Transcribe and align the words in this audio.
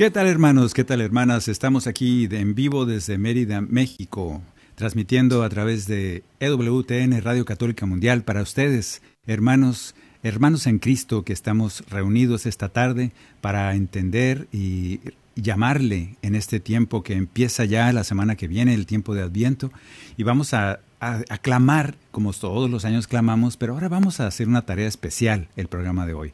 ¿Qué 0.00 0.10
tal 0.10 0.28
hermanos? 0.28 0.72
¿Qué 0.72 0.82
tal 0.82 1.02
hermanas? 1.02 1.46
Estamos 1.46 1.86
aquí 1.86 2.26
de- 2.26 2.40
en 2.40 2.54
vivo 2.54 2.86
desde 2.86 3.18
Mérida, 3.18 3.60
México, 3.60 4.40
transmitiendo 4.74 5.42
a 5.42 5.48
través 5.50 5.86
de 5.86 6.22
EWTN 6.40 7.20
Radio 7.20 7.44
Católica 7.44 7.84
Mundial 7.84 8.22
para 8.22 8.40
ustedes, 8.40 9.02
hermanos, 9.26 9.94
hermanos 10.22 10.66
en 10.66 10.78
Cristo 10.78 11.22
que 11.22 11.34
estamos 11.34 11.84
reunidos 11.90 12.46
esta 12.46 12.70
tarde 12.70 13.12
para 13.42 13.74
entender 13.74 14.48
y 14.52 15.00
llamarle 15.36 16.16
en 16.22 16.34
este 16.34 16.60
tiempo 16.60 17.02
que 17.02 17.12
empieza 17.12 17.66
ya 17.66 17.92
la 17.92 18.02
semana 18.02 18.36
que 18.36 18.48
viene, 18.48 18.72
el 18.72 18.86
tiempo 18.86 19.14
de 19.14 19.20
Adviento, 19.20 19.70
y 20.16 20.22
vamos 20.22 20.54
a, 20.54 20.80
a- 21.00 21.20
a 21.28 21.36
clamar 21.36 21.96
como 22.10 22.32
todos 22.32 22.70
los 22.70 22.86
años 22.86 23.06
clamamos, 23.06 23.58
pero 23.58 23.74
ahora 23.74 23.90
vamos 23.90 24.18
a 24.20 24.26
hacer 24.26 24.48
una 24.48 24.62
tarea 24.64 24.88
especial 24.88 25.48
el 25.56 25.68
programa 25.68 26.06
de 26.06 26.14
hoy. 26.14 26.32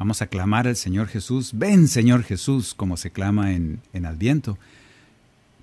Vamos 0.00 0.22
a 0.22 0.28
clamar 0.28 0.66
al 0.66 0.76
Señor 0.76 1.08
Jesús, 1.08 1.50
ven 1.52 1.86
Señor 1.86 2.22
Jesús, 2.22 2.72
como 2.72 2.96
se 2.96 3.10
clama 3.10 3.52
en, 3.52 3.82
en 3.92 4.06
Adviento. 4.06 4.56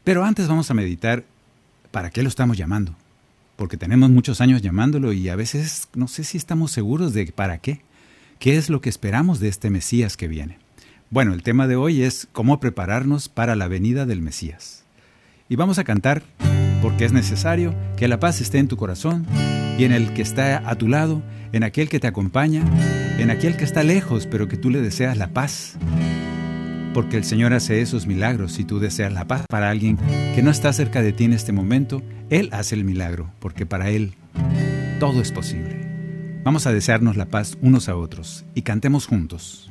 Pero 0.04 0.24
antes 0.24 0.48
vamos 0.48 0.70
a 0.70 0.76
meditar 0.76 1.24
para 1.90 2.12
qué 2.12 2.22
lo 2.22 2.30
estamos 2.30 2.56
llamando. 2.56 2.96
Porque 3.56 3.78
tenemos 3.78 4.12
muchos 4.12 4.40
años 4.40 4.62
llamándolo 4.62 5.12
y 5.12 5.28
a 5.30 5.36
veces 5.36 5.88
no 5.96 6.08
sé 6.08 6.24
si 6.24 6.38
estamos 6.38 6.72
seguros 6.72 7.16
de 7.16 7.26
para 7.32 7.58
qué. 7.58 7.82
¿Qué 8.38 8.58
es 8.58 8.70
lo 8.70 8.80
que 8.80 8.90
esperamos 8.90 9.40
de 9.40 9.48
este 9.48 9.72
Mesías 9.72 10.16
que 10.18 10.28
viene? 10.28 10.60
Bueno, 11.10 11.34
el 11.34 11.42
tema 11.42 11.66
de 11.66 11.76
hoy 11.76 12.04
es 12.04 12.28
cómo 12.32 12.60
prepararnos 12.60 13.30
para 13.30 13.56
la 13.56 13.68
venida 13.68 14.06
del 14.06 14.22
Mesías. 14.22 14.84
Y 15.50 15.56
vamos 15.56 15.80
a 15.80 15.84
cantar 15.84 16.22
porque 16.84 17.06
es 17.06 17.12
necesario 17.12 17.74
que 17.96 18.08
la 18.08 18.20
paz 18.20 18.40
esté 18.40 18.60
en 18.60 18.68
tu 18.68 18.78
corazón 18.78 19.26
y 19.80 19.86
en 19.86 19.94
el 19.94 20.14
que 20.14 20.22
está 20.22 20.70
a 20.70 20.76
tu 20.76 20.88
lado, 20.88 21.24
en 21.54 21.64
aquel 21.64 21.90
que 21.90 22.00
te 22.00 22.06
acompaña, 22.06 22.64
en 23.18 23.30
aquel 23.30 23.58
que 23.58 23.64
está 23.64 23.84
lejos 23.84 24.28
pero 24.28 24.48
que 24.48 24.58
tú 24.58 24.70
le 24.70 24.82
deseas 24.82 25.18
la 25.18 25.30
paz. 25.30 25.78
Porque 26.94 27.18
el 27.18 27.24
Señor 27.24 27.54
hace 27.54 27.82
esos 27.82 28.08
milagros 28.08 28.54
si 28.54 28.64
tú 28.64 28.80
deseas 28.80 29.14
la 29.14 29.28
paz 29.28 29.46
para 29.50 29.70
alguien 29.70 29.98
que 30.34 30.42
no 30.42 30.50
está 30.50 30.74
cerca 30.74 31.02
de 31.02 31.14
ti 31.14 31.26
en 31.26 31.34
este 31.34 31.52
momento, 31.52 32.02
Él 32.30 32.50
hace 32.54 32.76
el 32.76 32.84
milagro, 32.84 33.30
porque 33.40 33.66
para 33.66 33.90
Él 33.90 34.14
todo 35.00 35.22
es 35.22 35.32
posible. 35.32 35.86
Vamos 36.44 36.66
a 36.66 36.72
desearnos 36.72 37.18
la 37.18 37.26
paz 37.26 37.58
unos 37.62 37.90
a 37.90 37.96
otros 37.96 38.46
y 38.56 38.62
cantemos 38.62 39.06
juntos. 39.06 39.70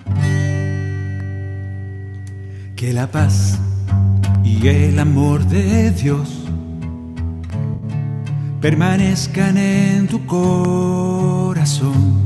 Que 2.77 2.93
la 2.93 3.11
paz 3.11 3.59
y 4.45 4.69
el 4.69 4.99
amor 4.99 5.47
de 5.47 5.91
Dios 5.91 6.45
permanezcan 8.61 9.57
en 9.57 10.07
tu 10.07 10.27
corazón. 10.27 12.26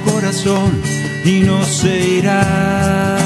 corazón 0.21 0.71
y 1.25 1.39
no 1.39 1.63
se 1.65 2.17
irá. 2.19 3.17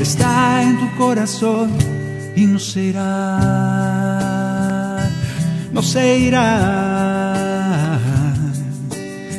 Está 0.00 0.64
en 0.64 0.80
tu 0.80 0.90
corazón 0.96 1.70
y 2.34 2.44
no 2.46 2.58
se 2.58 2.82
irá. 2.86 3.08
No 5.72 5.80
se 5.80 6.18
irá. 6.18 8.00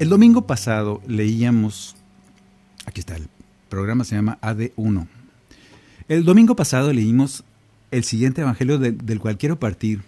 El 0.00 0.08
domingo 0.08 0.44
pasado 0.44 1.00
leíamos, 1.06 1.94
aquí 2.86 2.98
está, 3.00 3.14
el 3.14 3.28
programa 3.70 4.04
se 4.04 4.16
llama 4.16 4.38
AD1. 4.42 5.06
El 6.08 6.24
domingo 6.24 6.54
pasado 6.56 6.92
leímos 6.92 7.44
el 7.90 8.04
siguiente 8.04 8.42
evangelio 8.42 8.78
de- 8.78 8.92
del 8.92 9.18
cual 9.20 9.38
quiero 9.38 9.58
partir 9.58 10.02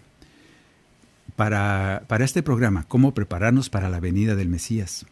para, 1.37 2.05
para 2.09 2.25
este 2.25 2.43
programa, 2.43 2.85
cómo 2.89 3.15
prepararnos 3.15 3.71
para 3.71 3.89
la 3.89 4.01
venida 4.01 4.35
del 4.37 4.49
Mesías. 4.49 5.07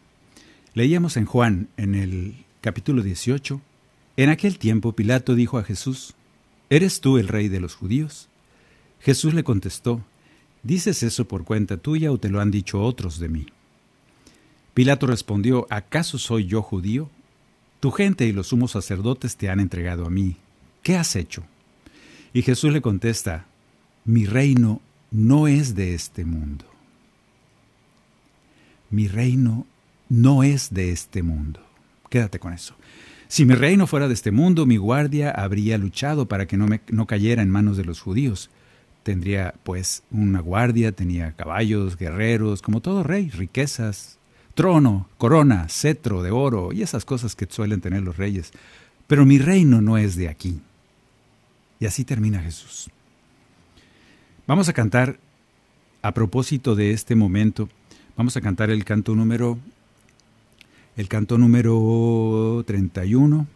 Leíamos 0.73 1.17
en 1.17 1.25
Juan, 1.25 1.67
en 1.77 1.95
el 1.95 2.45
capítulo 2.61 3.01
18, 3.01 3.59
en 4.17 4.29
aquel 4.29 4.59
tiempo 4.59 4.93
Pilato 4.93 5.33
dijo 5.35 5.57
a 5.57 5.63
Jesús, 5.63 6.13
¿Eres 6.69 7.01
tú 7.01 7.17
el 7.17 7.27
rey 7.27 7.49
de 7.49 7.59
los 7.59 7.75
judíos? 7.75 8.29
Jesús 9.01 9.33
le 9.33 9.43
contestó, 9.43 10.01
¿dices 10.63 11.03
eso 11.03 11.27
por 11.27 11.43
cuenta 11.43 11.75
tuya 11.77 12.11
o 12.11 12.17
te 12.17 12.29
lo 12.29 12.39
han 12.39 12.51
dicho 12.51 12.81
otros 12.81 13.19
de 13.19 13.27
mí? 13.29 13.47
Pilato 14.73 15.07
respondió, 15.07 15.67
¿acaso 15.69 16.17
soy 16.17 16.45
yo 16.45 16.61
judío? 16.61 17.09
Tu 17.81 17.89
gente 17.89 18.27
y 18.27 18.31
los 18.31 18.47
sumos 18.47 18.71
sacerdotes 18.71 19.35
te 19.37 19.49
han 19.49 19.59
entregado 19.59 20.05
a 20.05 20.11
mí. 20.11 20.37
¿Qué 20.83 20.95
has 20.95 21.15
hecho? 21.15 21.43
Y 22.31 22.43
Jesús 22.43 22.71
le 22.71 22.79
contesta, 22.79 23.47
mi 24.05 24.27
reino 24.27 24.81
no 25.09 25.47
es 25.47 25.73
de 25.73 25.95
este 25.95 26.23
mundo. 26.23 26.65
Mi 28.91 29.07
reino 29.07 29.65
no 30.09 30.43
es 30.43 30.71
de 30.71 30.91
este 30.91 31.23
mundo. 31.23 31.59
Quédate 32.09 32.37
con 32.37 32.53
eso. 32.53 32.75
Si 33.27 33.45
mi 33.45 33.55
reino 33.55 33.87
fuera 33.87 34.07
de 34.07 34.13
este 34.13 34.29
mundo, 34.29 34.67
mi 34.67 34.77
guardia 34.77 35.31
habría 35.31 35.79
luchado 35.79 36.27
para 36.27 36.45
que 36.45 36.57
no, 36.57 36.67
me, 36.67 36.81
no 36.91 37.07
cayera 37.07 37.41
en 37.41 37.49
manos 37.49 37.77
de 37.77 37.85
los 37.85 37.99
judíos. 37.99 38.51
Tendría, 39.01 39.55
pues, 39.63 40.03
una 40.11 40.39
guardia, 40.39 40.91
tenía 40.91 41.31
caballos, 41.31 41.97
guerreros, 41.97 42.61
como 42.61 42.81
todo 42.81 43.01
rey, 43.01 43.29
riquezas, 43.29 44.19
trono, 44.53 45.07
corona, 45.17 45.67
cetro 45.69 46.21
de 46.21 46.31
oro 46.31 46.73
y 46.73 46.81
esas 46.81 47.05
cosas 47.05 47.35
que 47.35 47.47
suelen 47.49 47.81
tener 47.81 48.01
los 48.01 48.17
reyes. 48.17 48.51
Pero 49.07 49.25
mi 49.25 49.39
reino 49.39 49.81
no 49.81 49.97
es 49.97 50.15
de 50.15 50.29
aquí. 50.29 50.61
Y 51.79 51.85
así 51.85 52.05
termina 52.05 52.41
Jesús. 52.41 52.89
Vamos 54.47 54.69
a 54.69 54.73
cantar, 54.73 55.19
a 56.01 56.13
propósito 56.13 56.75
de 56.75 56.91
este 56.91 57.15
momento, 57.15 57.69
vamos 58.17 58.37
a 58.37 58.41
cantar 58.41 58.69
el 58.69 58.85
canto 58.85 59.15
número, 59.15 59.57
el 60.97 61.07
canto 61.07 61.37
número 61.37 62.63
31. 62.65 63.47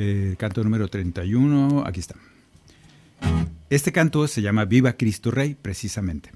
Eh, 0.00 0.36
canto 0.38 0.62
número 0.62 0.86
31, 0.86 1.82
aquí 1.84 1.98
está. 1.98 2.14
Este 3.68 3.90
canto 3.90 4.28
se 4.28 4.40
llama 4.42 4.64
Viva 4.64 4.92
Cristo 4.92 5.32
Rey, 5.32 5.56
precisamente. 5.60 6.30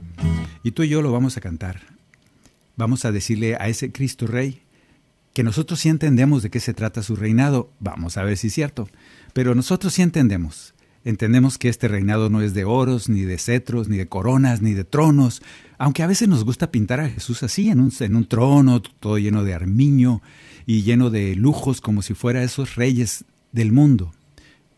Y 0.64 0.72
tú 0.72 0.82
y 0.82 0.88
yo 0.88 1.00
lo 1.00 1.12
vamos 1.12 1.36
a 1.36 1.40
cantar. 1.40 1.80
Vamos 2.76 3.04
a 3.04 3.12
decirle 3.12 3.54
a 3.54 3.68
ese 3.68 3.92
Cristo 3.92 4.26
Rey 4.26 4.62
que 5.32 5.44
nosotros 5.44 5.78
sí 5.78 5.88
entendemos 5.88 6.42
de 6.42 6.50
qué 6.50 6.58
se 6.58 6.74
trata 6.74 7.04
su 7.04 7.14
reinado. 7.14 7.70
Vamos 7.78 8.16
a 8.16 8.24
ver 8.24 8.36
si 8.36 8.48
es 8.48 8.52
cierto. 8.52 8.88
Pero 9.32 9.54
nosotros 9.54 9.94
sí 9.94 10.02
entendemos. 10.02 10.74
Entendemos 11.04 11.56
que 11.56 11.68
este 11.68 11.86
reinado 11.86 12.30
no 12.30 12.42
es 12.42 12.54
de 12.54 12.64
oros, 12.64 13.08
ni 13.08 13.22
de 13.22 13.38
cetros, 13.38 13.88
ni 13.88 13.96
de 13.96 14.08
coronas, 14.08 14.60
ni 14.60 14.72
de 14.72 14.84
tronos, 14.84 15.40
aunque 15.78 16.02
a 16.02 16.08
veces 16.08 16.28
nos 16.28 16.44
gusta 16.44 16.72
pintar 16.72 16.98
a 16.98 17.08
Jesús 17.08 17.44
así, 17.44 17.70
en 17.70 17.80
un, 17.80 17.92
en 18.00 18.16
un 18.16 18.26
trono, 18.26 18.82
todo 18.82 19.18
lleno 19.18 19.44
de 19.44 19.54
armiño 19.54 20.20
y 20.66 20.82
lleno 20.82 21.10
de 21.10 21.34
lujos, 21.36 21.80
como 21.80 22.02
si 22.02 22.14
fuera 22.14 22.42
esos 22.42 22.76
reyes 22.76 23.24
del 23.52 23.72
mundo. 23.72 24.12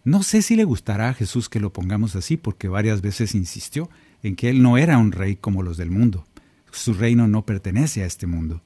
No 0.05 0.23
sé 0.23 0.43
si 0.43 0.55
le 0.55 0.65
gustará 0.65 1.09
a 1.09 1.15
Jesús 1.15 1.49
que 1.49 1.61
lo 1.61 1.73
pongamos 1.73 2.15
así, 2.15 2.37
porque 2.37 2.69
varias 2.69 3.01
veces 3.01 3.35
insistió 3.35 3.89
en 4.23 4.37
que 4.37 4.51
él 4.51 4.63
no 4.63 4.77
era 4.77 4.99
un 4.99 5.13
rey 5.13 5.37
como 5.37 5.63
los 5.63 5.77
del 5.77 5.91
mundo. 5.91 6.27
Su 6.71 6.93
reino 6.93 7.27
no 7.27 7.47
pertenece 7.47 8.03
a 8.03 8.07
este 8.07 8.27
mundo. 8.27 8.63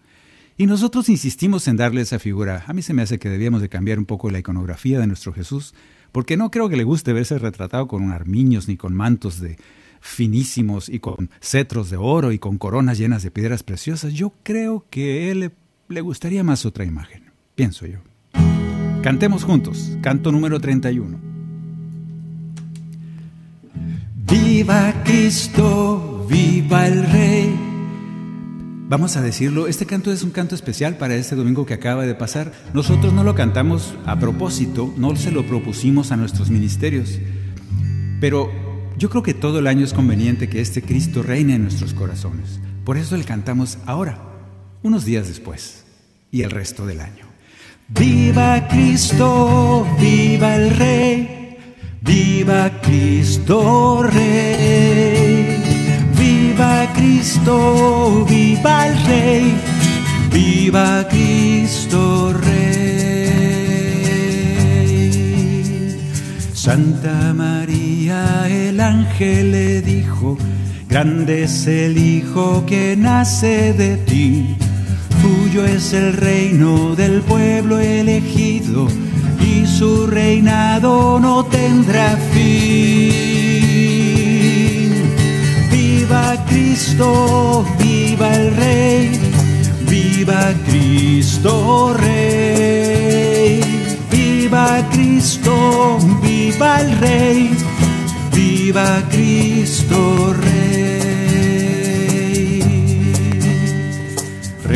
Y 0.56 0.66
nosotros 0.66 1.08
insistimos 1.08 1.68
en 1.68 1.76
darle 1.76 2.00
esa 2.00 2.18
figura. 2.18 2.64
A 2.66 2.72
mí 2.72 2.82
se 2.82 2.92
me 2.92 3.02
hace 3.02 3.20
que 3.20 3.28
debíamos 3.28 3.60
de 3.60 3.68
cambiar 3.68 4.00
un 4.00 4.06
poco 4.06 4.30
la 4.30 4.40
iconografía 4.40 4.98
de 4.98 5.06
nuestro 5.06 5.32
Jesús, 5.32 5.74
porque 6.10 6.36
no 6.36 6.50
creo 6.50 6.68
que 6.68 6.76
le 6.76 6.82
guste 6.82 7.12
verse 7.12 7.38
retratado 7.38 7.86
con 7.86 8.10
armiños 8.10 8.66
ni 8.66 8.76
con 8.76 8.94
mantos 8.94 9.38
de 9.38 9.58
finísimos 10.00 10.88
y 10.88 10.98
con 10.98 11.30
cetros 11.40 11.90
de 11.90 11.96
oro 11.96 12.32
y 12.32 12.40
con 12.40 12.58
coronas 12.58 12.98
llenas 12.98 13.22
de 13.22 13.30
piedras 13.30 13.62
preciosas. 13.62 14.14
Yo 14.14 14.32
creo 14.42 14.84
que 14.90 15.30
él 15.30 15.40
le, 15.40 15.50
le 15.88 16.00
gustaría 16.00 16.42
más 16.42 16.66
otra 16.66 16.84
imagen, 16.84 17.30
pienso 17.54 17.86
yo. 17.86 18.00
Cantemos 19.02 19.44
juntos, 19.44 19.96
canto 20.00 20.32
número 20.32 20.58
31. 20.58 21.18
Viva 24.28 24.92
Cristo, 25.04 26.26
viva 26.28 26.86
el 26.88 27.04
Rey. 27.04 27.54
Vamos 28.88 29.16
a 29.16 29.22
decirlo, 29.22 29.68
este 29.68 29.86
canto 29.86 30.10
es 30.10 30.24
un 30.24 30.30
canto 30.30 30.56
especial 30.56 30.96
para 30.96 31.14
este 31.14 31.36
domingo 31.36 31.64
que 31.64 31.74
acaba 31.74 32.06
de 32.06 32.16
pasar. 32.16 32.52
Nosotros 32.74 33.12
no 33.12 33.22
lo 33.22 33.36
cantamos 33.36 33.94
a 34.04 34.18
propósito, 34.18 34.92
no 34.96 35.14
se 35.14 35.30
lo 35.30 35.46
propusimos 35.46 36.10
a 36.10 36.16
nuestros 36.16 36.50
ministerios. 36.50 37.20
Pero 38.20 38.50
yo 38.98 39.10
creo 39.10 39.22
que 39.22 39.34
todo 39.34 39.60
el 39.60 39.68
año 39.68 39.84
es 39.84 39.92
conveniente 39.92 40.48
que 40.48 40.60
este 40.60 40.82
Cristo 40.82 41.22
reine 41.22 41.54
en 41.54 41.62
nuestros 41.62 41.94
corazones. 41.94 42.58
Por 42.84 42.96
eso 42.96 43.16
le 43.16 43.24
cantamos 43.24 43.78
ahora, 43.86 44.18
unos 44.82 45.04
días 45.04 45.28
después, 45.28 45.84
y 46.32 46.42
el 46.42 46.50
resto 46.50 46.84
del 46.84 47.00
año. 47.00 47.27
Viva 47.88 48.66
Cristo, 48.68 49.86
viva 49.98 50.56
el 50.56 50.70
Rey. 50.76 51.38
Viva 52.08 52.70
Cristo 52.80 54.02
Rey, 54.02 55.60
viva 56.16 56.90
Cristo, 56.94 58.24
viva 58.26 58.86
el 58.86 59.04
Rey, 59.04 59.54
viva 60.32 61.06
Cristo 61.10 62.32
Rey. 62.32 63.28
Santa 66.54 67.34
María, 67.34 68.48
el 68.48 68.80
ángel 68.80 69.50
le 69.50 69.82
dijo, 69.82 70.38
grande 70.88 71.44
es 71.44 71.66
el 71.66 71.98
Hijo 71.98 72.64
que 72.64 72.96
nace 72.96 73.74
de 73.74 73.98
ti, 73.98 74.56
tuyo 75.22 75.64
es 75.64 75.92
el 75.92 76.12
reino 76.14 76.94
del 76.94 77.22
pueblo 77.22 77.78
elegido 77.78 78.88
y 79.40 79.66
su 79.66 80.06
reinado 80.06 81.18
no 81.20 81.44
tendrá 81.46 82.16
fin. 82.32 83.18
Viva 85.70 86.36
Cristo, 86.48 87.64
viva 87.78 88.34
el 88.34 88.56
Rey, 88.56 89.20
viva 89.88 90.52
Cristo 90.66 91.94
Rey, 91.98 93.60
viva 94.10 94.88
Cristo, 94.90 95.98
viva 96.22 96.80
el 96.80 96.98
Rey, 96.98 97.50
viva 98.32 99.02
Cristo 99.10 100.34
Rey. 100.34 100.57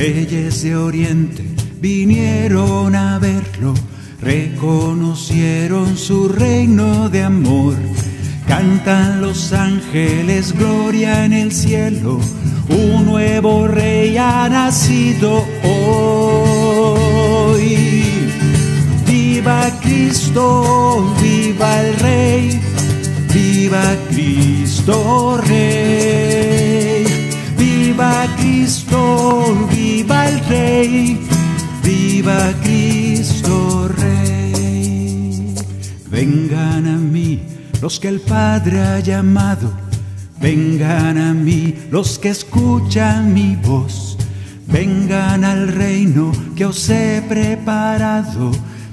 Reyes 0.03 0.65
de 0.65 0.75
Oriente 0.75 1.45
vinieron 1.81 2.97
a 2.97 3.21
verlo 3.21 3.73
reconocieron 4.21 5.97
su 5.97 6.29
reino 6.29 7.09
de 7.09 7.23
amor. 7.23 7.77
Cantan 8.49 9.21
los 9.21 9.53
ángeles, 9.53 10.59
gloria 10.59 11.25
en 11.25 11.33
el 11.33 11.53
cielo, 11.53 12.19
un 12.69 13.07
nuevo 13.07 13.69
rey 13.69 14.17
ha 14.17 14.49
nacido 14.49 15.47
hoy. 15.63 16.99
Viva 19.07 19.71
Cristo, 19.83 21.15
viva 21.23 21.81
el 21.81 21.95
rey, 22.01 22.61
viva 23.33 23.85
Cristo 24.11 25.41
rey, 25.47 26.62
Viva 28.63 30.29
el 30.29 30.39
rey, 30.45 31.19
viva 31.83 32.53
Cristo 32.63 33.89
rey. 33.89 35.55
Vengan 36.09 36.87
a 36.87 36.97
mí 36.97 37.43
los 37.81 37.99
que 37.99 38.07
el 38.07 38.21
Padre 38.21 38.81
ha 38.81 39.01
llamado, 39.01 39.73
vengan 40.41 41.19
a 41.19 41.35
mí 41.35 41.75
los 41.91 42.21
que 42.21 42.29
escuchan 42.29 43.35
mi 43.35 43.57
voz, 43.57 44.17
vengan 44.69 45.43
al 45.45 45.67
reino 45.67 46.31
que 46.55 46.65
os 46.65 46.89
he 46.89 47.21
preparado 47.29 48.53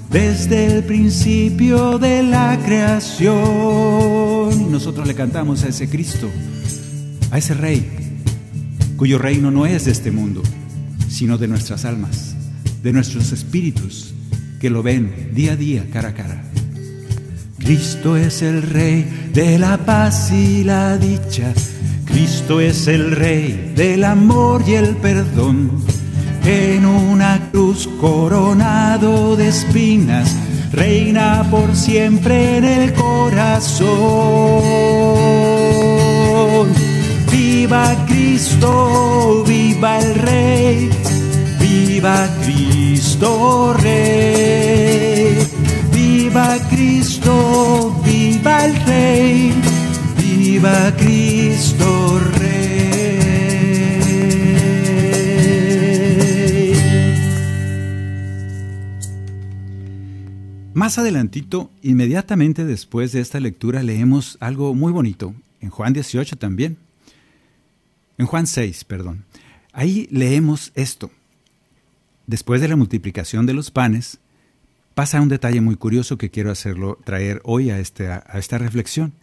desde 0.09 0.65
el 0.65 0.83
principio 0.83 1.99
de 1.99 2.23
la 2.23 2.57
creación. 2.65 3.37
Nosotros 4.71 5.05
le 5.05 5.13
cantamos 5.13 5.63
a 5.63 5.67
ese 5.67 5.87
Cristo, 5.87 6.27
a 7.29 7.37
ese 7.37 7.53
Rey, 7.53 7.98
cuyo 8.99 9.17
reino 9.17 9.49
no 9.49 9.65
es 9.65 9.85
de 9.85 9.91
este 9.91 10.11
mundo, 10.11 10.43
sino 11.07 11.37
de 11.37 11.47
nuestras 11.47 11.85
almas, 11.85 12.35
de 12.83 12.91
nuestros 12.91 13.31
espíritus, 13.31 14.13
que 14.59 14.69
lo 14.69 14.83
ven 14.83 15.31
día 15.33 15.53
a 15.53 15.55
día, 15.55 15.85
cara 15.89 16.09
a 16.09 16.13
cara. 16.13 16.43
Cristo 17.59 18.17
es 18.17 18.41
el 18.41 18.61
Rey 18.61 19.29
de 19.33 19.57
la 19.57 19.77
paz 19.77 20.33
y 20.33 20.65
la 20.65 20.97
dicha. 20.97 21.53
Cristo 22.03 22.59
es 22.59 22.89
el 22.89 23.11
Rey 23.11 23.71
del 23.73 24.03
amor 24.03 24.65
y 24.67 24.73
el 24.73 24.97
perdón. 24.97 25.71
En 26.43 26.85
una 26.85 27.51
cruz 27.53 27.87
coronado 28.01 29.37
de 29.37 29.47
espinas, 29.47 30.35
reina 30.73 31.47
por 31.49 31.73
siempre 31.73 32.57
en 32.57 32.65
el 32.65 32.93
corazón. 32.93 33.87
Viva 37.69 38.03
Cristo, 38.07 39.43
viva 39.45 39.99
el 39.99 40.15
Rey, 40.15 40.89
viva 41.59 42.27
Cristo 42.41 43.75
Rey. 43.77 45.37
Viva 45.93 46.57
Cristo, 46.67 48.01
viva 48.03 48.65
el 48.65 48.75
Rey, 48.87 49.53
viva 50.17 50.95
Cristo 50.97 52.19
Rey. 52.39 52.49
Más 60.73 60.97
adelantito, 60.97 61.69
inmediatamente 61.83 62.65
después 62.65 63.11
de 63.11 63.19
esta 63.19 63.39
lectura, 63.39 63.83
leemos 63.83 64.39
algo 64.39 64.73
muy 64.73 64.91
bonito, 64.91 65.35
en 65.61 65.69
Juan 65.69 65.93
18 65.93 66.35
también. 66.37 66.88
En 68.19 68.25
Juan 68.25 68.47
6, 68.47 68.83
perdón. 68.83 69.23
Ahí 69.71 70.09
leemos 70.11 70.73
esto. 70.75 71.09
Después 72.27 72.59
de 72.59 72.67
la 72.67 72.75
multiplicación 72.75 73.45
de 73.45 73.53
los 73.53 73.71
panes, 73.71 74.19
pasa 74.93 75.21
un 75.21 75.29
detalle 75.29 75.61
muy 75.61 75.77
curioso 75.77 76.17
que 76.17 76.29
quiero 76.29 76.51
hacerlo 76.51 76.99
traer 77.05 77.41
hoy 77.45 77.69
a, 77.69 77.79
este, 77.79 78.07
a 78.09 78.19
esta 78.33 78.57
reflexión. 78.57 79.13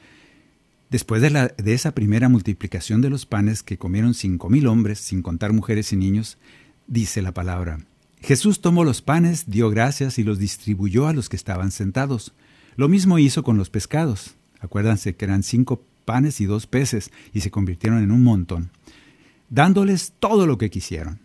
Después 0.88 1.20
de, 1.20 1.28
la, 1.28 1.48
de 1.48 1.74
esa 1.74 1.94
primera 1.94 2.30
multiplicación 2.30 3.02
de 3.02 3.10
los 3.10 3.26
panes 3.26 3.62
que 3.62 3.76
comieron 3.76 4.14
cinco 4.14 4.48
mil 4.48 4.66
hombres, 4.66 4.98
sin 4.98 5.20
contar 5.20 5.52
mujeres 5.52 5.92
y 5.92 5.96
niños, 5.96 6.38
dice 6.86 7.20
la 7.20 7.32
palabra. 7.32 7.80
Jesús 8.22 8.62
tomó 8.62 8.82
los 8.82 9.02
panes, 9.02 9.50
dio 9.50 9.68
gracias 9.68 10.18
y 10.18 10.24
los 10.24 10.38
distribuyó 10.38 11.06
a 11.06 11.12
los 11.12 11.28
que 11.28 11.36
estaban 11.36 11.70
sentados. 11.70 12.32
Lo 12.76 12.88
mismo 12.88 13.18
hizo 13.18 13.42
con 13.42 13.58
los 13.58 13.68
pescados. 13.68 14.36
Acuérdense 14.60 15.16
que 15.16 15.26
eran 15.26 15.42
cinco 15.42 15.84
panes 16.06 16.40
y 16.40 16.46
dos 16.46 16.66
peces 16.66 17.10
y 17.34 17.40
se 17.40 17.50
convirtieron 17.50 18.02
en 18.02 18.10
un 18.10 18.24
montón, 18.24 18.70
dándoles 19.50 20.12
todo 20.18 20.46
lo 20.46 20.58
que 20.58 20.70
quisieron. 20.70 21.18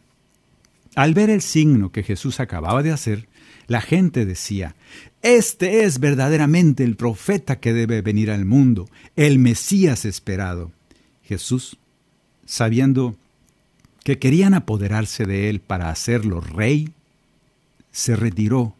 Al 0.95 1.13
ver 1.13 1.29
el 1.29 1.41
signo 1.41 1.91
que 1.91 2.03
Jesús 2.03 2.39
acababa 2.39 2.83
de 2.83 2.91
hacer, 2.91 3.27
la 3.67 3.81
gente 3.81 4.25
decía, 4.25 4.75
Este 5.21 5.85
es 5.85 5.99
verdaderamente 5.99 6.83
el 6.83 6.95
profeta 6.95 7.59
que 7.59 7.73
debe 7.73 8.01
venir 8.01 8.29
al 8.31 8.45
mundo, 8.45 8.89
el 9.15 9.39
Mesías 9.39 10.03
esperado. 10.05 10.71
Jesús, 11.23 11.77
sabiendo 12.45 13.15
que 14.03 14.19
querían 14.19 14.53
apoderarse 14.53 15.25
de 15.25 15.49
él 15.49 15.61
para 15.61 15.89
hacerlo 15.89 16.41
rey, 16.41 16.91
se 17.91 18.15
retiró 18.15 18.75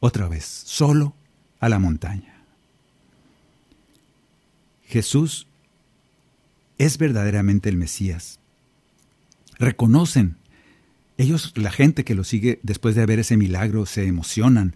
otra 0.00 0.28
vez, 0.28 0.44
solo 0.44 1.14
a 1.60 1.68
la 1.68 1.78
montaña. 1.78 2.34
Jesús 4.86 5.46
es 6.78 6.98
verdaderamente 6.98 7.68
el 7.68 7.76
Mesías. 7.76 8.38
Reconocen. 9.58 10.36
Ellos, 11.18 11.52
la 11.56 11.70
gente 11.70 12.04
que 12.04 12.14
lo 12.14 12.24
sigue 12.24 12.60
después 12.62 12.94
de 12.94 13.06
ver 13.06 13.18
ese 13.18 13.36
milagro, 13.36 13.86
se 13.86 14.06
emocionan 14.06 14.74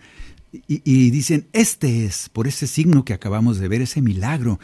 y, 0.53 0.83
y, 0.85 1.11
dicen, 1.11 1.47
este 1.53 2.05
es, 2.05 2.29
por 2.29 2.49
ese 2.49 2.67
signo 2.67 3.05
que 3.05 3.13
acabamos 3.13 3.59
de 3.59 3.69
ver, 3.69 3.83
ese 3.83 4.03
milagro, 4.03 4.59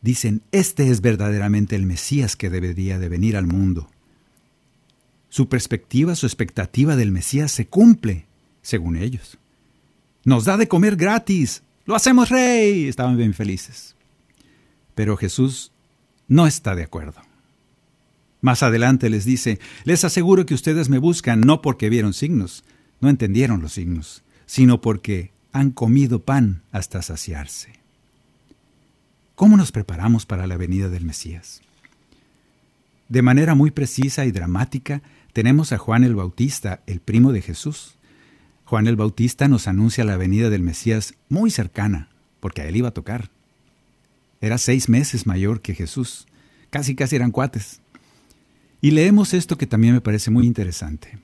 dicen, 0.00 0.42
este 0.52 0.90
es 0.90 1.00
verdaderamente 1.00 1.74
el 1.74 1.86
Mesías 1.86 2.36
que 2.36 2.50
debería 2.50 2.98
de 2.98 3.08
venir 3.08 3.36
al 3.36 3.46
mundo. 3.46 3.90
Su 5.28 5.48
perspectiva, 5.48 6.14
su 6.14 6.26
expectativa 6.26 6.94
del 6.94 7.10
Mesías 7.10 7.50
se 7.50 7.66
cumple, 7.66 8.26
según 8.60 8.96
ellos. 8.96 9.38
Nos 10.24 10.44
da 10.44 10.56
de 10.56 10.68
comer 10.68 10.94
gratis, 10.96 11.62
lo 11.84 11.96
hacemos 11.96 12.28
rey, 12.28 12.86
estaban 12.86 13.16
bien 13.16 13.34
felices. 13.34 13.96
Pero 14.94 15.16
Jesús 15.16 15.72
no 16.28 16.46
está 16.46 16.76
de 16.76 16.84
acuerdo. 16.84 17.20
Más 18.42 18.64
adelante 18.64 19.08
les 19.08 19.24
dice, 19.24 19.60
les 19.84 20.04
aseguro 20.04 20.44
que 20.44 20.54
ustedes 20.54 20.88
me 20.88 20.98
buscan 20.98 21.40
no 21.40 21.62
porque 21.62 21.88
vieron 21.88 22.12
signos, 22.12 22.64
no 23.00 23.08
entendieron 23.08 23.62
los 23.62 23.74
signos, 23.74 24.24
sino 24.46 24.80
porque 24.80 25.32
han 25.52 25.70
comido 25.70 26.24
pan 26.24 26.62
hasta 26.72 27.02
saciarse. 27.02 27.72
¿Cómo 29.36 29.56
nos 29.56 29.70
preparamos 29.70 30.26
para 30.26 30.48
la 30.48 30.56
venida 30.56 30.88
del 30.88 31.04
Mesías? 31.04 31.62
De 33.08 33.22
manera 33.22 33.54
muy 33.54 33.70
precisa 33.70 34.24
y 34.24 34.32
dramática, 34.32 35.02
tenemos 35.32 35.72
a 35.72 35.78
Juan 35.78 36.02
el 36.02 36.16
Bautista, 36.16 36.82
el 36.86 37.00
primo 37.00 37.30
de 37.30 37.42
Jesús. 37.42 37.96
Juan 38.64 38.88
el 38.88 38.96
Bautista 38.96 39.46
nos 39.46 39.68
anuncia 39.68 40.02
la 40.02 40.16
venida 40.16 40.50
del 40.50 40.62
Mesías 40.62 41.14
muy 41.28 41.50
cercana, 41.50 42.08
porque 42.40 42.62
a 42.62 42.66
él 42.66 42.74
iba 42.74 42.88
a 42.88 42.94
tocar. 42.94 43.30
Era 44.40 44.58
seis 44.58 44.88
meses 44.88 45.26
mayor 45.26 45.60
que 45.60 45.74
Jesús. 45.74 46.26
Casi, 46.70 46.96
casi 46.96 47.14
eran 47.16 47.30
cuates. 47.30 47.81
Y 48.82 48.90
leemos 48.90 49.32
esto 49.32 49.56
que 49.56 49.68
también 49.68 49.94
me 49.94 50.00
parece 50.00 50.32
muy 50.32 50.44
interesante. 50.44 51.16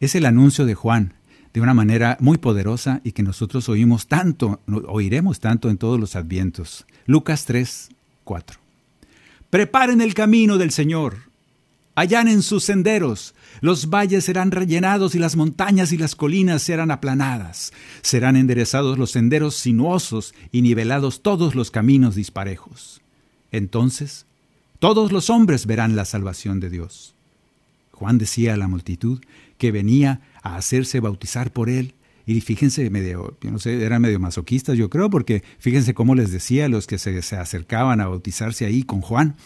Es 0.00 0.14
el 0.14 0.24
anuncio 0.24 0.64
de 0.64 0.74
Juan, 0.74 1.12
de 1.52 1.60
una 1.60 1.74
manera 1.74 2.16
muy 2.18 2.38
poderosa 2.38 3.02
y 3.04 3.12
que 3.12 3.22
nosotros 3.22 3.68
oímos 3.68 4.08
tanto, 4.08 4.60
oiremos 4.88 5.38
tanto 5.38 5.68
en 5.68 5.76
todos 5.76 6.00
los 6.00 6.16
advientos. 6.16 6.86
Lucas 7.04 7.44
3, 7.44 7.90
4. 8.24 8.58
Preparen 9.50 10.00
el 10.00 10.14
camino 10.14 10.56
del 10.56 10.72
Señor, 10.72 11.18
allanen 11.94 12.40
sus 12.40 12.64
senderos, 12.64 13.34
los 13.60 13.90
valles 13.90 14.24
serán 14.24 14.50
rellenados 14.50 15.14
y 15.14 15.18
las 15.18 15.36
montañas 15.36 15.92
y 15.92 15.98
las 15.98 16.16
colinas 16.16 16.62
serán 16.62 16.90
aplanadas. 16.90 17.72
Serán 18.00 18.34
enderezados 18.34 18.98
los 18.98 19.10
senderos 19.10 19.54
sinuosos 19.56 20.34
y 20.52 20.62
nivelados 20.62 21.22
todos 21.22 21.54
los 21.54 21.70
caminos 21.70 22.14
disparejos. 22.14 23.02
Entonces, 23.52 24.26
todos 24.84 25.12
los 25.12 25.30
hombres 25.30 25.64
verán 25.64 25.96
la 25.96 26.04
salvación 26.04 26.60
de 26.60 26.68
Dios. 26.68 27.14
Juan 27.92 28.18
decía 28.18 28.52
a 28.52 28.58
la 28.58 28.68
multitud 28.68 29.18
que 29.56 29.72
venía 29.72 30.20
a 30.42 30.56
hacerse 30.56 31.00
bautizar 31.00 31.54
por 31.54 31.70
él. 31.70 31.94
Y 32.26 32.42
fíjense, 32.42 32.90
medio, 32.90 33.38
yo 33.40 33.50
no 33.50 33.58
sé, 33.58 33.82
eran 33.82 34.02
medio 34.02 34.20
masoquistas, 34.20 34.76
yo 34.76 34.90
creo, 34.90 35.08
porque 35.08 35.42
fíjense 35.58 35.94
cómo 35.94 36.14
les 36.14 36.32
decía 36.32 36.66
a 36.66 36.68
los 36.68 36.86
que 36.86 36.98
se, 36.98 37.22
se 37.22 37.36
acercaban 37.36 38.02
a 38.02 38.08
bautizarse 38.08 38.66
ahí 38.66 38.82
con 38.82 39.00
Juan: 39.00 39.36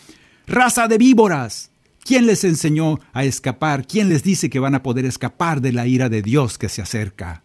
¡Raza 0.49 0.89
de 0.89 0.99
víboras! 0.99 1.71
¿Quién 2.03 2.27
les 2.27 2.43
enseñó 2.43 2.99
a 3.13 3.23
escapar? 3.23 3.87
¿Quién 3.87 4.09
les 4.09 4.25
dice 4.25 4.51
que 4.51 4.59
van 4.59 4.75
a 4.75 4.83
poder 4.83 5.05
escapar 5.05 5.61
de 5.61 5.71
la 5.71 5.87
ira 5.87 6.09
de 6.09 6.21
Dios 6.21 6.59
que 6.59 6.69
se 6.69 6.83
acerca? 6.83 7.45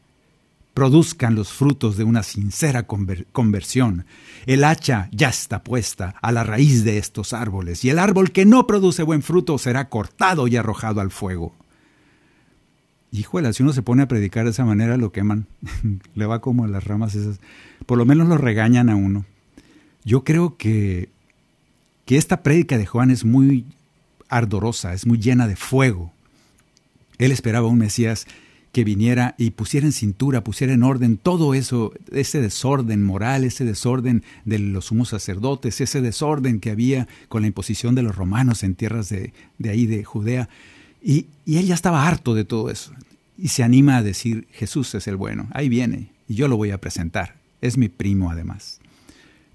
Produzcan 0.73 1.35
los 1.35 1.53
frutos 1.53 1.97
de 1.97 2.03
una 2.03 2.23
sincera 2.23 2.87
conversión. 2.87 4.05
El 4.45 4.63
hacha 4.63 5.07
ya 5.11 5.29
está 5.29 5.63
puesta 5.63 6.15
a 6.21 6.31
la 6.31 6.43
raíz 6.43 6.83
de 6.83 6.97
estos 6.97 7.33
árboles, 7.33 7.85
y 7.85 7.89
el 7.89 7.99
árbol 7.99 8.31
que 8.31 8.45
no 8.45 8.65
produce 8.65 9.03
buen 9.03 9.21
fruto 9.21 9.57
será 9.57 9.89
cortado 9.89 10.47
y 10.47 10.55
arrojado 10.55 10.99
al 10.99 11.11
fuego. 11.11 11.53
Híjole, 13.11 13.53
si 13.53 13.61
uno 13.61 13.73
se 13.73 13.83
pone 13.83 14.01
a 14.01 14.07
predicar 14.07 14.45
de 14.45 14.49
esa 14.49 14.65
manera, 14.65 14.97
lo 14.97 15.11
queman. 15.11 15.45
Le 16.15 16.25
va 16.25 16.41
como 16.41 16.63
a 16.63 16.67
las 16.67 16.83
ramas 16.83 17.13
esas. 17.13 17.39
Por 17.85 17.99
lo 17.99 18.05
menos 18.05 18.27
lo 18.27 18.39
regañan 18.39 18.89
a 18.89 18.95
uno. 18.95 19.25
Yo 20.03 20.23
creo 20.23 20.57
que, 20.57 21.09
que 22.05 22.17
esta 22.17 22.41
prédica 22.41 22.79
de 22.79 22.87
Juan 22.87 23.11
es 23.11 23.23
muy 23.23 23.65
ardorosa, 24.29 24.93
es 24.93 25.05
muy 25.05 25.19
llena 25.19 25.47
de 25.47 25.55
fuego. 25.55 26.11
Él 27.19 27.31
esperaba 27.31 27.67
un 27.67 27.77
Mesías 27.77 28.25
que 28.73 28.83
viniera 28.83 29.35
y 29.37 29.51
pusiera 29.51 29.85
en 29.85 29.93
cintura, 29.93 30.43
pusiera 30.43 30.73
en 30.73 30.81
orden 30.81 31.17
todo 31.17 31.53
eso, 31.53 31.93
ese 32.11 32.41
desorden 32.41 33.03
moral, 33.03 33.43
ese 33.43 33.65
desorden 33.65 34.23
de 34.45 34.57
los 34.57 34.85
sumos 34.85 35.09
sacerdotes, 35.09 35.79
ese 35.79 36.01
desorden 36.01 36.59
que 36.59 36.71
había 36.71 37.07
con 37.29 37.43
la 37.43 37.47
imposición 37.47 37.93
de 37.93 38.01
los 38.01 38.15
romanos 38.15 38.63
en 38.63 38.73
tierras 38.73 39.09
de, 39.09 39.31
ahí, 39.63 39.85
de 39.85 40.03
Judea. 40.03 40.49
Y, 41.03 41.27
y, 41.45 41.57
él 41.57 41.67
ya 41.67 41.75
estaba 41.75 42.07
harto 42.07 42.33
de 42.33 42.45
todo 42.45 42.71
eso. 42.71 42.91
Y 43.37 43.49
se 43.49 43.61
anima 43.61 43.97
a 43.97 44.03
decir, 44.03 44.47
Jesús 44.51 44.95
es 44.95 45.07
el 45.07 45.17
bueno, 45.17 45.47
ahí 45.51 45.69
viene, 45.69 46.09
y 46.27 46.33
yo 46.33 46.47
lo 46.47 46.57
voy 46.57 46.71
a 46.71 46.81
presentar. 46.81 47.35
Es 47.61 47.77
mi 47.77 47.89
primo 47.89 48.31
además. 48.31 48.79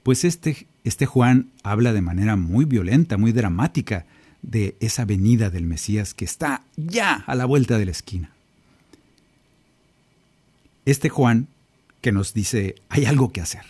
Pues 0.05 0.25
este, 0.25 0.69
este 0.85 1.07
Juan 1.07 1.49
habla 1.65 1.93
de 1.93 2.03
manera 2.03 2.37
muy 2.37 2.67
violenta, 2.67 3.17
muy 3.17 3.33
dramática, 3.33 4.07
de 4.43 4.77
esa 4.79 5.05
venida 5.05 5.51
del 5.51 5.67
Mesías 5.67 6.15
que 6.15 6.25
está 6.25 6.63
ya 6.77 7.25
a 7.27 7.35
la 7.35 7.47
vuelta 7.47 7.79
de 7.79 7.87
la 7.87 7.91
esquina. 7.91 8.31
Este 10.89 11.11
Juan 11.11 11.49
que 12.01 12.13
nos 12.13 12.33
dice, 12.33 12.77
hay 12.89 13.05
algo 13.05 13.31
que 13.31 13.43
hacer. 13.43 13.61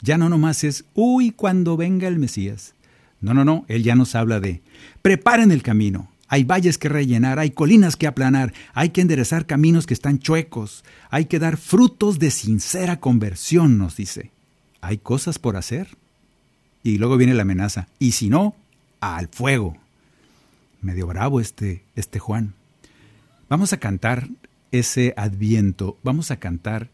Ya 0.00 0.16
no 0.16 0.30
nomás 0.30 0.64
es, 0.64 0.86
uy, 0.94 1.30
cuando 1.30 1.76
venga 1.76 2.08
el 2.08 2.18
Mesías. 2.18 2.74
No, 3.20 3.34
no, 3.34 3.44
no, 3.44 3.66
él 3.68 3.82
ya 3.82 3.94
nos 3.94 4.14
habla 4.14 4.40
de, 4.40 4.62
preparen 5.02 5.52
el 5.52 5.62
camino, 5.62 6.10
hay 6.26 6.44
valles 6.44 6.78
que 6.78 6.88
rellenar, 6.88 7.38
hay 7.38 7.50
colinas 7.50 7.96
que 7.96 8.06
aplanar, 8.06 8.54
hay 8.72 8.90
que 8.90 9.02
enderezar 9.02 9.44
caminos 9.44 9.86
que 9.86 9.92
están 9.92 10.20
chuecos, 10.20 10.86
hay 11.10 11.26
que 11.26 11.38
dar 11.38 11.58
frutos 11.58 12.18
de 12.18 12.30
sincera 12.30 12.98
conversión, 12.98 13.76
nos 13.76 13.96
dice. 13.96 14.30
Hay 14.80 14.96
cosas 14.96 15.38
por 15.38 15.54
hacer. 15.54 15.98
Y 16.82 16.96
luego 16.96 17.18
viene 17.18 17.34
la 17.34 17.42
amenaza, 17.42 17.88
y 17.98 18.12
si 18.12 18.30
no, 18.30 18.56
al 19.00 19.28
fuego. 19.28 19.76
Medio 20.80 21.06
bravo 21.06 21.40
este, 21.40 21.84
este 21.94 22.20
Juan. 22.20 22.54
Vamos 23.50 23.74
a 23.74 23.76
cantar 23.76 24.28
ese 24.78 25.14
adviento, 25.16 25.98
vamos 26.02 26.32
a 26.32 26.38
cantar 26.38 26.90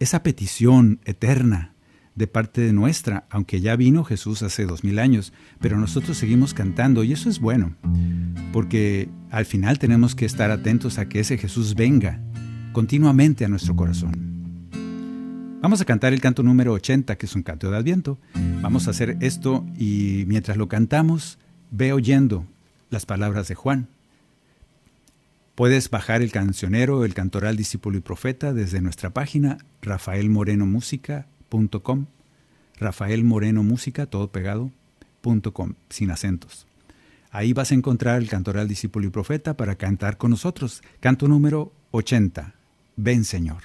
esa 0.00 0.24
petición 0.24 0.98
eterna 1.04 1.74
de 2.16 2.26
parte 2.26 2.60
de 2.60 2.72
nuestra, 2.72 3.26
aunque 3.30 3.60
ya 3.60 3.76
vino 3.76 4.02
Jesús 4.02 4.42
hace 4.42 4.66
dos 4.66 4.82
mil 4.82 4.98
años, 4.98 5.32
pero 5.60 5.78
nosotros 5.78 6.16
seguimos 6.16 6.54
cantando 6.54 7.04
y 7.04 7.12
eso 7.12 7.28
es 7.28 7.38
bueno, 7.38 7.76
porque 8.52 9.08
al 9.30 9.46
final 9.46 9.78
tenemos 9.78 10.16
que 10.16 10.24
estar 10.24 10.50
atentos 10.50 10.98
a 10.98 11.08
que 11.08 11.20
ese 11.20 11.38
Jesús 11.38 11.76
venga 11.76 12.20
continuamente 12.72 13.44
a 13.44 13.48
nuestro 13.48 13.76
corazón. 13.76 14.34
Vamos 15.60 15.80
a 15.80 15.84
cantar 15.84 16.12
el 16.12 16.20
canto 16.20 16.42
número 16.42 16.72
80, 16.72 17.16
que 17.16 17.26
es 17.26 17.34
un 17.36 17.44
canto 17.44 17.70
de 17.70 17.76
Adviento. 17.76 18.18
Vamos 18.60 18.86
a 18.86 18.90
hacer 18.90 19.16
esto 19.20 19.64
y 19.78 20.24
mientras 20.26 20.56
lo 20.56 20.68
cantamos, 20.68 21.38
ve 21.70 21.92
oyendo 21.92 22.44
las 22.90 23.06
palabras 23.06 23.46
de 23.48 23.54
Juan. 23.54 23.88
Puedes 25.54 25.90
bajar 25.90 26.22
el 26.22 26.32
cancionero, 26.32 27.04
el 27.04 27.14
cantoral 27.14 27.56
discípulo 27.56 27.98
y 27.98 28.00
profeta 28.00 28.52
desde 28.52 28.80
nuestra 28.80 29.10
página 29.10 29.58
rafaelmorenomusica.com. 29.82 32.06
Rafael 32.78 33.24
Moreno 33.24 33.62
Música, 33.62 34.06
todo 34.06 34.28
pegado, 34.28 34.70
sin 35.88 36.10
acentos. 36.10 36.66
Ahí 37.30 37.52
vas 37.52 37.72
a 37.72 37.74
encontrar 37.74 38.20
el 38.20 38.28
cantoral 38.28 38.68
discípulo 38.68 39.06
y 39.06 39.10
profeta 39.10 39.56
para 39.56 39.76
cantar 39.76 40.18
con 40.18 40.30
nosotros. 40.30 40.82
Canto 41.00 41.28
número 41.28 41.72
80. 41.92 42.54
Ven 42.96 43.24
Señor. 43.24 43.62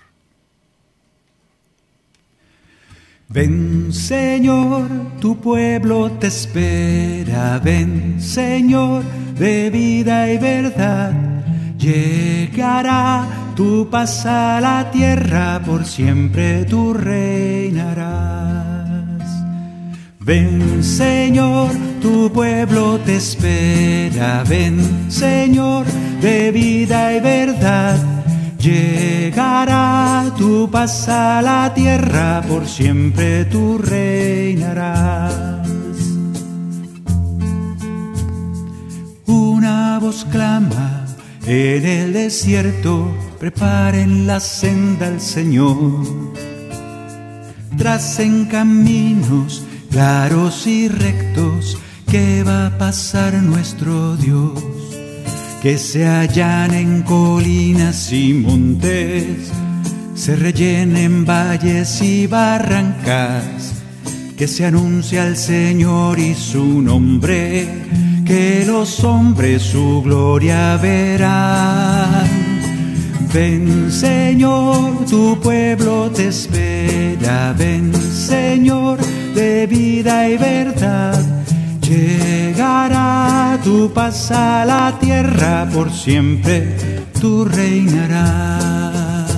Ven 3.27 3.93
Señor, 3.93 4.89
tu 5.19 5.39
pueblo 5.39 6.11
te 6.13 6.27
espera, 6.27 7.59
ven 7.59 8.19
Señor, 8.19 9.03
de 9.37 9.69
vida 9.69 10.31
y 10.31 10.39
verdad. 10.39 11.38
Llegará 11.79 13.25
tu 13.55 13.89
paz 13.89 14.25
a 14.25 14.59
la 14.59 14.91
tierra, 14.91 15.61
por 15.65 15.85
siempre 15.85 16.65
tú 16.65 16.93
reinarás. 16.93 18.19
Ven 20.19 20.83
Señor, 20.83 21.71
tu 22.01 22.29
pueblo 22.33 22.99
te 22.99 23.15
espera. 23.15 24.43
Ven 24.45 25.09
Señor, 25.09 25.85
de 26.21 26.51
vida 26.51 27.15
y 27.15 27.21
verdad. 27.21 27.97
Llegará 28.59 30.25
tu 30.37 30.69
paz 30.69 31.07
a 31.07 31.41
la 31.41 31.73
tierra, 31.73 32.43
por 32.45 32.67
siempre 32.67 33.45
tú 33.45 33.77
reinarás. 33.77 35.33
Una 39.25 39.97
voz 40.01 40.25
clama 40.25 40.98
en 41.49 41.83
el 41.83 42.13
desierto, 42.13 43.11
preparen 43.39 44.27
la 44.27 44.39
senda 44.39 45.07
al 45.07 45.19
Señor. 45.19 46.05
Tracen 47.75 48.45
caminos 48.45 49.65
claros 49.89 50.67
y 50.67 50.87
rectos 50.87 51.75
que 52.07 52.43
va 52.43 52.67
a 52.67 52.77
pasar 52.77 53.33
nuestro 53.33 54.15
Dios, 54.17 54.61
que 55.63 55.79
se 55.79 56.05
hallan 56.05 56.75
en 56.75 57.01
colinas 57.01 58.13
y 58.13 58.33
montes, 58.33 59.51
se 60.13 60.35
rellenen 60.35 61.25
valles 61.25 61.99
y 62.03 62.27
barrancas, 62.27 63.73
que 64.37 64.47
se 64.47 64.65
anuncia 64.65 65.23
al 65.23 65.35
Señor 65.35 66.19
y 66.19 66.35
su 66.35 66.79
nombre, 66.83 67.67
que 68.29 68.63
los 68.63 69.03
hombres 69.03 69.63
su 69.63 70.03
gloria 70.03 70.77
verán 70.77 72.27
Ven 73.33 73.91
Señor, 73.91 75.05
tu 75.09 75.39
pueblo 75.39 76.11
te 76.11 76.27
espera. 76.27 77.55
Ven 77.57 77.91
Señor, 77.93 78.99
de 79.33 79.65
vida 79.65 80.29
y 80.29 80.37
verdad. 80.37 81.19
Llegará 81.81 83.59
tu 83.63 83.91
paz 83.91 84.31
a 84.31 84.63
la 84.65 84.97
tierra, 84.99 85.67
por 85.73 85.91
siempre 85.91 86.75
tú 87.19 87.45
reinarás. 87.45 89.29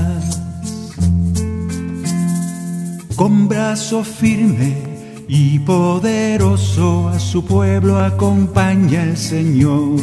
Con 3.15 3.47
brazo 3.47 4.03
firme 4.03 4.90
y 5.33 5.59
poderoso 5.59 7.07
a 7.07 7.17
su 7.17 7.45
pueblo 7.45 7.97
acompaña 7.99 9.03
el 9.03 9.15
Señor. 9.15 9.95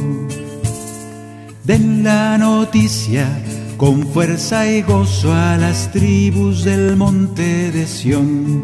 Den 1.65 2.03
la 2.03 2.39
noticia 2.39 3.29
con 3.77 4.07
fuerza 4.07 4.67
y 4.67 4.81
gozo 4.81 5.31
a 5.35 5.59
las 5.59 5.93
tribus 5.93 6.65
del 6.65 6.97
monte 6.97 7.71
de 7.71 7.87
Sión. 7.87 8.63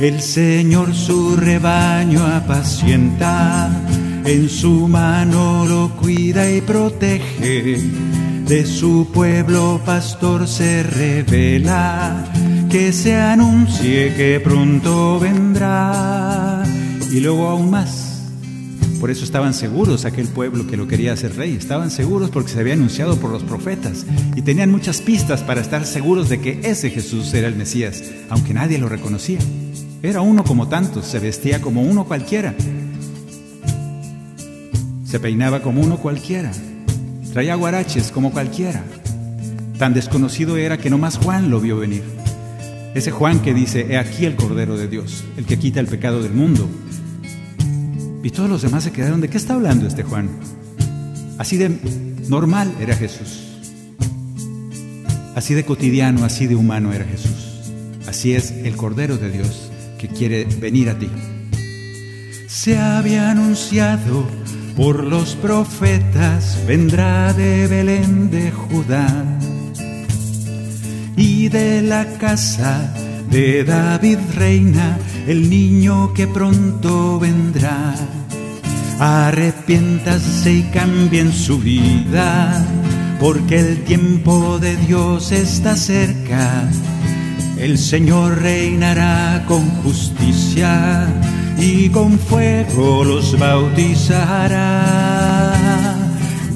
El 0.00 0.20
Señor 0.20 0.94
su 0.94 1.34
rebaño 1.36 2.26
apacienta, 2.26 3.70
en 4.26 4.50
su 4.50 4.86
mano 4.86 5.64
lo 5.66 5.96
cuida 5.96 6.52
y 6.52 6.60
protege. 6.60 7.80
De 8.46 8.66
su 8.66 9.08
pueblo 9.14 9.80
pastor 9.86 10.46
se 10.46 10.82
revela, 10.82 12.22
que 12.70 12.92
se 12.92 13.14
anuncie 13.14 14.14
que 14.14 14.40
pronto 14.40 15.18
vendrá. 15.18 16.62
Y 17.10 17.20
luego 17.20 17.48
aún 17.48 17.70
más 17.70 18.10
por 19.00 19.10
eso 19.10 19.24
estaban 19.24 19.54
seguros 19.54 20.04
aquel 20.04 20.28
pueblo 20.28 20.66
que 20.66 20.76
lo 20.76 20.86
quería 20.86 21.14
hacer 21.14 21.34
rey. 21.34 21.56
Estaban 21.56 21.90
seguros 21.90 22.28
porque 22.28 22.50
se 22.50 22.60
había 22.60 22.74
anunciado 22.74 23.16
por 23.16 23.30
los 23.30 23.42
profetas 23.42 24.04
y 24.36 24.42
tenían 24.42 24.70
muchas 24.70 25.00
pistas 25.00 25.42
para 25.42 25.62
estar 25.62 25.86
seguros 25.86 26.28
de 26.28 26.38
que 26.40 26.60
ese 26.64 26.90
Jesús 26.90 27.32
era 27.32 27.48
el 27.48 27.56
Mesías, 27.56 28.02
aunque 28.28 28.52
nadie 28.52 28.78
lo 28.78 28.90
reconocía. 28.90 29.38
Era 30.02 30.20
uno 30.20 30.44
como 30.44 30.68
tantos, 30.68 31.06
se 31.06 31.18
vestía 31.18 31.62
como 31.62 31.80
uno 31.80 32.04
cualquiera. 32.04 32.54
Se 35.04 35.18
peinaba 35.18 35.62
como 35.62 35.80
uno 35.80 35.96
cualquiera. 35.96 36.52
Traía 37.32 37.54
guaraches 37.54 38.12
como 38.12 38.32
cualquiera. 38.32 38.84
Tan 39.78 39.94
desconocido 39.94 40.58
era 40.58 40.76
que 40.76 40.90
no 40.90 40.98
más 40.98 41.16
Juan 41.16 41.48
lo 41.48 41.58
vio 41.58 41.78
venir. 41.78 42.19
Ese 42.94 43.12
Juan 43.12 43.40
que 43.40 43.54
dice, 43.54 43.86
he 43.88 43.98
aquí 43.98 44.24
el 44.24 44.34
Cordero 44.34 44.76
de 44.76 44.88
Dios, 44.88 45.24
el 45.36 45.46
que 45.46 45.58
quita 45.58 45.78
el 45.78 45.86
pecado 45.86 46.22
del 46.22 46.32
mundo. 46.32 46.68
Y 48.22 48.30
todos 48.30 48.50
los 48.50 48.62
demás 48.62 48.84
se 48.84 48.90
quedaron, 48.90 49.20
¿de 49.20 49.28
qué 49.28 49.36
está 49.36 49.54
hablando 49.54 49.86
este 49.86 50.02
Juan? 50.02 50.28
Así 51.38 51.56
de 51.56 51.70
normal 52.28 52.74
era 52.80 52.96
Jesús. 52.96 53.46
Así 55.36 55.54
de 55.54 55.64
cotidiano, 55.64 56.24
así 56.24 56.48
de 56.48 56.56
humano 56.56 56.92
era 56.92 57.04
Jesús. 57.04 57.72
Así 58.08 58.34
es 58.34 58.50
el 58.50 58.76
Cordero 58.76 59.16
de 59.16 59.30
Dios 59.30 59.70
que 59.98 60.08
quiere 60.08 60.44
venir 60.44 60.90
a 60.90 60.98
ti. 60.98 61.08
Se 62.48 62.76
había 62.76 63.30
anunciado 63.30 64.26
por 64.76 65.04
los 65.04 65.36
profetas, 65.36 66.58
vendrá 66.66 67.32
de 67.32 67.68
Belén 67.68 68.30
de 68.30 68.50
Judá 68.50 69.38
de 71.50 71.82
la 71.82 72.04
casa 72.18 72.92
de 73.30 73.64
David 73.64 74.18
reina 74.34 74.98
el 75.26 75.50
niño 75.50 76.12
que 76.14 76.26
pronto 76.26 77.18
vendrá. 77.18 77.94
Arrepiéntase 78.98 80.52
y 80.52 80.62
cambien 80.64 81.32
su 81.32 81.58
vida, 81.58 82.64
porque 83.18 83.58
el 83.60 83.84
tiempo 83.84 84.58
de 84.58 84.76
Dios 84.76 85.32
está 85.32 85.76
cerca. 85.76 86.68
El 87.58 87.78
Señor 87.78 88.40
reinará 88.40 89.44
con 89.46 89.68
justicia 89.82 91.06
y 91.58 91.88
con 91.88 92.18
fuego 92.18 93.04
los 93.04 93.38
bautizará. 93.38 94.74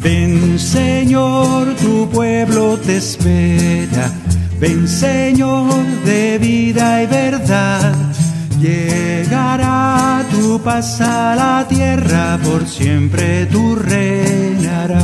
Ven 0.03 0.59
Señor, 0.59 1.75
tu 1.77 2.09
pueblo 2.11 2.79
te 2.79 2.99
espera. 2.99 4.13
Ven 4.61 4.89
Señor 4.89 5.85
de 6.05 6.39
vida 6.39 7.03
y 7.03 7.07
verdad. 7.07 7.95
Llegará 8.61 10.25
tu 10.31 10.61
paz 10.63 11.01
a 11.01 11.35
la 11.37 11.67
tierra, 11.69 12.39
por 12.43 12.67
siempre 12.67 13.47
tú 13.47 13.75
reinarás, 13.77 14.95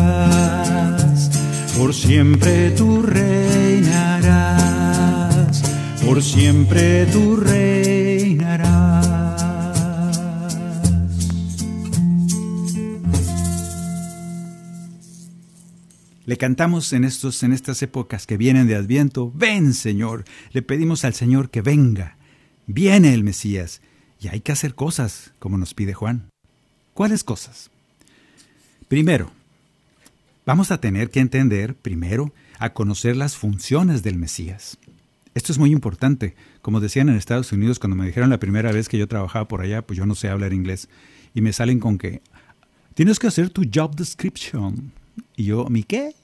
por 1.76 1.92
siempre 1.92 2.70
tú 2.70 3.02
reinarás, 3.02 4.40
por 6.04 6.22
siempre 6.22 7.06
tú 7.06 7.36
reinarás. 7.36 7.79
Le 16.30 16.36
cantamos 16.36 16.92
en, 16.92 17.02
estos, 17.02 17.42
en 17.42 17.52
estas 17.52 17.82
épocas 17.82 18.24
que 18.24 18.36
vienen 18.36 18.68
de 18.68 18.76
Adviento, 18.76 19.32
ven 19.34 19.74
Señor, 19.74 20.22
le 20.52 20.62
pedimos 20.62 21.04
al 21.04 21.12
Señor 21.12 21.50
que 21.50 21.60
venga 21.60 22.18
Viene 22.68 23.14
el 23.14 23.24
Mesías 23.24 23.80
y 24.20 24.28
hay 24.28 24.40
que 24.40 24.52
hacer 24.52 24.76
cosas, 24.76 25.32
como 25.40 25.58
nos 25.58 25.74
pide 25.74 25.92
Juan. 25.92 26.30
¿Cuáles 26.94 27.24
cosas? 27.24 27.72
Primero, 28.86 29.32
vamos 30.46 30.70
a 30.70 30.80
tener 30.80 31.10
que 31.10 31.18
entender, 31.18 31.74
primero, 31.74 32.32
a 32.60 32.74
conocer 32.74 33.16
las 33.16 33.36
funciones 33.36 34.04
del 34.04 34.16
Mesías. 34.16 34.78
Esto 35.34 35.50
es 35.50 35.58
muy 35.58 35.72
importante. 35.72 36.36
Como 36.62 36.78
decían 36.78 37.08
en 37.08 37.16
Estados 37.16 37.50
Unidos, 37.50 37.80
cuando 37.80 37.96
me 37.96 38.06
dijeron 38.06 38.30
la 38.30 38.38
primera 38.38 38.70
vez 38.70 38.88
que 38.88 38.98
yo 38.98 39.08
trabajaba 39.08 39.48
por 39.48 39.62
allá, 39.62 39.82
pues 39.82 39.98
yo 39.98 40.06
no 40.06 40.14
sé 40.14 40.28
hablar 40.28 40.52
inglés, 40.52 40.88
y 41.34 41.40
me 41.40 41.52
salen 41.52 41.80
con 41.80 41.98
que 41.98 42.22
tienes 42.94 43.18
que 43.18 43.26
hacer 43.26 43.50
tu 43.50 43.64
job 43.74 43.96
description. 43.96 44.92
Y 45.34 45.46
yo, 45.46 45.66
¿mi 45.68 45.82
qué? 45.82 46.14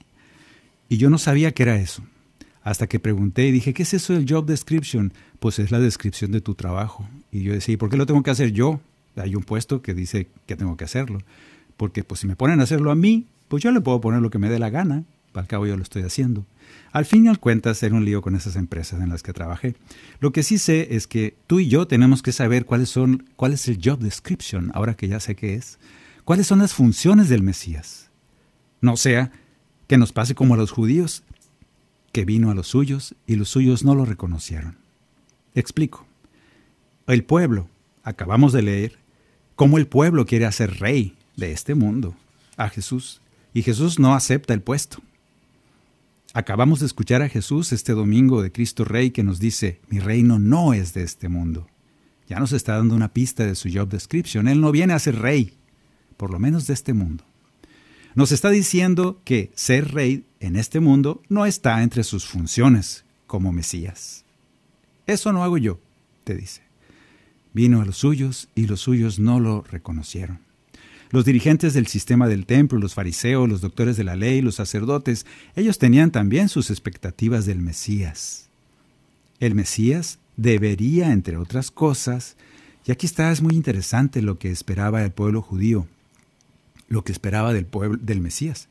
Y 0.89 0.99
yo 0.99 1.11
no 1.11 1.19
sabía 1.19 1.53
qué 1.53 1.65
era 1.65 1.77
eso. 1.77 2.03
Hasta 2.63 2.87
que 2.87 2.99
pregunté 2.99 3.47
y 3.47 3.53
dije, 3.53 3.75
¿qué 3.75 3.85
es 3.85 3.95
eso 3.95 4.13
del 4.13 4.27
job 4.29 4.47
description? 4.47 5.13
Pues 5.39 5.59
es 5.59 5.71
la 5.71 5.79
descripción 5.79 6.33
de 6.33 6.41
tu 6.41 6.55
trabajo. 6.55 7.09
Y 7.31 7.43
yo 7.43 7.53
decía, 7.53 7.75
¿y 7.75 7.77
por 7.77 7.91
qué 7.91 7.97
lo 7.97 8.07
tengo 8.07 8.23
que 8.23 8.31
hacer 8.31 8.53
yo? 8.53 8.81
Hay 9.17 9.35
un 9.35 9.45
puesto 9.45 9.83
que 9.83 9.95
dice 9.95 10.29
que 10.47 10.57
tengo 10.57 10.77
que 10.77 10.85
hacerlo. 10.85 11.21
Porque 11.77 12.05
pues 12.05 12.21
si 12.21 12.27
me 12.27 12.37
ponen 12.37 12.61
a 12.61 12.65
hacerlo 12.65 12.91
a 12.91 12.97
mí, 12.97 13.27
pues 13.49 13.63
yo 13.63 13.71
le 13.71 13.81
puedo 13.81 14.01
poner 14.01 14.21
lo 14.21 14.31
que 14.31 14.39
me 14.39 14.49
dé 14.49 14.59
la 14.59 14.71
gana. 14.71 15.05
Al 15.35 15.47
cabo 15.47 15.67
yo 15.67 15.77
lo 15.77 15.83
estoy 15.83 16.03
haciendo. 16.03 16.47
Al 16.93 17.05
fin 17.05 17.27
y 17.27 17.29
al 17.29 17.39
cuentas 17.39 17.83
era 17.83 17.95
un 17.95 18.05
lío 18.05 18.23
con 18.23 18.35
esas 18.35 18.57
empresas 18.57 19.01
en 19.01 19.11
las 19.11 19.23
que 19.23 19.33
trabajé. 19.33 19.77
Lo 20.19 20.33
que 20.33 20.43
sí 20.43 20.59
sé 20.59 20.97
es 20.97 21.07
que 21.07 21.37
tú 21.47 21.61
y 21.61 21.69
yo 21.69 21.87
tenemos 21.87 22.23
que 22.23 22.33
saber 22.33 22.65
cuáles 22.65 22.89
son, 22.89 23.29
cuál 23.37 23.53
es 23.53 23.69
el 23.69 23.79
job 23.83 23.99
description, 23.99 24.71
ahora 24.75 24.95
que 24.95 25.09
ya 25.09 25.21
sé 25.21 25.37
qué 25.37 25.55
es. 25.55 25.79
¿Cuáles 26.25 26.47
son 26.47 26.59
las 26.61 26.73
funciones 26.73 27.29
del 27.29 27.43
Mesías? 27.43 28.11
No 28.81 28.97
sea 28.97 29.31
que 29.87 29.99
nos 29.99 30.13
pase 30.13 30.35
como 30.35 30.55
a 30.55 30.57
los 30.57 30.71
judíos, 30.71 31.23
que 32.13 32.25
vino 32.25 32.51
a 32.51 32.55
los 32.55 32.69
suyos 32.69 33.15
y 33.27 33.37
los 33.37 33.49
suyos 33.49 33.85
no 33.85 33.95
lo 33.95 34.05
reconocieron. 34.05 34.77
Explico. 35.55 36.07
El 37.07 37.25
pueblo, 37.25 37.69
acabamos 38.03 38.53
de 38.53 38.63
leer, 38.63 38.99
cómo 39.55 39.79
el 39.79 39.87
pueblo 39.87 40.27
quiere 40.27 40.47
hacer 40.47 40.79
rey 40.81 41.15
de 41.37 41.53
este 41.53 41.75
mundo 41.75 42.17
a 42.57 42.69
Jesús, 42.69 43.21
y 43.55 43.63
Jesús 43.63 43.99
no 43.99 44.15
acepta 44.15 44.55
el 44.55 44.61
puesto. 44.61 44.99
Acabamos 46.35 46.81
de 46.81 46.87
escuchar 46.87 47.23
a 47.23 47.31
Jesús 47.31 47.73
este 47.73 47.93
domingo 47.93 48.43
de 48.43 48.53
Cristo 48.53 48.85
Rey 48.85 49.11
que 49.11 49.23
nos 49.23 49.41
dice, 49.41 49.81
mi 49.89 50.01
reino 50.01 50.39
no 50.39 50.75
es 50.75 50.93
de 50.93 51.03
este 51.03 51.31
mundo. 51.31 51.67
Ya 52.29 52.39
nos 52.39 52.53
está 52.53 52.77
dando 52.77 52.95
una 52.95 53.13
pista 53.13 53.47
de 53.47 53.55
su 53.55 53.71
job 53.73 53.89
description. 53.89 54.47
Él 54.47 54.61
no 54.61 54.73
viene 54.73 54.93
a 54.93 54.99
ser 54.99 55.19
rey, 55.19 55.55
por 56.19 56.31
lo 56.31 56.39
menos 56.39 56.67
de 56.67 56.75
este 56.75 56.93
mundo. 56.93 57.25
Nos 58.17 58.33
está 58.33 58.49
diciendo 58.49 59.21
que 59.25 59.53
ser 59.55 59.93
rey 59.93 60.25
en 60.41 60.57
este 60.57 60.81
mundo 60.81 61.21
no 61.29 61.45
está 61.45 61.83
entre 61.83 62.03
sus 62.03 62.25
funciones 62.25 63.05
como 63.27 63.53
Mesías. 63.53 64.25
Eso 65.07 65.35
no 65.35 65.45
hago 65.45 65.59
yo, 65.59 65.79
te 66.25 66.35
dice. 66.35 66.63
Vino 67.53 67.83
a 67.83 67.85
los 67.85 67.99
suyos 67.99 68.49
y 68.55 68.69
los 68.69 68.81
suyos 68.81 69.19
no 69.19 69.39
lo 69.39 69.61
reconocieron. 69.71 70.39
Los 71.11 71.27
dirigentes 71.27 71.75
del 71.75 71.89
sistema 71.89 72.27
del 72.27 72.47
templo, 72.47 72.79
los 72.79 72.95
fariseos, 72.95 73.51
los 73.51 73.61
doctores 73.61 73.99
de 73.99 74.05
la 74.05 74.17
ley, 74.17 74.41
los 74.41 74.55
sacerdotes, 74.55 75.27
ellos 75.55 75.77
tenían 75.77 76.11
también 76.11 76.49
sus 76.49 76.71
expectativas 76.71 77.45
del 77.45 77.61
Mesías. 77.61 78.49
El 79.41 79.55
Mesías 79.55 80.21
debería, 80.39 81.13
entre 81.13 81.37
otras 81.37 81.71
cosas, 81.71 82.39
y 82.87 82.93
aquí 82.93 83.05
está, 83.05 83.31
es 83.31 83.43
muy 83.43 83.55
interesante 83.55 84.23
lo 84.23 84.39
que 84.39 84.51
esperaba 84.51 85.05
el 85.05 85.13
pueblo 85.13 85.43
judío, 85.43 85.87
lo 86.89 87.05
que 87.05 87.13
esperaba 87.13 87.53
del 87.53 87.67
pueblo 87.67 87.99
del 88.01 88.21
Mesías. 88.21 88.69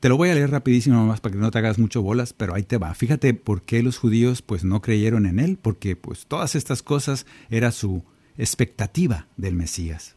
Te 0.00 0.08
lo 0.08 0.16
voy 0.16 0.28
a 0.28 0.34
leer 0.34 0.50
rapidísimo 0.50 0.96
nomás 0.96 1.20
para 1.20 1.34
que 1.34 1.40
no 1.40 1.50
te 1.50 1.58
hagas 1.58 1.78
mucho 1.78 2.02
bolas, 2.02 2.32
pero 2.32 2.54
ahí 2.54 2.62
te 2.62 2.78
va. 2.78 2.94
Fíjate 2.94 3.32
por 3.34 3.62
qué 3.62 3.82
los 3.82 3.98
judíos 3.98 4.42
pues 4.42 4.62
no 4.62 4.82
creyeron 4.82 5.26
en 5.26 5.38
él, 5.38 5.58
porque 5.60 5.96
pues 5.96 6.26
todas 6.26 6.54
estas 6.54 6.82
cosas 6.82 7.26
era 7.48 7.72
su 7.72 8.04
expectativa 8.36 9.26
del 9.36 9.54
Mesías. 9.54 10.16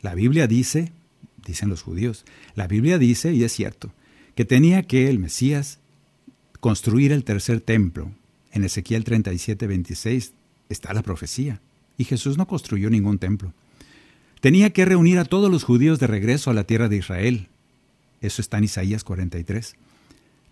La 0.00 0.14
Biblia 0.14 0.48
dice, 0.48 0.92
dicen 1.46 1.68
los 1.68 1.82
judíos, 1.82 2.24
la 2.54 2.66
Biblia 2.66 2.98
dice, 2.98 3.32
y 3.32 3.44
es 3.44 3.52
cierto, 3.52 3.92
que 4.34 4.44
tenía 4.44 4.82
que 4.82 5.08
el 5.08 5.18
Mesías 5.18 5.78
construir 6.60 7.12
el 7.12 7.24
tercer 7.24 7.60
templo. 7.60 8.12
En 8.50 8.64
Ezequiel 8.64 9.04
37, 9.04 9.66
26 9.66 10.34
está 10.68 10.92
la 10.92 11.02
profecía, 11.02 11.60
y 11.96 12.04
Jesús 12.04 12.36
no 12.36 12.46
construyó 12.46 12.90
ningún 12.90 13.18
templo. 13.18 13.54
Tenía 14.42 14.70
que 14.70 14.84
reunir 14.84 15.20
a 15.20 15.24
todos 15.24 15.52
los 15.52 15.62
judíos 15.62 16.00
de 16.00 16.08
regreso 16.08 16.50
a 16.50 16.52
la 16.52 16.64
tierra 16.64 16.88
de 16.88 16.96
Israel. 16.96 17.46
Eso 18.20 18.42
está 18.42 18.58
en 18.58 18.64
Isaías 18.64 19.04
43. 19.04 19.76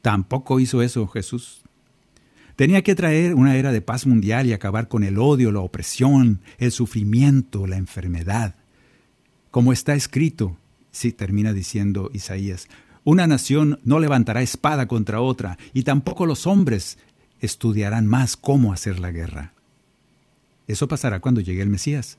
Tampoco 0.00 0.60
hizo 0.60 0.80
eso 0.80 1.08
Jesús. 1.08 1.62
Tenía 2.54 2.82
que 2.82 2.94
traer 2.94 3.34
una 3.34 3.56
era 3.56 3.72
de 3.72 3.80
paz 3.80 4.06
mundial 4.06 4.46
y 4.46 4.52
acabar 4.52 4.86
con 4.86 5.02
el 5.02 5.18
odio, 5.18 5.50
la 5.50 5.58
opresión, 5.58 6.40
el 6.58 6.70
sufrimiento, 6.70 7.66
la 7.66 7.78
enfermedad. 7.78 8.54
Como 9.50 9.72
está 9.72 9.96
escrito, 9.96 10.56
sí 10.92 11.10
termina 11.10 11.52
diciendo 11.52 12.12
Isaías, 12.14 12.68
una 13.02 13.26
nación 13.26 13.80
no 13.82 13.98
levantará 13.98 14.40
espada 14.40 14.86
contra 14.86 15.20
otra, 15.20 15.58
y 15.74 15.82
tampoco 15.82 16.26
los 16.26 16.46
hombres 16.46 16.96
estudiarán 17.40 18.06
más 18.06 18.36
cómo 18.36 18.72
hacer 18.72 19.00
la 19.00 19.10
guerra. 19.10 19.52
Eso 20.68 20.86
pasará 20.86 21.18
cuando 21.18 21.40
llegue 21.40 21.62
el 21.62 21.70
Mesías. 21.70 22.18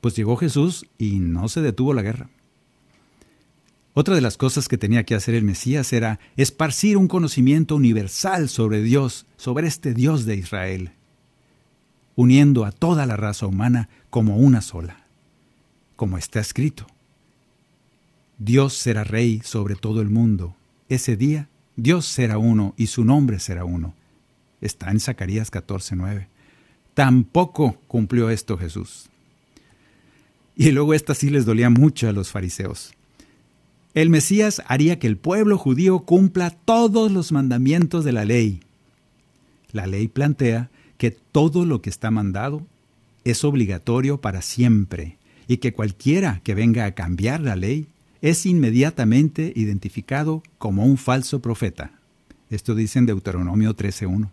Pues 0.00 0.14
llegó 0.14 0.36
Jesús 0.36 0.86
y 0.98 1.18
no 1.18 1.48
se 1.48 1.60
detuvo 1.60 1.94
la 1.94 2.02
guerra. 2.02 2.28
Otra 3.94 4.14
de 4.14 4.20
las 4.20 4.36
cosas 4.36 4.68
que 4.68 4.78
tenía 4.78 5.02
que 5.02 5.16
hacer 5.16 5.34
el 5.34 5.42
Mesías 5.42 5.92
era 5.92 6.20
esparcir 6.36 6.96
un 6.96 7.08
conocimiento 7.08 7.74
universal 7.74 8.48
sobre 8.48 8.80
Dios, 8.80 9.26
sobre 9.36 9.66
este 9.66 9.92
Dios 9.92 10.24
de 10.24 10.36
Israel, 10.36 10.92
uniendo 12.14 12.64
a 12.64 12.70
toda 12.70 13.06
la 13.06 13.16
raza 13.16 13.46
humana 13.46 13.88
como 14.08 14.36
una 14.36 14.60
sola, 14.60 15.04
como 15.96 16.16
está 16.16 16.38
escrito. 16.38 16.86
Dios 18.38 18.74
será 18.74 19.02
rey 19.02 19.40
sobre 19.42 19.74
todo 19.74 20.00
el 20.00 20.10
mundo. 20.10 20.54
Ese 20.88 21.16
día 21.16 21.48
Dios 21.74 22.06
será 22.06 22.38
uno 22.38 22.74
y 22.76 22.86
su 22.86 23.04
nombre 23.04 23.40
será 23.40 23.64
uno. 23.64 23.94
Está 24.60 24.90
en 24.90 25.00
Zacarías 25.00 25.50
14:9. 25.50 26.28
Tampoco 26.94 27.80
cumplió 27.88 28.30
esto 28.30 28.56
Jesús. 28.56 29.07
Y 30.58 30.72
luego 30.72 30.92
esta 30.92 31.14
sí 31.14 31.30
les 31.30 31.46
dolía 31.46 31.70
mucho 31.70 32.08
a 32.08 32.12
los 32.12 32.32
fariseos. 32.32 32.92
El 33.94 34.10
Mesías 34.10 34.60
haría 34.66 34.98
que 34.98 35.06
el 35.06 35.16
pueblo 35.16 35.56
judío 35.56 36.00
cumpla 36.00 36.50
todos 36.50 37.12
los 37.12 37.30
mandamientos 37.30 38.04
de 38.04 38.10
la 38.10 38.24
ley. 38.24 38.60
La 39.70 39.86
ley 39.86 40.08
plantea 40.08 40.68
que 40.96 41.12
todo 41.12 41.64
lo 41.64 41.80
que 41.80 41.90
está 41.90 42.10
mandado 42.10 42.66
es 43.22 43.44
obligatorio 43.44 44.20
para 44.20 44.42
siempre 44.42 45.16
y 45.46 45.58
que 45.58 45.72
cualquiera 45.72 46.40
que 46.42 46.56
venga 46.56 46.86
a 46.86 46.92
cambiar 46.92 47.40
la 47.40 47.54
ley 47.54 47.86
es 48.20 48.44
inmediatamente 48.44 49.52
identificado 49.54 50.42
como 50.58 50.84
un 50.84 50.96
falso 50.98 51.40
profeta. 51.40 51.92
Esto 52.50 52.74
dice 52.74 52.98
en 52.98 53.06
Deuteronomio 53.06 53.76
13.1. 53.76 54.28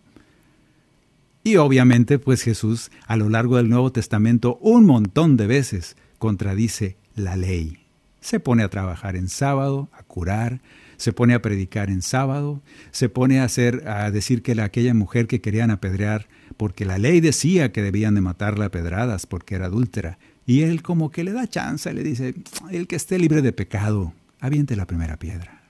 Y 1.43 1.57
obviamente, 1.57 2.17
pues 2.17 2.41
Jesús 2.41 2.89
a 3.05 3.15
lo 3.15 3.29
largo 3.29 3.57
del 3.57 3.69
Nuevo 3.69 3.91
Testamento 3.91 4.57
un 4.59 4.85
montón 4.85 5.37
de 5.37 5.45
veces 5.45 5.95
contradice 6.17 6.97
la 7.15 7.35
ley. 7.35 7.79
Se 8.21 8.39
pone 8.39 8.63
a 8.63 8.69
trabajar 8.69 9.15
en 9.15 9.29
sábado, 9.29 9.89
a 9.93 10.03
curar, 10.03 10.61
se 10.97 11.13
pone 11.13 11.33
a 11.33 11.41
predicar 11.41 11.89
en 11.89 12.01
sábado, 12.01 12.61
se 12.91 13.09
pone 13.09 13.39
a 13.39 13.43
hacer 13.43 13.87
a 13.87 14.09
decir 14.11 14.41
que 14.41 14.55
la, 14.55 14.63
aquella 14.63 14.93
mujer 14.93 15.27
que 15.27 15.41
querían 15.41 15.71
apedrear 15.71 16.27
porque 16.57 16.85
la 16.85 16.97
ley 16.97 17.19
decía 17.21 17.71
que 17.71 17.81
debían 17.81 18.15
de 18.15 18.21
matarla 18.21 18.65
a 18.65 18.71
pedradas 18.71 19.25
porque 19.25 19.55
era 19.55 19.65
adúltera, 19.65 20.17
y 20.45 20.61
él 20.61 20.83
como 20.83 21.11
que 21.11 21.23
le 21.23 21.33
da 21.33 21.47
chance, 21.47 21.91
le 21.93 22.03
dice, 22.03 22.35
el 22.71 22.87
que 22.87 22.95
esté 22.95 23.17
libre 23.17 23.41
de 23.41 23.51
pecado, 23.51 24.13
aviente 24.39 24.75
la 24.75 24.85
primera 24.85 25.17
piedra. 25.17 25.63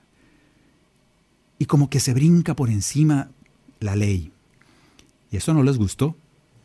Y 1.58 1.64
como 1.64 1.88
que 1.88 2.00
se 2.00 2.12
brinca 2.12 2.54
por 2.54 2.68
encima 2.68 3.30
la 3.80 3.96
ley. 3.96 4.32
Y 5.30 5.38
eso 5.38 5.54
no 5.54 5.62
les 5.62 5.78
gustó, 5.78 6.16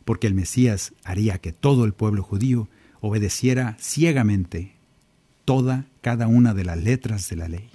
porque 0.04 0.28
el 0.28 0.34
Mesías 0.34 0.94
haría 1.06 1.38
que 1.38 1.54
todo 1.54 1.86
el 1.86 1.94
pueblo 1.94 2.22
judío 2.22 2.68
obedeciera 3.02 3.76
ciegamente 3.80 4.74
toda, 5.44 5.86
cada 6.02 6.28
una 6.28 6.54
de 6.54 6.64
las 6.64 6.82
letras 6.82 7.28
de 7.30 7.36
la 7.36 7.48
ley. 7.48 7.70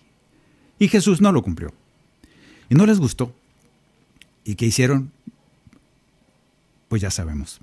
Y 0.78 0.88
Jesús 0.88 1.20
no 1.20 1.32
lo 1.32 1.42
cumplió. 1.42 1.74
Y 2.70 2.74
no 2.74 2.86
les 2.86 2.98
gustó. 2.98 3.34
¿Y 4.44 4.54
qué 4.54 4.66
hicieron? 4.66 5.12
Pues 6.88 7.02
ya 7.02 7.10
sabemos. 7.10 7.60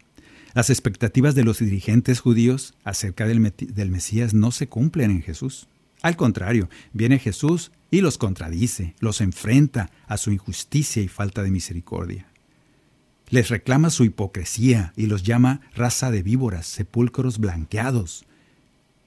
Las 0.53 0.69
expectativas 0.69 1.33
de 1.33 1.43
los 1.43 1.59
dirigentes 1.59 2.19
judíos 2.19 2.75
acerca 2.83 3.25
del, 3.25 3.53
del, 3.57 3.89
Mesías 3.89 4.33
no 4.33 4.51
se 4.51 4.67
cumplen 4.67 5.09
en 5.09 5.21
Jesús. 5.23 5.67
Al 6.01 6.15
contrario, 6.15 6.69
viene 6.91 7.17
Jesús 7.17 7.71
y 7.89 8.01
los 8.01 8.17
contradice, 8.17 8.93
los 8.99 9.21
enfrenta 9.21 9.89
a 10.05 10.17
su 10.17 10.31
injusticia 10.31 11.01
y 11.01 11.07
falta 11.07 11.43
de 11.43 11.51
misericordia 11.51 12.27
les 13.33 13.49
reclama 13.49 13.89
su 13.89 14.03
hipocresía 14.03 14.93
y 14.95 15.07
los 15.07 15.23
llama 15.23 15.61
raza 15.73 16.11
de 16.11 16.21
víboras, 16.21 16.67
sepulcros 16.67 17.39
blanqueados. 17.39 18.25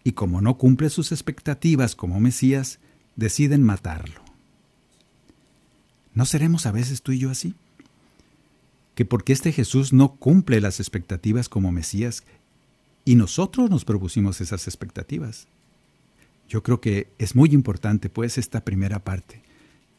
Y 0.02 0.12
como 0.12 0.40
no 0.40 0.58
cumple 0.58 0.90
sus 0.90 1.12
expectativas 1.12 1.94
como 1.94 2.18
Mesías, 2.18 2.80
deciden 3.14 3.62
matarlo. 3.62 4.20
¿No 6.12 6.26
seremos 6.26 6.66
a 6.66 6.72
veces 6.72 7.02
tú 7.02 7.12
y 7.12 7.20
yo 7.20 7.30
así? 7.30 7.54
Que 8.96 9.04
porque 9.04 9.32
este 9.32 9.52
Jesús 9.52 9.92
no 9.92 10.16
cumple 10.16 10.60
las 10.60 10.80
expectativas 10.80 11.48
como 11.48 11.70
Mesías, 11.70 12.24
y 13.04 13.14
nosotros 13.14 13.70
nos 13.70 13.84
propusimos 13.84 14.40
esas 14.40 14.66
expectativas. 14.66 15.46
Yo 16.48 16.64
creo 16.64 16.80
que 16.80 17.12
es 17.18 17.36
muy 17.36 17.50
importante, 17.50 18.08
pues, 18.08 18.38
esta 18.38 18.64
primera 18.64 19.04
parte, 19.04 19.40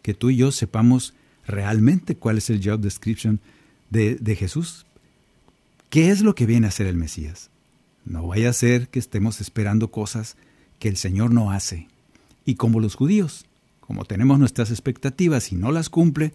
que 0.02 0.14
tú 0.14 0.32
y 0.32 0.36
yo 0.36 0.52
sepamos 0.52 1.14
realmente 1.46 2.18
cuál 2.18 2.40
es 2.40 2.50
el 2.50 2.62
job 2.62 2.82
description 2.82 3.40
de, 3.90 4.36
Jesús. 4.36 4.86
¿Qué 5.90 6.10
es 6.10 6.22
lo 6.22 6.36
que 6.36 6.46
viene 6.46 6.68
a 6.68 6.70
hacer 6.70 6.88
el 6.88 6.96
Mesías? 6.96 7.50
No 8.06 8.28
vaya 8.28 8.50
a 8.50 8.54
ser 8.54 8.90
que 8.90 9.00
estemos 9.00 9.42
esperando 9.42 9.92
cosas 9.92 10.38
que 10.80 10.90
el 10.90 10.98
Señor 10.98 11.34
no 11.34 11.52
hace. 11.52 11.88
Y 12.46 12.56
como 12.56 12.80
los 12.80 12.96
judíos, 12.96 13.46
como 13.82 14.06
tenemos 14.06 14.40
nuestras 14.40 14.72
expectativas 14.72 15.52
y 15.52 15.56
no 15.56 15.72
las 15.72 15.90
cumple, 15.90 16.34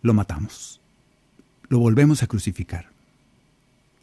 lo 0.00 0.14
matamos. 0.14 0.80
Lo 1.68 1.78
volvemos 1.78 2.22
a 2.22 2.26
crucificar. 2.26 2.90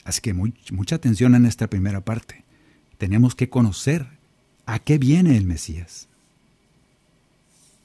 Así 0.03 0.21
que 0.21 0.33
mucha 0.33 0.95
atención 0.95 1.35
en 1.35 1.45
esta 1.45 1.67
primera 1.67 2.01
parte. 2.01 2.43
Tenemos 2.97 3.35
que 3.35 3.49
conocer 3.49 4.07
a 4.65 4.79
qué 4.79 4.97
viene 4.97 5.37
el 5.37 5.45
Mesías. 5.45 6.07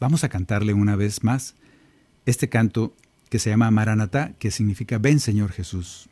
Vamos 0.01 0.25
a 0.25 0.29
cantarle 0.29 0.75
una 0.75 0.97
vez 0.97 1.23
más 1.23 1.55
este 2.27 2.49
canto 2.49 2.95
que 3.35 3.41
se 3.41 3.51
llama 3.51 3.69
Maranatá, 3.73 4.31
que 4.39 4.53
significa 4.53 4.99
Ven 4.99 5.19
Señor 5.19 5.51
Jesús. 5.51 6.09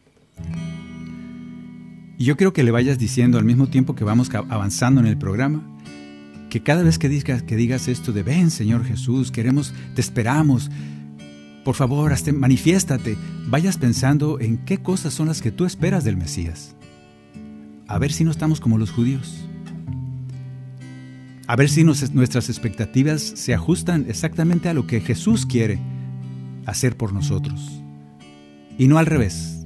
Y 2.18 2.24
yo 2.24 2.37
quiero 2.37 2.52
que 2.52 2.64
le 2.64 2.72
vayas 2.72 2.98
diciendo 2.98 3.38
al 3.38 3.44
mismo 3.44 3.68
tiempo 3.68 3.94
que 3.94 4.02
vamos 4.02 4.28
avanzando 4.35 5.00
en 5.00 5.06
el 5.06 5.16
programa, 5.16 5.62
que 6.50 6.64
cada 6.64 6.82
vez 6.82 6.98
que 6.98 7.08
digas, 7.08 7.44
que 7.44 7.54
digas 7.54 7.87
esto 7.87 8.11
de 8.11 8.24
Ven 8.24 8.50
Señor 8.50 8.85
Jesús, 8.85 9.30
queremos, 9.30 9.72
te 9.94 10.00
esperamos, 10.00 10.68
por 11.64 11.76
favor, 11.76 12.12
hasta, 12.12 12.32
manifiéstate, 12.32 13.16
vayas 13.46 13.76
pensando 13.76 14.40
en 14.40 14.58
qué 14.58 14.78
cosas 14.78 15.14
son 15.14 15.28
las 15.28 15.42
que 15.42 15.52
tú 15.52 15.64
esperas 15.64 16.02
del 16.02 16.16
Mesías. 16.16 16.74
A 17.87 18.00
ver 18.00 18.12
si 18.12 18.24
no 18.24 18.32
estamos 18.32 18.58
como 18.58 18.78
los 18.78 18.90
judíos. 18.90 19.46
A 21.46 21.54
ver 21.54 21.68
si 21.68 21.85
nuestras 21.85 22.48
expectativas 22.48 23.22
se 23.22 23.54
ajustan 23.54 24.06
exactamente 24.08 24.68
a 24.68 24.74
lo 24.74 24.88
que 24.88 25.00
Jesús 25.00 25.46
quiere 25.46 25.91
hacer 26.66 26.96
por 26.96 27.12
nosotros. 27.12 27.83
Y 28.79 28.88
no 28.88 28.98
al 28.98 29.07
revés. 29.07 29.59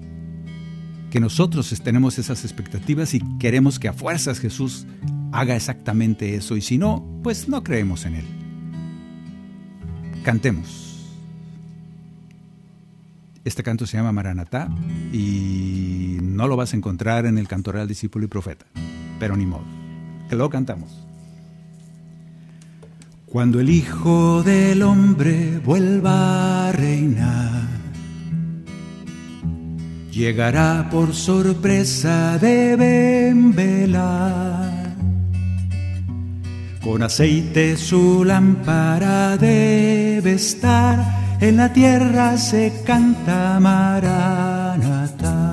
que 1.11 1.21
nosotros 1.21 1.73
tenemos 1.83 2.19
esas 2.19 2.45
expectativas 2.45 3.15
y 3.15 3.21
queremos 3.39 3.79
que 3.79 3.89
a 3.89 3.93
fuerzas 3.93 4.41
Jesús 4.41 4.87
haga 5.33 5.55
exactamente 5.57 6.35
eso 6.35 6.57
y 6.57 6.61
si 6.61 6.79
no, 6.79 7.07
pues 7.23 7.49
no 7.49 7.63
creemos 7.63 8.05
en 8.05 8.17
Él. 8.17 8.25
Cantemos. 10.25 11.17
Este 13.45 13.63
canto 13.63 13.87
se 13.87 13.97
llama 13.97 14.11
Maranatá 14.11 14.69
y 15.13 16.19
no 16.21 16.49
lo 16.49 16.57
vas 16.57 16.75
a 16.75 16.77
encontrar 16.77 17.27
en 17.27 17.39
el 17.39 17.47
cantoral 17.47 17.87
discípulo 17.87 18.25
y 18.25 18.29
profeta, 18.29 18.67
pero 19.21 19.37
ni 19.37 19.47
modo, 19.47 19.65
que 20.29 20.35
lo 20.35 20.51
cantamos. 20.51 21.06
Cuando 23.27 23.59
el 23.59 23.69
Hijo 23.69 24.43
del 24.45 24.83
Hombre 24.83 25.59
vuelva 25.59 26.69
a 26.69 26.73
reinar, 26.73 27.63
llegará 30.13 30.89
por 30.91 31.13
sorpresa, 31.13 32.39
deben 32.39 33.53
velar. 33.53 34.95
Con 36.81 37.03
aceite 37.03 37.77
su 37.77 38.25
lámpara 38.25 39.37
debe 39.37 40.35
estar 40.35 41.37
en 41.41 41.57
la 41.57 41.73
tierra 41.73 42.39
se 42.39 42.83
canta 42.87 43.59
Maranatá. 43.59 45.46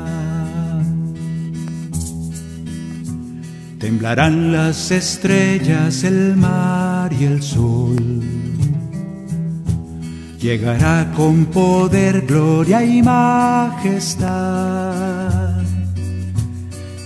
Temblarán 3.84 4.54
las 4.54 4.92
estrellas, 4.92 6.06
el 6.06 6.38
mar 6.38 7.12
y 7.12 7.26
el 7.26 7.44
sol. 7.44 8.24
Llegará 10.40 11.12
con 11.18 11.48
poder, 11.48 12.22
gloria 12.22 12.82
y 12.82 13.02
majestad. 13.04 14.24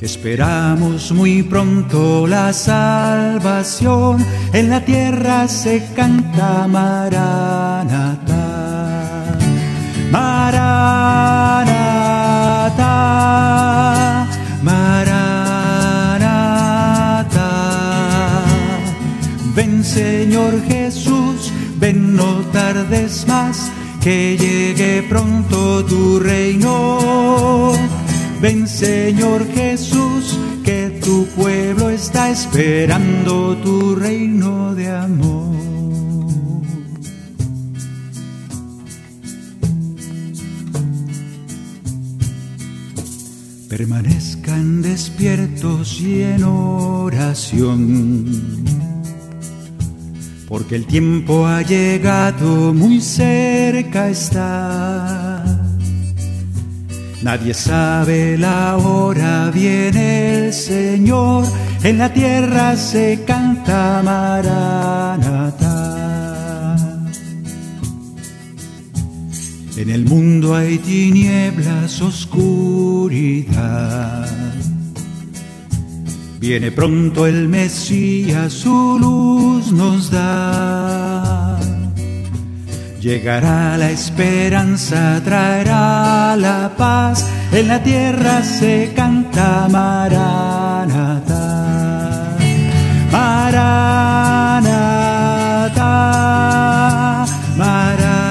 Esperamos 0.02 1.12
muy 1.12 1.42
pronto 1.42 2.28
la 2.28 2.54
salvación, 2.54 4.24
en 4.54 4.70
la 4.70 4.86
tierra 4.86 5.48
se 5.48 5.84
canta 5.96 6.68
Maranatá. 6.68 7.88
Maranatha, 10.12 11.27
Jesús, 20.68 21.52
ven 21.80 22.16
no 22.16 22.42
tardes 22.52 23.26
más, 23.28 23.72
que 24.02 24.38
llegue 24.38 25.04
pronto 25.04 25.84
tu 25.86 26.20
reino. 26.20 27.74
Ven 28.42 28.68
Señor 28.68 29.48
Jesús, 29.54 30.38
que 30.64 31.00
tu 31.04 31.26
pueblo 31.36 31.90
está 31.90 32.30
esperando 32.30 33.58
tu 33.58 33.96
reino 33.96 34.76
de 34.76 34.90
amor. 34.90 35.48
permanezcan 43.78 44.82
despiertos 44.82 46.02
y 46.02 46.24
en 46.24 46.44
oración, 46.44 48.26
porque 50.48 50.76
el 50.76 50.86
tiempo 50.86 51.46
ha 51.46 51.62
llegado, 51.62 52.74
muy 52.74 53.02
cerca 53.02 54.10
está. 54.10 55.44
Nadie 57.22 57.54
sabe 57.54 58.38
la 58.38 58.78
hora, 58.78 59.52
viene 59.54 60.46
el 60.46 60.54
Señor, 60.54 61.46
en 61.84 61.98
la 61.98 62.14
tierra 62.14 62.78
se 62.78 63.26
canta 63.26 64.02
Maranatha. 64.04 65.68
En 69.76 69.90
el 69.90 70.06
mundo 70.06 70.56
hay 70.56 70.78
tinieblas, 70.78 72.02
oscuridad. 72.02 73.48
Viene 76.40 76.72
pronto 76.72 77.26
el 77.26 77.50
Mesías, 77.50 78.54
su 78.54 78.98
luz 79.00 79.72
nos 79.72 80.12
da. 80.12 81.58
Llegará 83.02 83.78
la 83.78 83.90
esperanza, 83.90 85.22
traerá 85.24 86.36
la 86.36 86.74
paz. 86.78 87.26
En 87.52 87.70
la 87.70 87.82
tierra 87.82 88.44
se 88.44 88.92
canta 88.96 89.68
Maranatha. 89.72 91.48
Maranatha. 93.12 93.88
Maranatha. 97.58 98.28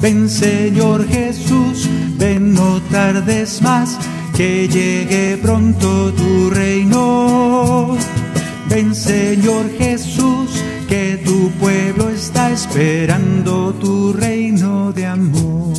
Ven 0.00 0.28
Señor 0.28 1.06
Jesús, 1.08 1.88
ven 2.18 2.54
no 2.54 2.80
tardes 2.90 3.62
más, 3.62 3.98
que 4.36 4.68
llegue 4.68 5.38
pronto 5.40 6.12
tu 6.12 6.50
reino. 6.50 7.96
Ven 8.68 8.94
Señor 8.94 9.70
Jesús, 9.78 10.50
que 10.88 11.20
tu 11.24 11.50
pueblo 11.52 12.08
está 12.10 12.50
esperando 12.50 13.74
tu 13.74 14.12
reino 14.12 14.92
de 14.92 15.06
amor. 15.06 15.74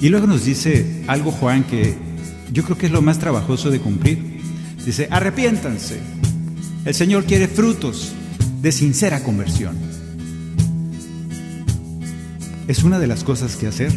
Y 0.00 0.08
luego 0.08 0.26
nos 0.26 0.44
dice 0.44 1.04
algo 1.06 1.30
Juan 1.30 1.64
que 1.64 1.94
yo 2.52 2.64
creo 2.64 2.78
que 2.78 2.86
es 2.86 2.92
lo 2.92 3.02
más 3.02 3.18
trabajoso 3.18 3.70
de 3.70 3.80
cumplir. 3.80 4.40
Dice, 4.84 5.08
arrepiéntanse. 5.10 6.00
El 6.84 6.94
Señor 6.94 7.24
quiere 7.24 7.48
frutos 7.48 8.12
de 8.62 8.72
sincera 8.72 9.22
conversión 9.22 9.90
es 12.70 12.84
una 12.84 13.00
de 13.00 13.08
las 13.08 13.24
cosas 13.24 13.56
que 13.56 13.66
hacer. 13.66 13.90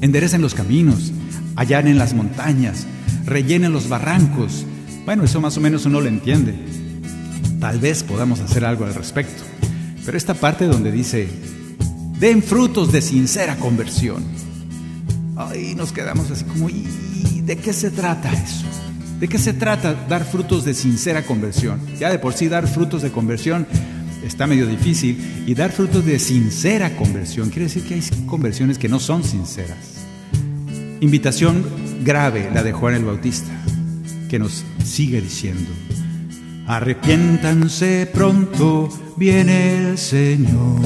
Enderecen 0.00 0.42
los 0.42 0.54
caminos, 0.54 1.12
allanen 1.56 1.98
las 1.98 2.14
montañas, 2.14 2.86
rellenen 3.24 3.72
los 3.72 3.88
barrancos. 3.88 4.64
Bueno, 5.04 5.24
eso 5.24 5.40
más 5.40 5.56
o 5.56 5.60
menos 5.60 5.86
uno 5.86 6.00
lo 6.00 6.08
entiende. 6.08 6.54
Tal 7.60 7.80
vez 7.80 8.02
podamos 8.02 8.40
hacer 8.40 8.64
algo 8.64 8.84
al 8.84 8.94
respecto. 8.94 9.42
Pero 10.04 10.16
esta 10.16 10.34
parte 10.34 10.66
donde 10.66 10.92
dice, 10.92 11.28
den 12.20 12.42
frutos 12.42 12.92
de 12.92 13.02
sincera 13.02 13.56
conversión. 13.56 14.22
Ahí 15.36 15.74
nos 15.74 15.92
quedamos 15.92 16.30
así 16.30 16.44
como, 16.44 16.68
¿y 16.68 17.42
de 17.44 17.56
qué 17.56 17.72
se 17.72 17.90
trata 17.90 18.32
eso? 18.32 18.66
¿De 19.20 19.28
qué 19.28 19.38
se 19.38 19.54
trata 19.54 19.94
dar 20.08 20.24
frutos 20.24 20.64
de 20.64 20.74
sincera 20.74 21.22
conversión? 21.22 21.80
Ya 21.98 22.10
de 22.10 22.18
por 22.18 22.34
sí 22.34 22.48
dar 22.48 22.68
frutos 22.68 23.00
de 23.00 23.10
conversión 23.10 23.66
está 24.24 24.46
medio 24.46 24.66
difícil 24.66 25.44
y 25.46 25.54
dar 25.54 25.72
frutos 25.72 26.04
de 26.04 26.18
sincera 26.18 26.96
conversión. 26.96 27.50
Quiere 27.50 27.64
decir 27.64 27.84
que 27.84 27.94
hay 27.94 28.02
conversiones 28.26 28.78
que 28.78 28.88
no 28.88 29.00
son 29.00 29.24
sinceras. 29.24 30.04
Invitación 31.00 31.64
grave 32.04 32.50
la 32.54 32.62
de 32.62 32.72
Juan 32.72 32.94
el 32.94 33.04
Bautista, 33.04 33.52
que 34.28 34.38
nos 34.38 34.64
sigue 34.84 35.20
diciendo, 35.20 35.70
arrepiéntanse 36.66 38.08
pronto, 38.12 38.88
viene 39.16 39.90
el 39.90 39.98
Señor. 39.98 40.80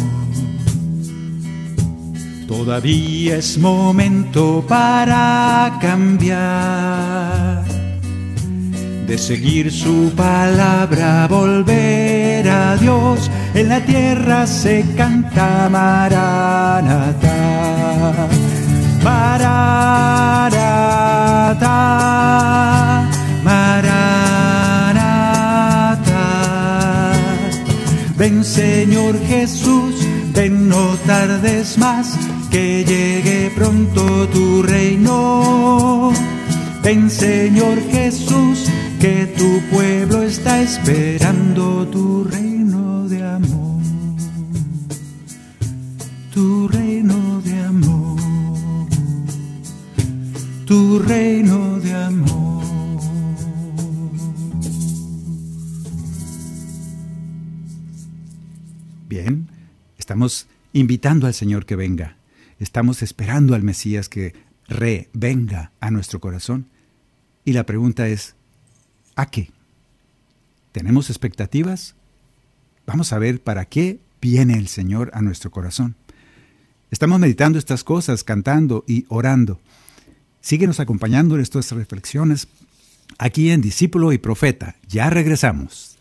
Todavía 2.46 3.36
es 3.36 3.58
momento 3.58 4.64
para 4.66 5.78
cambiar 5.80 7.79
de 9.10 9.18
seguir 9.18 9.72
su 9.72 10.12
palabra, 10.14 11.26
volver 11.28 12.48
a 12.48 12.76
Dios. 12.76 13.28
En 13.54 13.68
la 13.68 13.80
tierra 13.80 14.46
se 14.46 14.84
canta 14.96 15.68
Maranatha, 15.68 17.18
Maranatha, 19.02 19.90
Maranatha. 23.42 23.90
Ven 28.16 28.44
Señor 28.44 29.18
Jesús, 29.26 29.96
ven 30.32 30.68
no 30.68 30.86
tardes 31.04 31.76
más, 31.78 32.16
que 32.48 32.84
llegue 32.84 33.50
pronto 33.56 34.28
tu 34.28 34.62
reino. 34.62 36.12
Ven 36.82 37.10
Señor 37.10 37.78
Jesús, 37.90 38.69
que 39.00 39.26
tu 39.38 39.62
pueblo 39.70 40.22
está 40.22 40.60
esperando 40.60 41.88
tu 41.88 42.22
reino 42.24 43.08
de 43.08 43.22
amor, 43.22 43.82
tu 46.34 46.68
reino 46.68 47.40
de 47.40 47.60
amor, 47.60 48.20
tu 50.66 50.98
reino 50.98 51.80
de 51.80 51.94
amor. 51.94 52.64
Bien, 59.08 59.48
estamos 59.96 60.46
invitando 60.74 61.26
al 61.26 61.32
Señor 61.32 61.64
que 61.64 61.74
venga. 61.74 62.16
Estamos 62.58 63.02
esperando 63.02 63.54
al 63.54 63.62
Mesías 63.62 64.10
que 64.10 64.34
revenga 64.68 65.72
a 65.80 65.90
nuestro 65.90 66.20
corazón. 66.20 66.66
Y 67.46 67.54
la 67.54 67.64
pregunta 67.64 68.06
es, 68.06 68.36
¿a 69.20 69.26
qué? 69.26 69.50
¿Tenemos 70.72 71.10
expectativas? 71.10 71.94
Vamos 72.86 73.12
a 73.12 73.18
ver 73.18 73.42
para 73.42 73.66
qué 73.66 74.00
viene 74.20 74.54
el 74.54 74.66
Señor 74.66 75.10
a 75.12 75.20
nuestro 75.20 75.50
corazón. 75.50 75.94
Estamos 76.90 77.20
meditando 77.20 77.58
estas 77.58 77.84
cosas, 77.84 78.24
cantando 78.24 78.82
y 78.86 79.04
orando. 79.08 79.60
Síguenos 80.40 80.80
acompañando 80.80 81.34
en 81.34 81.42
estas 81.42 81.70
reflexiones 81.72 82.48
aquí 83.18 83.50
en 83.50 83.60
Discípulo 83.60 84.12
y 84.12 84.18
Profeta. 84.18 84.76
Ya 84.88 85.10
regresamos. 85.10 85.98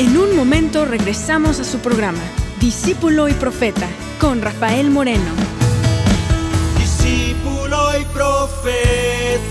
En 0.00 0.16
un 0.16 0.34
momento 0.34 0.84
regresamos 0.84 1.60
a 1.60 1.64
su 1.64 1.78
programa, 1.78 2.22
Discípulo 2.60 3.28
y 3.28 3.34
Profeta, 3.34 3.88
con 4.18 4.42
Rafael 4.42 4.90
Moreno. 4.90 5.49
Discípulo 7.90 7.98
y 7.98 8.04
Profeta. 8.06 9.50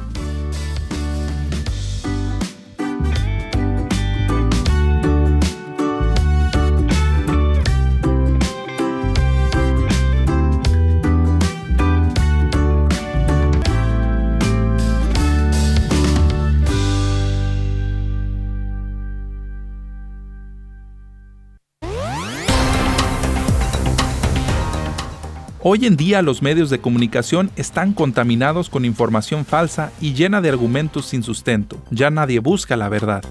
Hoy 25.73 25.85
en 25.85 25.95
día 25.95 26.21
los 26.21 26.41
medios 26.41 26.69
de 26.69 26.81
comunicación 26.81 27.49
están 27.55 27.93
contaminados 27.93 28.69
con 28.69 28.83
información 28.83 29.45
falsa 29.45 29.93
y 30.01 30.11
llena 30.11 30.41
de 30.41 30.49
argumentos 30.49 31.05
sin 31.05 31.23
sustento. 31.23 31.81
Ya 31.91 32.09
nadie 32.09 32.39
busca 32.39 32.75
la 32.75 32.89
verdad. 32.89 33.23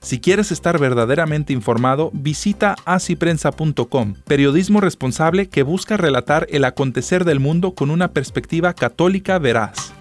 Si 0.00 0.20
quieres 0.20 0.52
estar 0.52 0.78
verdaderamente 0.78 1.52
informado, 1.52 2.12
visita 2.14 2.76
asiprensa.com, 2.84 4.14
periodismo 4.24 4.80
responsable 4.80 5.48
que 5.48 5.64
busca 5.64 5.96
relatar 5.96 6.46
el 6.50 6.64
acontecer 6.64 7.24
del 7.24 7.40
mundo 7.40 7.74
con 7.74 7.90
una 7.90 8.12
perspectiva 8.12 8.72
católica 8.72 9.40
veraz. 9.40 9.92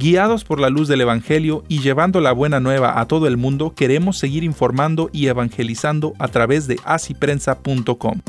Guiados 0.00 0.44
por 0.44 0.60
la 0.60 0.70
luz 0.70 0.88
del 0.88 1.02
Evangelio 1.02 1.62
y 1.68 1.80
llevando 1.80 2.22
la 2.22 2.32
buena 2.32 2.58
nueva 2.58 2.98
a 2.98 3.06
todo 3.06 3.26
el 3.26 3.36
mundo, 3.36 3.74
queremos 3.74 4.16
seguir 4.16 4.44
informando 4.44 5.10
y 5.12 5.26
evangelizando 5.26 6.14
a 6.18 6.28
través 6.28 6.66
de 6.66 6.80
asiprensa.com. 6.86 8.22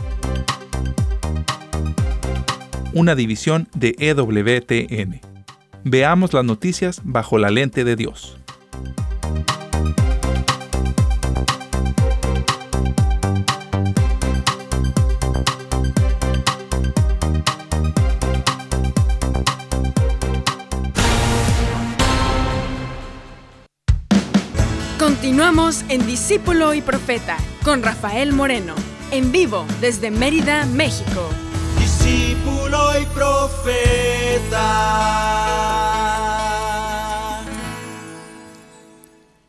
Una 2.91 3.15
división 3.15 3.69
de 3.73 3.95
EWTN. 3.99 5.21
Veamos 5.85 6.33
las 6.33 6.43
noticias 6.43 6.99
bajo 7.05 7.37
la 7.37 7.49
lente 7.49 7.85
de 7.85 7.95
Dios. 7.95 8.37
Continuamos 25.41 25.83
en 25.89 26.05
Discípulo 26.05 26.75
y 26.75 26.83
Profeta 26.83 27.35
con 27.63 27.81
Rafael 27.81 28.31
Moreno, 28.31 28.75
en 29.09 29.31
vivo 29.31 29.65
desde 29.81 30.11
Mérida, 30.11 30.67
México. 30.67 31.27
Discípulo 31.79 32.91
y 33.01 33.05
Profeta. 33.05 34.61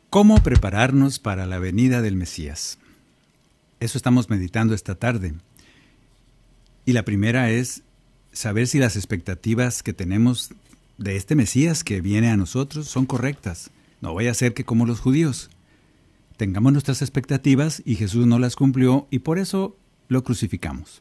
¿Cómo 0.09 0.37
prepararnos 0.43 1.19
para 1.19 1.45
la 1.45 1.59
venida 1.59 2.01
del 2.01 2.17
Mesías? 2.17 2.79
Eso 3.79 3.99
estamos 3.99 4.31
meditando 4.31 4.73
esta 4.75 4.95
tarde. 4.95 5.35
Y 6.87 6.95
la 6.95 7.03
primera 7.03 7.51
es 7.51 7.83
saber 8.33 8.67
si 8.67 8.79
las 8.79 8.97
expectativas 8.97 9.83
que 9.83 9.93
tenemos 9.93 10.55
de 10.97 11.17
este 11.17 11.35
Mesías 11.35 11.85
que 11.85 12.01
viene 12.01 12.31
a 12.31 12.39
nosotros 12.39 12.89
son 12.89 13.05
correctas. 13.05 13.71
No 14.01 14.15
vaya 14.15 14.31
a 14.31 14.35
ser 14.35 14.55
que 14.55 14.65
como 14.65 14.87
los 14.87 14.99
judíos 14.99 15.51
tengamos 16.43 16.73
nuestras 16.73 17.03
expectativas 17.03 17.85
y 17.85 17.95
Jesús 17.95 18.27
no 18.27 18.41
las 18.41 18.57
cumplió 18.57 19.07
y 19.13 19.21
por 19.21 19.39
eso 19.39 19.77
lo 20.09 20.25
crucificamos. 20.25 21.01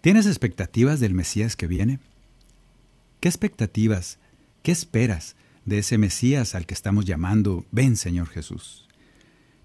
¿Tienes 0.00 0.26
expectativas 0.26 1.00
del 1.00 1.12
Mesías 1.12 1.56
que 1.56 1.66
viene? 1.66 1.98
¿Qué 3.18 3.28
expectativas, 3.28 4.20
qué 4.62 4.70
esperas 4.70 5.34
de 5.64 5.78
ese 5.78 5.98
Mesías 5.98 6.54
al 6.54 6.66
que 6.66 6.74
estamos 6.74 7.04
llamando, 7.04 7.66
ven 7.72 7.96
Señor 7.96 8.28
Jesús? 8.28 8.86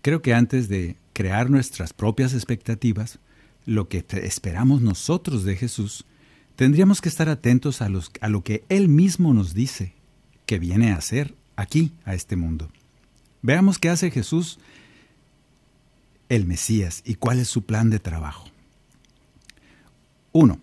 Creo 0.01 0.23
que 0.23 0.33
antes 0.33 0.69
de 0.69 0.97
crear 1.13 1.51
nuestras 1.51 1.93
propias 1.93 2.33
expectativas, 2.33 3.19
lo 3.67 3.89
que 3.89 4.03
esperamos 4.23 4.81
nosotros 4.81 5.43
de 5.43 5.55
Jesús, 5.55 6.03
tendríamos 6.55 6.99
que 6.99 7.09
estar 7.09 7.29
atentos 7.29 7.83
a, 7.83 7.89
los, 7.89 8.09
a 8.21 8.27
lo 8.27 8.43
que 8.43 8.63
Él 8.69 8.87
mismo 8.87 9.35
nos 9.35 9.53
dice 9.53 9.93
que 10.47 10.57
viene 10.57 10.93
a 10.93 10.95
hacer 10.95 11.35
aquí, 11.57 11.91
a 12.05 12.15
este 12.15 12.35
mundo. 12.35 12.71
Veamos 13.43 13.77
qué 13.77 13.89
hace 13.89 14.09
Jesús 14.09 14.59
el 16.29 16.45
Mesías 16.45 17.01
y 17.05 17.15
cuál 17.15 17.39
es 17.39 17.47
su 17.47 17.63
plan 17.63 17.89
de 17.89 17.99
trabajo. 17.99 18.47
1. 20.31 20.59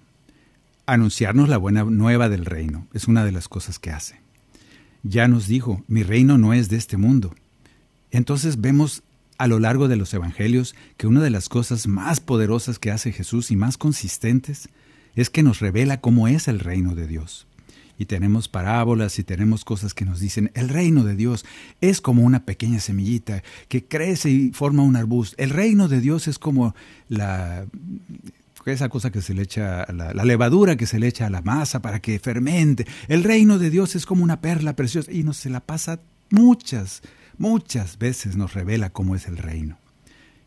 Anunciarnos 0.87 1.49
la 1.49 1.59
buena 1.59 1.85
nueva 1.85 2.29
del 2.29 2.45
reino. 2.45 2.87
Es 2.95 3.09
una 3.09 3.25
de 3.25 3.33
las 3.33 3.49
cosas 3.49 3.79
que 3.79 3.91
hace. 3.91 4.21
Ya 5.03 5.29
nos 5.29 5.49
dijo, 5.49 5.83
mi 5.89 6.03
reino 6.03 6.39
no 6.39 6.55
es 6.55 6.69
de 6.69 6.77
este 6.77 6.97
mundo. 6.97 7.35
Entonces 8.11 8.61
vemos 8.61 9.03
a 9.39 9.49
lo 9.49 9.59
largo 9.59 9.89
de 9.89 9.97
los 9.97 10.15
evangelios 10.15 10.75
que 10.97 11.07
una 11.07 11.21
de 11.21 11.31
las 11.31 11.49
cosas 11.49 11.87
más 11.87 12.21
poderosas 12.21 12.79
que 12.79 12.91
hace 12.91 13.13
Jesús 13.13 13.51
y 13.51 13.57
más 13.57 13.77
consistentes 13.77 14.69
es 15.15 15.29
que 15.29 15.43
nos 15.43 15.61
revela 15.61 16.01
cómo 16.01 16.29
es 16.29 16.49
el 16.49 16.61
reino 16.61 16.95
de 16.95 17.07
Dios 17.07 17.46
y 17.99 18.07
tenemos 18.07 18.49
parábolas 18.49 19.19
y 19.19 19.25
tenemos 19.25 19.65
cosas 19.65 19.95
que 19.95 20.05
nos 20.05 20.21
dicen, 20.21 20.51
el 20.55 20.69
reino 20.69 21.05
de 21.05 21.17
Dios 21.17 21.45
es 21.81 22.01
como 22.01 22.23
una 22.23 22.45
pequeña 22.45 22.81
semillita 22.81 23.43
que 23.69 23.85
crece 23.85 24.31
y 24.31 24.53
forma 24.53 24.83
un 24.83 24.97
arbusto. 24.97 25.37
El 25.39 25.51
reino 25.51 25.89
de 25.89 26.01
Dios 26.01 26.29
es 26.29 26.39
como 26.39 26.75
la 27.09 27.67
esa 28.73 28.89
cosa 28.89 29.13
que 29.13 29.23
se 29.23 29.33
le 29.33 29.43
echa, 29.43 29.87
la, 29.93 30.13
la, 30.13 30.25
levadura 30.25 30.77
que 30.77 30.87
se 30.87 30.99
le 30.99 31.07
echa 31.07 31.27
a 31.27 31.31
la 31.31 31.41
masa 31.41 31.81
para 31.81 32.01
que 32.01 32.19
fermente. 32.19 32.85
El 33.07 33.23
reino 33.23 33.61
de 33.61 33.71
Dios 33.71 33.95
es 33.95 34.07
como 34.07 34.25
una 34.25 34.41
perla 34.41 34.75
preciosa 34.75 35.13
y 35.13 35.23
nos 35.23 35.37
se 35.37 35.51
la 35.51 35.61
pasa 35.61 36.01
muchas, 36.31 37.03
muchas 37.39 37.99
veces 37.99 38.37
nos 38.37 38.55
revela 38.55 38.91
cómo 38.91 39.15
es 39.15 39.29
el 39.29 39.37
reino. 39.37 39.79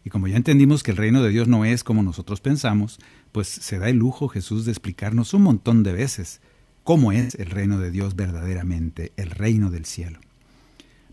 Y 0.03 0.09
como 0.09 0.27
ya 0.27 0.37
entendimos 0.37 0.83
que 0.83 0.91
el 0.91 0.97
reino 0.97 1.21
de 1.23 1.29
Dios 1.29 1.47
no 1.47 1.65
es 1.65 1.83
como 1.83 2.03
nosotros 2.03 2.41
pensamos, 2.41 2.99
pues 3.31 3.47
se 3.47 3.79
da 3.79 3.89
el 3.89 3.97
lujo 3.97 4.27
Jesús 4.27 4.65
de 4.65 4.71
explicarnos 4.71 5.33
un 5.33 5.43
montón 5.43 5.83
de 5.83 5.93
veces 5.93 6.41
cómo 6.89 7.11
es 7.11 7.35
el 7.35 7.51
reino 7.51 7.77
de 7.77 7.91
Dios 7.91 8.15
verdaderamente, 8.15 9.11
el 9.15 9.29
reino 9.29 9.69
del 9.69 9.85
cielo. 9.85 10.19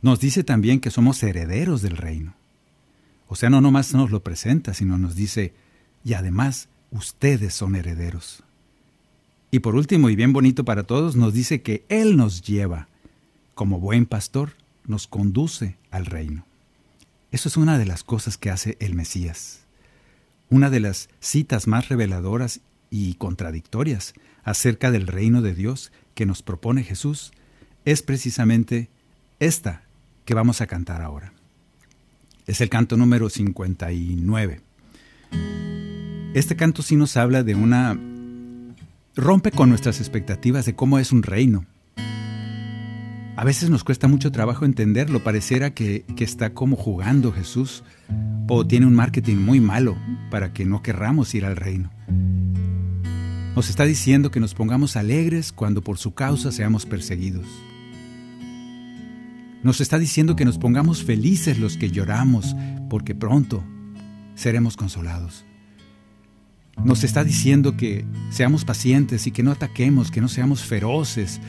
Nos 0.01 0.21
dice 0.21 0.43
también 0.43 0.81
que 0.81 0.91
somos 0.91 1.23
herederos 1.23 1.83
del 1.83 1.99
reino. 1.99 2.33
O 3.29 3.37
sea, 3.37 3.51
no 3.51 3.61
nomás 3.61 3.93
nos 3.93 4.11
lo 4.11 4.23
presenta, 4.23 4.73
sino 4.73 4.97
nos 4.97 5.17
dice, 5.17 5.53
y 6.03 6.15
además 6.15 6.71
ustedes 6.91 7.53
son 7.53 7.77
herederos. 7.77 8.43
Y 9.51 9.59
por 9.59 9.75
último, 9.75 10.09
y 10.09 10.17
bien 10.17 10.33
bonito 10.33 10.65
para 10.65 10.85
todos, 10.85 11.15
nos 11.15 11.35
dice 11.35 11.61
que 11.61 11.85
Él 11.91 12.17
nos 12.17 12.41
lleva, 12.41 12.89
como 13.55 13.79
buen 13.79 14.07
pastor, 14.07 14.53
nos 14.87 15.07
conduce 15.07 15.77
al 15.91 16.07
reino. 16.07 16.47
Eso 17.33 17.51
es 17.51 17.59
una 17.59 17.77
de 17.77 17.85
las 17.85 18.03
cosas 18.03 18.39
que 18.39 18.49
hace 18.49 18.79
el 18.81 18.95
Mesías. 18.95 19.61
una 20.49 20.71
de 20.71 20.81
las 20.81 21.11
citas 21.21 21.67
más 21.67 21.91
reveladoras 21.91 22.61
y 22.91 23.15
contradictorias 23.15 24.15
acerca 24.45 24.91
del 24.91 25.07
reino 25.07 25.43
de 25.43 25.55
Dios 25.55 25.93
que 26.15 26.27
nos 26.27 26.43
propone 26.43 26.85
Jesús 26.85 27.33
es 27.85 28.03
precisamente 28.03 28.89
esta 29.39 29.83
que 30.25 30.35
vamos 30.35 30.61
a 30.61 30.67
cantar 30.67 31.03
ahora. 31.03 31.33
Es 32.47 32.61
el 32.61 32.69
canto 32.69 32.97
número 32.97 33.29
59. 33.29 34.61
Este 36.35 36.57
canto 36.57 36.83
sí 36.83 36.97
nos 36.97 37.17
habla 37.17 37.43
de 37.43 37.55
una... 37.55 37.99
rompe 39.15 39.51
con 39.51 39.69
nuestras 39.69 40.01
expectativas 40.01 40.67
de 40.67 40.75
cómo 40.75 40.99
es 40.99 41.13
un 41.13 41.23
reino. 41.23 41.67
A 43.37 43.45
veces 43.45 43.69
nos 43.69 43.85
cuesta 43.85 44.09
mucho 44.09 44.33
trabajo 44.33 44.65
entenderlo, 44.65 45.23
pareciera 45.23 45.75
que, 45.75 46.07
que 46.17 46.25
está 46.25 46.55
como 46.55 46.75
jugando 46.75 47.33
Jesús 47.33 47.85
o 48.49 48.67
tiene 48.67 48.87
un 48.87 48.95
marketing 48.95 49.37
muy 49.37 49.61
malo 49.61 49.95
para 50.31 50.55
que 50.55 50.65
no 50.65 50.83
querramos 50.83 51.35
ir 51.35 51.45
al 51.45 51.55
reino. 51.55 51.91
Nos 53.55 53.69
está 53.69 53.85
diciendo 53.85 54.31
que 54.31 54.41
nos 54.41 54.55
pongamos 54.55 54.97
alegres 54.97 55.53
cuando 55.53 55.83
por 55.83 55.99
su 55.99 56.15
causa 56.15 56.51
seamos 56.51 56.87
perseguidos. 56.87 57.47
Nos 59.63 59.83
está 59.83 59.99
diciendo 59.99 60.35
que 60.35 60.47
nos 60.47 60.57
pongamos 60.57 61.05
felices 61.05 61.59
los 61.59 61.77
que 61.77 61.91
lloramos, 61.91 62.57
porque 62.89 63.15
pronto 63.15 63.63
seremos 64.35 64.79
consolados. 64.79 65.45
Nos 66.83 67.05
está 67.05 67.23
diciendo 67.23 67.77
que 67.77 68.07
seamos 68.31 68.65
pacientes 68.65 69.27
y 69.27 69.31
que 69.31 69.43
no 69.43 69.51
ataquemos, 69.51 70.11
que 70.11 70.21
no 70.23 70.29
seamos 70.29 70.63
feroces, 70.63 71.41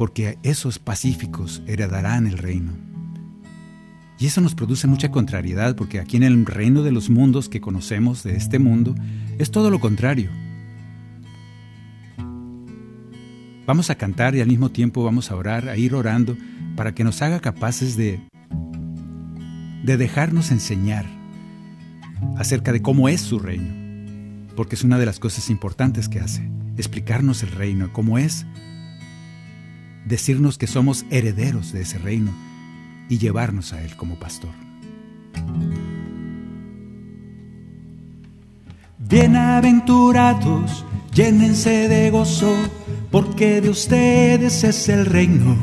porque 0.00 0.38
esos 0.42 0.78
pacíficos 0.78 1.62
heredarán 1.66 2.26
el 2.26 2.38
reino. 2.38 2.72
Y 4.18 4.24
eso 4.24 4.40
nos 4.40 4.54
produce 4.54 4.86
mucha 4.86 5.10
contrariedad, 5.10 5.76
porque 5.76 6.00
aquí 6.00 6.16
en 6.16 6.22
el 6.22 6.46
reino 6.46 6.82
de 6.82 6.90
los 6.90 7.10
mundos 7.10 7.50
que 7.50 7.60
conocemos 7.60 8.22
de 8.22 8.34
este 8.34 8.58
mundo, 8.58 8.94
es 9.38 9.50
todo 9.50 9.68
lo 9.68 9.78
contrario. 9.78 10.30
Vamos 13.66 13.90
a 13.90 13.96
cantar 13.96 14.34
y 14.34 14.40
al 14.40 14.48
mismo 14.48 14.70
tiempo 14.70 15.04
vamos 15.04 15.30
a 15.30 15.36
orar, 15.36 15.68
a 15.68 15.76
ir 15.76 15.94
orando, 15.94 16.34
para 16.76 16.94
que 16.94 17.04
nos 17.04 17.20
haga 17.20 17.40
capaces 17.40 17.98
de, 17.98 18.20
de 19.84 19.96
dejarnos 19.98 20.50
enseñar 20.50 21.04
acerca 22.38 22.72
de 22.72 22.80
cómo 22.80 23.10
es 23.10 23.20
su 23.20 23.38
reino, 23.38 23.68
porque 24.56 24.76
es 24.76 24.82
una 24.82 24.98
de 24.98 25.04
las 25.04 25.18
cosas 25.18 25.50
importantes 25.50 26.08
que 26.08 26.20
hace, 26.20 26.50
explicarnos 26.78 27.42
el 27.42 27.50
reino, 27.50 27.92
cómo 27.92 28.16
es, 28.16 28.46
decirnos 30.04 30.58
que 30.58 30.66
somos 30.66 31.04
herederos 31.10 31.72
de 31.72 31.82
ese 31.82 31.98
reino 31.98 32.32
y 33.08 33.18
llevarnos 33.18 33.72
a 33.72 33.82
él 33.82 33.96
como 33.96 34.18
pastor. 34.18 34.50
Bienaventurados, 38.98 40.84
llénense 41.12 41.88
de 41.88 42.10
gozo 42.10 42.54
porque 43.10 43.60
de 43.60 43.70
ustedes 43.70 44.62
es 44.62 44.88
el 44.88 45.06
reino. 45.06 45.56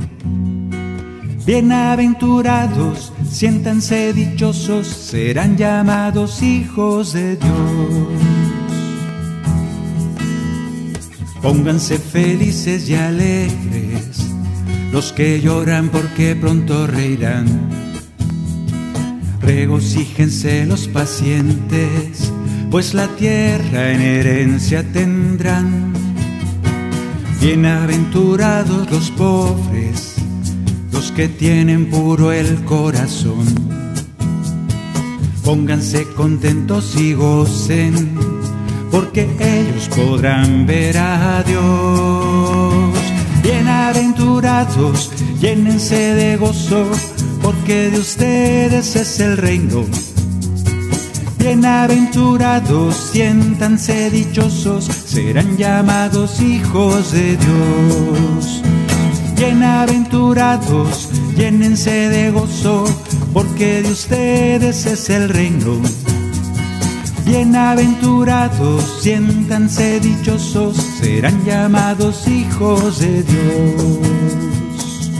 Bienaventurados, 1.45 3.13
siéntanse 3.29 4.11
dichosos, 4.11 4.88
serán 4.88 5.55
llamados 5.55 6.41
hijos 6.43 7.13
de 7.13 7.38
Dios. 7.38 8.38
Pónganse 11.41 11.99
felices 11.99 12.89
y 12.89 12.95
alegres, 12.95 13.86
los 14.91 15.11
que 15.13 15.41
lloran 15.41 15.89
porque 15.89 16.35
pronto 16.35 16.88
reirán. 16.88 17.45
Regocíjense 19.41 20.65
los 20.65 20.88
pacientes, 20.88 22.31
pues 22.69 22.93
la 22.93 23.07
tierra 23.07 23.91
en 23.91 24.01
herencia 24.01 24.83
tendrán. 24.91 25.93
Bienaventurados 27.39 28.89
los 28.91 29.11
pobres, 29.11 30.15
los 30.91 31.11
que 31.11 31.29
tienen 31.29 31.89
puro 31.89 32.31
el 32.31 32.63
corazón. 32.65 33.45
Pónganse 35.43 36.05
contentos 36.15 36.95
y 36.97 37.13
gocen, 37.13 38.17
porque 38.91 39.29
ellos 39.39 39.88
podrán 39.95 40.65
ver 40.65 40.97
a 40.97 41.41
Dios. 41.43 42.26
Bienaventurados, 43.47 45.09
llénense 45.39 45.95
de 45.95 46.35
gozo, 46.35 46.85
porque 47.41 47.89
de 47.89 47.97
ustedes 47.97 48.93
es 48.97 49.21
el 49.21 49.37
reino 49.37 49.85
Bienaventurados, 51.39 53.11
siéntanse 53.13 54.09
dichosos, 54.09 54.83
serán 54.83 55.55
llamados 55.55 56.41
hijos 56.41 57.13
de 57.13 57.37
Dios. 57.37 58.61
Bienaventurados, 59.37 61.07
llénense 61.37 62.09
de 62.09 62.31
gozo, 62.31 62.83
porque 63.33 63.81
de 63.81 63.91
ustedes 63.93 64.85
es 64.87 65.09
el 65.09 65.29
reino. 65.29 65.81
Bienaventurados, 67.28 69.01
siéntanse 69.01 69.99
dichosos, 69.99 70.78
serán 70.78 71.43
llamados 71.43 72.25
hijos 72.25 72.99
de 72.99 73.21
Dios. 73.21 75.11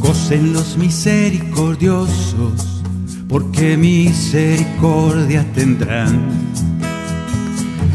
Gocen 0.00 0.52
los 0.52 0.76
misericordiosos 0.76 2.82
porque 3.30 3.78
misericordia 3.78 5.50
tendrán. 5.54 6.28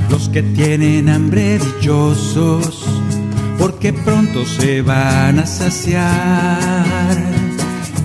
Los 0.10 0.30
que 0.30 0.42
tienen 0.42 1.10
hambre 1.10 1.60
dichosos, 1.60 2.86
porque 3.60 3.94
pronto 3.94 4.48
se 4.48 4.82
van 4.82 5.38
a 5.38 5.46
saciar. 5.46 7.16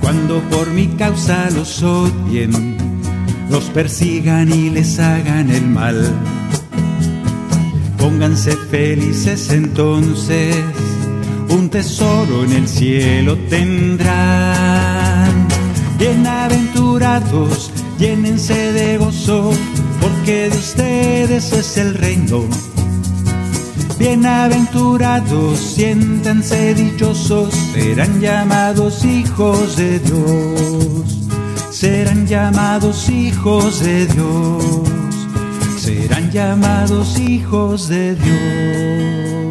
Cuando 0.03 0.43
por 0.51 0.69
mi 0.73 0.89
causa 0.89 1.49
los 1.51 1.83
odien, 1.83 2.84
los 3.51 3.65
persigan 3.71 4.53
y 4.53 4.71
les 4.71 4.99
hagan 4.99 5.51
el 5.51 5.67
mal. 5.67 6.13
Pónganse 7.99 8.57
felices 8.71 9.51
entonces, 9.51 10.57
un 11.49 11.71
tesoro 11.71 12.45
en 12.45 12.53
el 12.53 12.69
cielo 12.69 13.37
tendrán. 13.49 15.49
Bienaventurados, 15.99 17.71
llénense 17.99 18.73
de 18.73 18.99
gozo, 18.99 19.53
porque 20.01 20.51
de 20.51 20.59
ustedes 20.59 21.53
es 21.53 21.77
el 21.79 21.95
reino. 21.95 22.45
Bienaventurados, 23.99 25.59
siéntanse 25.59 26.75
dichosos, 26.75 27.55
serán 27.73 28.21
llamados 28.21 29.05
hijos 29.05 29.77
de 29.77 30.01
Dios. 30.01 31.14
Serán 31.85 32.27
llamados 32.27 33.11
hijos 33.11 33.85
de 33.85 34.07
Dios. 34.07 34.89
Serán 35.77 36.33
llamados 36.33 37.21
hijos 37.21 37.91
de 37.91 38.15
Dios. 38.15 39.45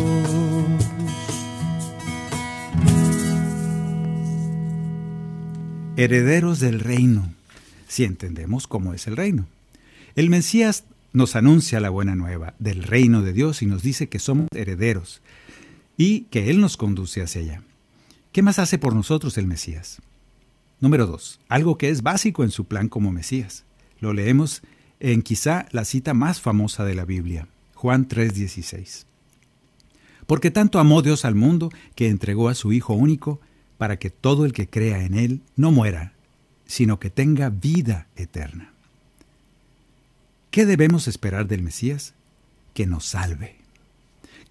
herederos 5.95 6.59
del 6.59 6.79
reino, 6.79 7.31
si 7.87 8.03
entendemos 8.03 8.65
cómo 8.65 8.95
es 8.95 9.05
el 9.05 9.15
reino. 9.15 9.45
El 10.15 10.31
Mesías 10.31 10.85
nos 11.11 11.35
anuncia 11.35 11.79
la 11.79 11.91
buena 11.91 12.15
nueva 12.15 12.55
del 12.57 12.81
reino 12.81 13.21
de 13.21 13.33
Dios 13.33 13.61
y 13.61 13.67
nos 13.67 13.83
dice 13.83 14.09
que 14.09 14.17
somos 14.17 14.47
herederos 14.55 15.21
y 15.97 16.21
que 16.31 16.49
Él 16.49 16.61
nos 16.61 16.77
conduce 16.77 17.21
hacia 17.21 17.41
allá. 17.41 17.61
¿Qué 18.31 18.41
más 18.41 18.57
hace 18.57 18.79
por 18.79 18.95
nosotros 18.95 19.37
el 19.37 19.45
Mesías? 19.45 20.01
Número 20.83 21.07
dos, 21.07 21.39
algo 21.47 21.77
que 21.77 21.87
es 21.87 22.03
básico 22.03 22.43
en 22.43 22.51
su 22.51 22.65
plan 22.65 22.89
como 22.89 23.09
Mesías. 23.09 23.63
Lo 24.01 24.11
leemos 24.11 24.63
en 24.99 25.21
quizá 25.21 25.65
la 25.71 25.85
cita 25.85 26.13
más 26.13 26.41
famosa 26.41 26.83
de 26.83 26.93
la 26.93 27.05
Biblia, 27.05 27.47
Juan 27.73 28.05
3:16. 28.05 29.05
Porque 30.27 30.51
tanto 30.51 30.79
amó 30.79 31.01
Dios 31.01 31.23
al 31.23 31.35
mundo 31.35 31.69
que 31.95 32.09
entregó 32.09 32.49
a 32.49 32.53
su 32.53 32.73
Hijo 32.73 32.95
único, 32.95 33.39
para 33.77 33.97
que 33.97 34.09
todo 34.09 34.43
el 34.43 34.51
que 34.51 34.67
crea 34.67 35.05
en 35.05 35.13
Él 35.13 35.41
no 35.55 35.71
muera, 35.71 36.15
sino 36.65 36.99
que 36.99 37.09
tenga 37.09 37.49
vida 37.49 38.07
eterna. 38.17 38.73
¿Qué 40.51 40.65
debemos 40.65 41.07
esperar 41.07 41.47
del 41.47 41.61
Mesías? 41.61 42.13
Que 42.73 42.87
nos 42.87 43.05
salve, 43.05 43.55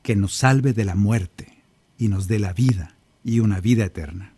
que 0.03 0.17
nos 0.17 0.33
salve 0.33 0.73
de 0.73 0.87
la 0.87 0.95
muerte 0.95 1.59
y 1.99 2.09
nos 2.09 2.27
dé 2.27 2.39
la 2.39 2.55
vida 2.55 2.97
y 3.23 3.41
una 3.41 3.61
vida 3.61 3.85
eterna. 3.85 4.33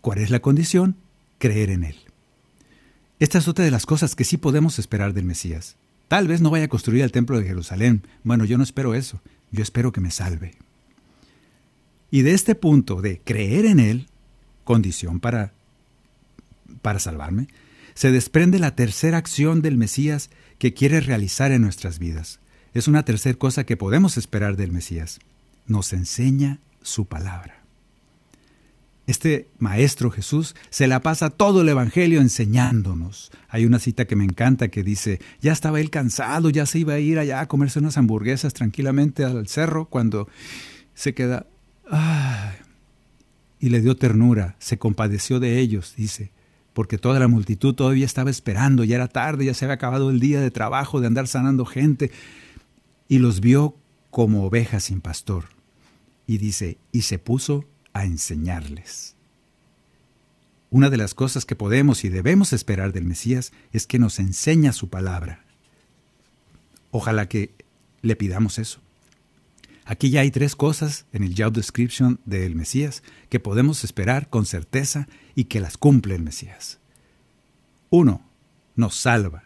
¿Cuál 0.00 0.18
es 0.18 0.30
la 0.30 0.40
condición? 0.40 0.96
Creer 1.38 1.70
en 1.70 1.84
Él. 1.84 1.96
Esta 3.18 3.38
es 3.38 3.48
otra 3.48 3.64
de 3.64 3.70
las 3.70 3.86
cosas 3.86 4.14
que 4.14 4.24
sí 4.24 4.36
podemos 4.36 4.78
esperar 4.78 5.12
del 5.12 5.24
Mesías. 5.24 5.76
Tal 6.08 6.26
vez 6.26 6.40
no 6.40 6.50
vaya 6.50 6.64
a 6.64 6.68
construir 6.68 7.02
el 7.02 7.12
templo 7.12 7.38
de 7.38 7.46
Jerusalén. 7.46 8.06
Bueno, 8.24 8.44
yo 8.44 8.56
no 8.56 8.64
espero 8.64 8.94
eso. 8.94 9.20
Yo 9.50 9.62
espero 9.62 9.92
que 9.92 10.00
me 10.00 10.10
salve. 10.10 10.54
Y 12.10 12.22
de 12.22 12.32
este 12.32 12.54
punto 12.54 13.02
de 13.02 13.20
creer 13.20 13.66
en 13.66 13.78
Él, 13.78 14.06
condición 14.64 15.20
para 15.20 15.52
para 16.82 16.98
salvarme, 16.98 17.48
se 17.94 18.10
desprende 18.10 18.58
la 18.58 18.74
tercera 18.74 19.18
acción 19.18 19.62
del 19.62 19.76
Mesías 19.76 20.30
que 20.58 20.74
quiere 20.74 21.00
realizar 21.00 21.52
en 21.52 21.62
nuestras 21.62 21.98
vidas. 21.98 22.40
Es 22.72 22.88
una 22.88 23.04
tercera 23.04 23.38
cosa 23.38 23.64
que 23.64 23.76
podemos 23.76 24.16
esperar 24.16 24.56
del 24.56 24.72
Mesías. 24.72 25.20
Nos 25.66 25.92
enseña 25.92 26.60
su 26.82 27.06
palabra. 27.06 27.59
Este 29.10 29.48
Maestro 29.58 30.12
Jesús 30.12 30.54
se 30.70 30.86
la 30.86 31.02
pasa 31.02 31.30
todo 31.30 31.62
el 31.62 31.68
Evangelio 31.68 32.20
enseñándonos. 32.20 33.32
Hay 33.48 33.66
una 33.66 33.80
cita 33.80 34.04
que 34.04 34.14
me 34.14 34.22
encanta 34.22 34.68
que 34.68 34.84
dice, 34.84 35.18
ya 35.40 35.50
estaba 35.50 35.80
él 35.80 35.90
cansado, 35.90 36.48
ya 36.48 36.64
se 36.64 36.78
iba 36.78 36.92
a 36.94 37.00
ir 37.00 37.18
allá 37.18 37.40
a 37.40 37.48
comerse 37.48 37.80
unas 37.80 37.98
hamburguesas 37.98 38.54
tranquilamente 38.54 39.24
al 39.24 39.48
cerro 39.48 39.86
cuando 39.86 40.28
se 40.94 41.12
queda... 41.12 41.48
y 43.58 43.70
le 43.70 43.80
dio 43.80 43.96
ternura, 43.96 44.54
se 44.60 44.78
compadeció 44.78 45.40
de 45.40 45.58
ellos, 45.58 45.94
dice, 45.96 46.30
porque 46.72 46.96
toda 46.96 47.18
la 47.18 47.26
multitud 47.26 47.74
todavía 47.74 48.06
estaba 48.06 48.30
esperando, 48.30 48.84
ya 48.84 48.94
era 48.94 49.08
tarde, 49.08 49.46
ya 49.46 49.54
se 49.54 49.64
había 49.64 49.74
acabado 49.74 50.10
el 50.10 50.20
día 50.20 50.40
de 50.40 50.52
trabajo, 50.52 51.00
de 51.00 51.08
andar 51.08 51.26
sanando 51.26 51.66
gente, 51.66 52.12
y 53.08 53.18
los 53.18 53.40
vio 53.40 53.74
como 54.12 54.44
ovejas 54.44 54.84
sin 54.84 55.00
pastor. 55.00 55.46
Y 56.28 56.38
dice, 56.38 56.78
y 56.92 57.02
se 57.02 57.18
puso 57.18 57.64
a 57.92 58.04
enseñarles. 58.04 59.16
Una 60.70 60.88
de 60.88 60.96
las 60.96 61.14
cosas 61.14 61.44
que 61.44 61.56
podemos 61.56 62.04
y 62.04 62.08
debemos 62.08 62.52
esperar 62.52 62.92
del 62.92 63.04
Mesías 63.04 63.52
es 63.72 63.86
que 63.86 63.98
nos 63.98 64.20
enseña 64.20 64.72
su 64.72 64.88
palabra. 64.88 65.44
Ojalá 66.92 67.28
que 67.28 67.54
le 68.02 68.14
pidamos 68.14 68.58
eso. 68.58 68.80
Aquí 69.84 70.10
ya 70.10 70.20
hay 70.20 70.30
tres 70.30 70.54
cosas 70.54 71.06
en 71.12 71.24
el 71.24 71.34
job 71.36 71.52
description 71.52 72.20
del 72.24 72.54
Mesías 72.54 73.02
que 73.28 73.40
podemos 73.40 73.82
esperar 73.82 74.28
con 74.28 74.46
certeza 74.46 75.08
y 75.34 75.44
que 75.44 75.60
las 75.60 75.76
cumple 75.76 76.14
el 76.14 76.22
Mesías. 76.22 76.78
Uno, 77.90 78.24
nos 78.76 78.94
salva. 78.94 79.42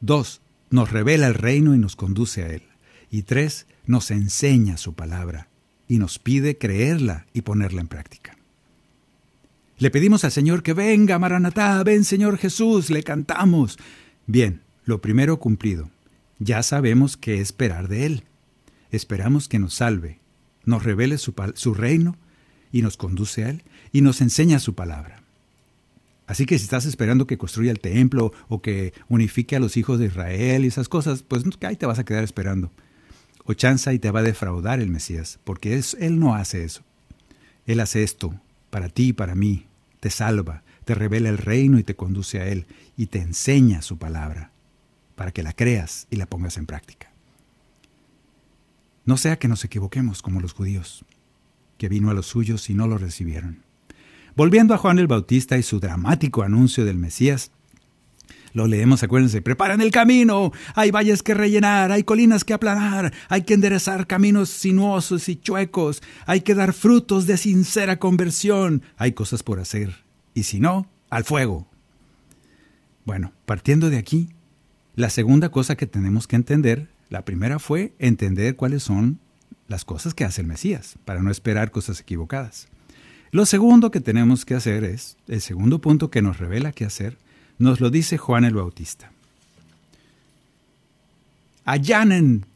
Dos, 0.00 0.42
nos 0.68 0.90
revela 0.90 1.26
el 1.28 1.34
reino 1.34 1.74
y 1.74 1.78
nos 1.78 1.96
conduce 1.96 2.42
a 2.42 2.48
él. 2.48 2.64
Y 3.10 3.22
tres, 3.22 3.66
nos 3.86 4.10
enseña 4.10 4.76
su 4.76 4.92
palabra 4.92 5.47
y 5.88 5.98
nos 5.98 6.18
pide 6.18 6.58
creerla 6.58 7.26
y 7.32 7.42
ponerla 7.42 7.80
en 7.80 7.88
práctica. 7.88 8.36
Le 9.78 9.90
pedimos 9.90 10.24
al 10.24 10.32
Señor 10.32 10.62
que 10.62 10.74
venga, 10.74 11.18
Maranatá, 11.18 11.82
ven 11.82 12.04
Señor 12.04 12.36
Jesús, 12.36 12.90
le 12.90 13.02
cantamos. 13.02 13.78
Bien, 14.26 14.60
lo 14.84 15.00
primero 15.00 15.38
cumplido. 15.38 15.90
Ya 16.38 16.62
sabemos 16.62 17.16
qué 17.16 17.40
esperar 17.40 17.88
de 17.88 18.06
Él. 18.06 18.24
Esperamos 18.90 19.48
que 19.48 19.58
nos 19.58 19.74
salve, 19.74 20.18
nos 20.64 20.82
revele 20.82 21.16
su, 21.18 21.34
su 21.54 21.74
reino 21.74 22.16
y 22.70 22.82
nos 22.82 22.96
conduce 22.96 23.44
a 23.44 23.50
Él 23.50 23.62
y 23.92 24.02
nos 24.02 24.20
enseña 24.20 24.58
su 24.58 24.74
palabra. 24.74 25.22
Así 26.26 26.44
que 26.44 26.58
si 26.58 26.64
estás 26.64 26.84
esperando 26.84 27.26
que 27.26 27.38
construya 27.38 27.70
el 27.70 27.80
templo 27.80 28.32
o 28.48 28.60
que 28.60 28.92
unifique 29.08 29.56
a 29.56 29.60
los 29.60 29.76
hijos 29.78 29.98
de 29.98 30.06
Israel 30.06 30.64
y 30.64 30.68
esas 30.68 30.88
cosas, 30.88 31.22
pues 31.22 31.42
ahí 31.62 31.76
te 31.76 31.86
vas 31.86 31.98
a 31.98 32.04
quedar 32.04 32.24
esperando 32.24 32.70
o 33.48 33.92
y 33.92 33.98
te 33.98 34.10
va 34.10 34.20
a 34.20 34.24
defraudar 34.24 34.78
el 34.78 34.90
Mesías, 34.90 35.40
porque 35.44 35.76
es, 35.76 35.96
Él 35.98 36.18
no 36.18 36.34
hace 36.34 36.64
eso. 36.64 36.82
Él 37.64 37.80
hace 37.80 38.02
esto 38.02 38.38
para 38.68 38.90
ti 38.90 39.08
y 39.08 39.12
para 39.14 39.34
mí, 39.34 39.66
te 40.00 40.10
salva, 40.10 40.64
te 40.84 40.94
revela 40.94 41.30
el 41.30 41.38
reino 41.38 41.78
y 41.78 41.82
te 41.82 41.96
conduce 41.96 42.40
a 42.40 42.46
Él, 42.46 42.66
y 42.94 43.06
te 43.06 43.20
enseña 43.22 43.80
su 43.80 43.96
palabra, 43.96 44.52
para 45.16 45.32
que 45.32 45.42
la 45.42 45.54
creas 45.54 46.06
y 46.10 46.16
la 46.16 46.26
pongas 46.26 46.58
en 46.58 46.66
práctica. 46.66 47.10
No 49.06 49.16
sea 49.16 49.38
que 49.38 49.48
nos 49.48 49.64
equivoquemos 49.64 50.20
como 50.20 50.42
los 50.42 50.52
judíos, 50.52 51.06
que 51.78 51.88
vino 51.88 52.10
a 52.10 52.14
los 52.14 52.26
suyos 52.26 52.68
y 52.68 52.74
no 52.74 52.86
lo 52.86 52.98
recibieron. 52.98 53.62
Volviendo 54.36 54.74
a 54.74 54.78
Juan 54.78 54.98
el 54.98 55.06
Bautista 55.06 55.56
y 55.56 55.62
su 55.62 55.80
dramático 55.80 56.42
anuncio 56.42 56.84
del 56.84 56.98
Mesías, 56.98 57.50
lo 58.58 58.66
leemos, 58.66 59.04
acuérdense, 59.04 59.40
preparan 59.40 59.80
el 59.80 59.92
camino, 59.92 60.52
hay 60.74 60.90
valles 60.90 61.22
que 61.22 61.32
rellenar, 61.32 61.92
hay 61.92 62.02
colinas 62.02 62.42
que 62.42 62.52
aplanar, 62.52 63.14
hay 63.28 63.42
que 63.42 63.54
enderezar 63.54 64.08
caminos 64.08 64.50
sinuosos 64.50 65.28
y 65.28 65.36
chuecos, 65.36 66.02
hay 66.26 66.40
que 66.40 66.56
dar 66.56 66.72
frutos 66.72 67.26
de 67.28 67.36
sincera 67.36 68.00
conversión, 68.00 68.82
hay 68.96 69.12
cosas 69.12 69.44
por 69.44 69.60
hacer, 69.60 70.04
y 70.34 70.42
si 70.42 70.58
no, 70.58 70.90
al 71.08 71.22
fuego. 71.22 71.68
Bueno, 73.04 73.32
partiendo 73.46 73.90
de 73.90 73.96
aquí, 73.96 74.28
la 74.96 75.08
segunda 75.08 75.50
cosa 75.50 75.76
que 75.76 75.86
tenemos 75.86 76.26
que 76.26 76.34
entender, 76.34 76.88
la 77.10 77.24
primera 77.24 77.60
fue 77.60 77.92
entender 78.00 78.56
cuáles 78.56 78.82
son 78.82 79.20
las 79.68 79.84
cosas 79.84 80.14
que 80.14 80.24
hace 80.24 80.40
el 80.40 80.48
Mesías, 80.48 80.96
para 81.04 81.22
no 81.22 81.30
esperar 81.30 81.70
cosas 81.70 82.00
equivocadas. 82.00 82.66
Lo 83.30 83.46
segundo 83.46 83.92
que 83.92 84.00
tenemos 84.00 84.44
que 84.44 84.54
hacer 84.54 84.82
es, 84.82 85.16
el 85.28 85.42
segundo 85.42 85.80
punto 85.80 86.10
que 86.10 86.22
nos 86.22 86.38
revela 86.38 86.72
qué 86.72 86.86
hacer, 86.86 87.18
nos 87.58 87.80
lo 87.80 87.90
dice 87.90 88.18
Juan 88.18 88.44
el 88.44 88.54
Bautista. 88.54 89.12
Allanen 91.64 92.46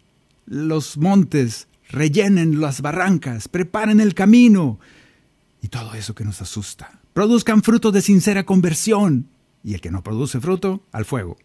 los 0.46 0.96
montes, 0.96 1.68
rellenen 1.90 2.60
las 2.60 2.80
barrancas, 2.80 3.48
preparen 3.48 4.00
el 4.00 4.14
camino. 4.14 4.78
Y 5.60 5.68
todo 5.68 5.94
eso 5.94 6.14
que 6.14 6.24
nos 6.24 6.40
asusta. 6.40 6.98
Produzcan 7.12 7.62
frutos 7.62 7.92
de 7.92 8.02
sincera 8.02 8.44
conversión. 8.44 9.28
Y 9.62 9.74
el 9.74 9.80
que 9.80 9.90
no 9.90 10.02
produce 10.02 10.40
fruto, 10.40 10.82
al 10.92 11.04
fuego. 11.04 11.36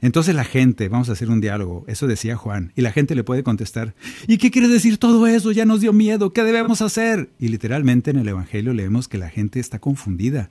Entonces 0.00 0.34
la 0.34 0.44
gente, 0.44 0.90
vamos 0.90 1.08
a 1.08 1.12
hacer 1.12 1.30
un 1.30 1.40
diálogo, 1.40 1.84
eso 1.88 2.06
decía 2.06 2.36
Juan, 2.36 2.72
y 2.76 2.82
la 2.82 2.92
gente 2.92 3.14
le 3.14 3.24
puede 3.24 3.42
contestar, 3.42 3.94
¿y 4.28 4.36
qué 4.36 4.50
quiere 4.50 4.68
decir 4.68 4.98
todo 4.98 5.26
eso? 5.26 5.50
Ya 5.50 5.64
nos 5.64 5.80
dio 5.80 5.94
miedo, 5.94 6.34
¿qué 6.34 6.44
debemos 6.44 6.82
hacer? 6.82 7.30
Y 7.38 7.48
literalmente 7.48 8.10
en 8.10 8.18
el 8.18 8.28
Evangelio 8.28 8.74
leemos 8.74 9.08
que 9.08 9.16
la 9.16 9.30
gente 9.30 9.60
está 9.60 9.78
confundida 9.78 10.50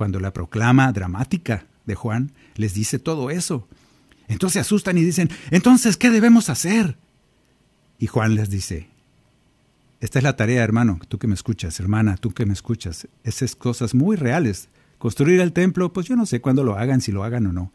cuando 0.00 0.18
la 0.18 0.32
proclama 0.32 0.90
dramática 0.92 1.66
de 1.84 1.94
Juan 1.94 2.32
les 2.54 2.72
dice 2.72 2.98
todo 2.98 3.28
eso. 3.28 3.68
Entonces 4.28 4.54
se 4.54 4.60
asustan 4.60 4.96
y 4.96 5.04
dicen, 5.04 5.28
entonces, 5.50 5.98
¿qué 5.98 6.08
debemos 6.08 6.48
hacer? 6.48 6.96
Y 7.98 8.06
Juan 8.06 8.34
les 8.34 8.48
dice, 8.48 8.88
esta 10.00 10.18
es 10.18 10.22
la 10.22 10.36
tarea, 10.36 10.64
hermano, 10.64 11.00
tú 11.06 11.18
que 11.18 11.26
me 11.26 11.34
escuchas, 11.34 11.78
hermana, 11.80 12.16
tú 12.16 12.30
que 12.30 12.46
me 12.46 12.54
escuchas, 12.54 13.08
esas 13.24 13.54
cosas 13.54 13.94
muy 13.94 14.16
reales. 14.16 14.70
Construir 14.96 15.38
el 15.42 15.52
templo, 15.52 15.92
pues 15.92 16.06
yo 16.06 16.16
no 16.16 16.24
sé 16.24 16.40
cuándo 16.40 16.64
lo 16.64 16.78
hagan, 16.78 17.02
si 17.02 17.12
lo 17.12 17.22
hagan 17.22 17.48
o 17.48 17.52
no. 17.52 17.70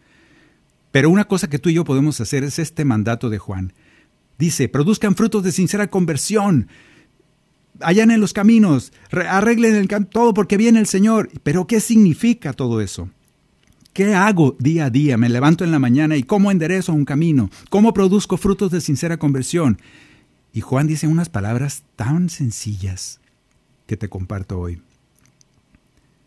Pero 0.92 1.12
una 1.12 1.26
cosa 1.26 1.48
que 1.48 1.60
tú 1.60 1.70
y 1.70 1.76
yo 1.76 1.84
podemos 1.84 2.20
hacer 2.22 2.44
es 2.44 2.58
este 2.58 2.86
mandato 2.86 3.30
de 3.30 3.38
Juan. 3.38 3.74
Dice, 4.40 4.68
produzcan 4.68 5.16
frutos 5.16 5.44
de 5.44 5.52
sincera 5.52 5.92
conversión, 5.92 6.70
en 7.82 8.22
los 8.22 8.34
caminos, 8.34 8.94
arreglen 9.12 9.88
todo 10.10 10.34
porque 10.34 10.58
viene 10.58 10.80
el 10.80 10.88
Señor. 10.88 11.30
Pero 11.44 11.68
¿qué 11.68 11.80
significa 11.80 12.54
todo 12.54 12.82
eso? 12.82 13.10
¿Qué 13.94 14.14
hago 14.14 14.56
día 14.60 14.86
a 14.86 14.90
día? 14.90 15.18
Me 15.18 15.30
levanto 15.30 15.64
en 15.64 15.72
la 15.72 15.80
mañana 15.80 16.18
y 16.18 16.24
cómo 16.24 16.52
enderezo 16.52 16.92
un 16.92 17.06
camino, 17.06 17.50
cómo 17.70 17.94
produzco 17.94 18.38
frutos 18.38 18.72
de 18.72 18.82
sincera 18.82 19.18
conversión. 19.18 19.80
Y 20.52 20.62
Juan 20.62 20.88
dice 20.88 21.08
unas 21.08 21.30
palabras 21.30 21.84
tan 21.96 22.30
sencillas 22.30 23.20
que 23.88 23.98
te 23.98 24.10
comparto 24.10 24.60
hoy. 24.60 24.82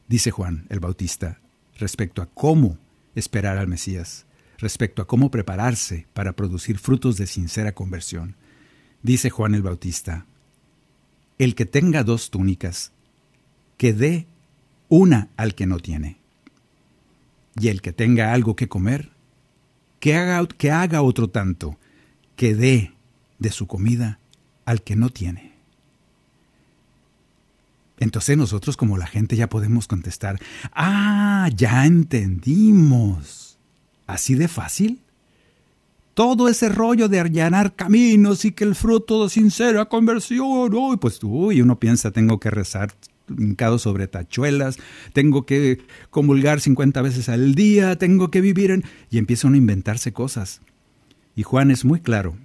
Dice 0.08 0.30
Juan 0.30 0.64
el 0.70 0.80
Bautista 0.80 1.40
respecto 1.78 2.22
a 2.22 2.26
cómo 2.26 2.78
esperar 3.14 3.58
al 3.58 3.68
Mesías, 3.68 4.26
respecto 4.58 5.02
a 5.02 5.06
cómo 5.06 5.30
prepararse 5.30 6.06
para 6.14 6.32
producir 6.32 6.78
frutos 6.78 7.16
de 7.18 7.26
sincera 7.26 7.72
conversión. 7.72 8.36
Dice 9.02 9.30
Juan 9.30 9.54
el 9.54 9.62
Bautista, 9.62 10.26
el 11.38 11.54
que 11.54 11.66
tenga 11.66 12.04
dos 12.04 12.30
túnicas, 12.30 12.92
que 13.76 13.92
dé 13.92 14.26
una 14.88 15.28
al 15.36 15.54
que 15.54 15.66
no 15.66 15.78
tiene. 15.78 16.18
Y 17.60 17.68
el 17.68 17.80
que 17.80 17.92
tenga 17.92 18.32
algo 18.32 18.56
que 18.56 18.68
comer, 18.68 19.10
que 20.00 20.16
haga, 20.16 20.46
que 20.46 20.70
haga 20.70 21.02
otro 21.02 21.28
tanto, 21.30 21.78
que 22.36 22.54
dé 22.54 22.92
de 23.38 23.50
su 23.50 23.66
comida 23.66 24.18
al 24.64 24.82
que 24.82 24.96
no 24.96 25.10
tiene. 25.10 25.52
Entonces 27.98 28.36
nosotros 28.36 28.76
como 28.76 28.96
la 28.96 29.06
gente 29.06 29.36
ya 29.36 29.48
podemos 29.48 29.88
contestar, 29.88 30.40
ah, 30.72 31.48
ya 31.54 31.84
entendimos. 31.84 33.58
¿Así 34.06 34.34
de 34.34 34.48
fácil? 34.48 35.02
Todo 36.18 36.48
ese 36.48 36.68
rollo 36.68 37.08
de 37.08 37.20
allanar 37.20 37.76
caminos 37.76 38.44
y 38.44 38.50
que 38.50 38.64
el 38.64 38.74
fruto 38.74 39.22
de 39.22 39.30
sincera 39.30 39.84
conversión, 39.84 40.74
uy, 40.74 40.96
pues 40.96 41.20
uy, 41.22 41.60
uno 41.60 41.78
piensa, 41.78 42.10
tengo 42.10 42.40
que 42.40 42.50
rezar 42.50 42.92
hincado 43.28 43.78
sobre 43.78 44.08
tachuelas, 44.08 44.78
tengo 45.12 45.46
que 45.46 45.78
comulgar 46.10 46.60
50 46.60 47.02
veces 47.02 47.28
al 47.28 47.54
día, 47.54 47.98
tengo 47.98 48.32
que 48.32 48.40
vivir 48.40 48.72
en... 48.72 48.82
Y 49.12 49.18
empieza 49.18 49.46
uno 49.46 49.54
a 49.54 49.58
inventarse 49.58 50.12
cosas. 50.12 50.60
Y 51.36 51.44
Juan 51.44 51.70
es 51.70 51.84
muy 51.84 52.00
claro. 52.00 52.36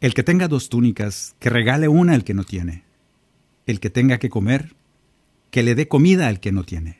El 0.00 0.14
que 0.14 0.22
tenga 0.22 0.46
dos 0.46 0.68
túnicas, 0.68 1.34
que 1.40 1.50
regale 1.50 1.88
una 1.88 2.12
al 2.12 2.22
que 2.22 2.34
no 2.34 2.44
tiene. 2.44 2.84
El 3.66 3.80
que 3.80 3.90
tenga 3.90 4.20
que 4.20 4.30
comer, 4.30 4.76
que 5.50 5.64
le 5.64 5.74
dé 5.74 5.88
comida 5.88 6.28
al 6.28 6.38
que 6.38 6.52
no 6.52 6.62
tiene. 6.62 6.96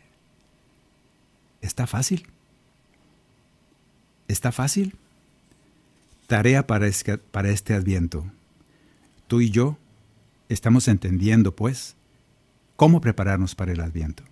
¿Está 1.60 1.86
fácil? 1.86 2.26
¿Está 4.26 4.50
fácil? 4.50 4.96
Tarea 6.30 6.64
para 6.64 6.88
para 7.32 7.50
este 7.50 7.74
adviento. 7.74 8.24
Tú 9.26 9.40
y 9.40 9.50
yo 9.50 9.78
estamos 10.48 10.86
entendiendo, 10.86 11.56
pues, 11.56 11.96
cómo 12.76 13.00
prepararnos 13.00 13.56
para 13.56 13.72
el 13.72 13.80
adviento. 13.80 14.22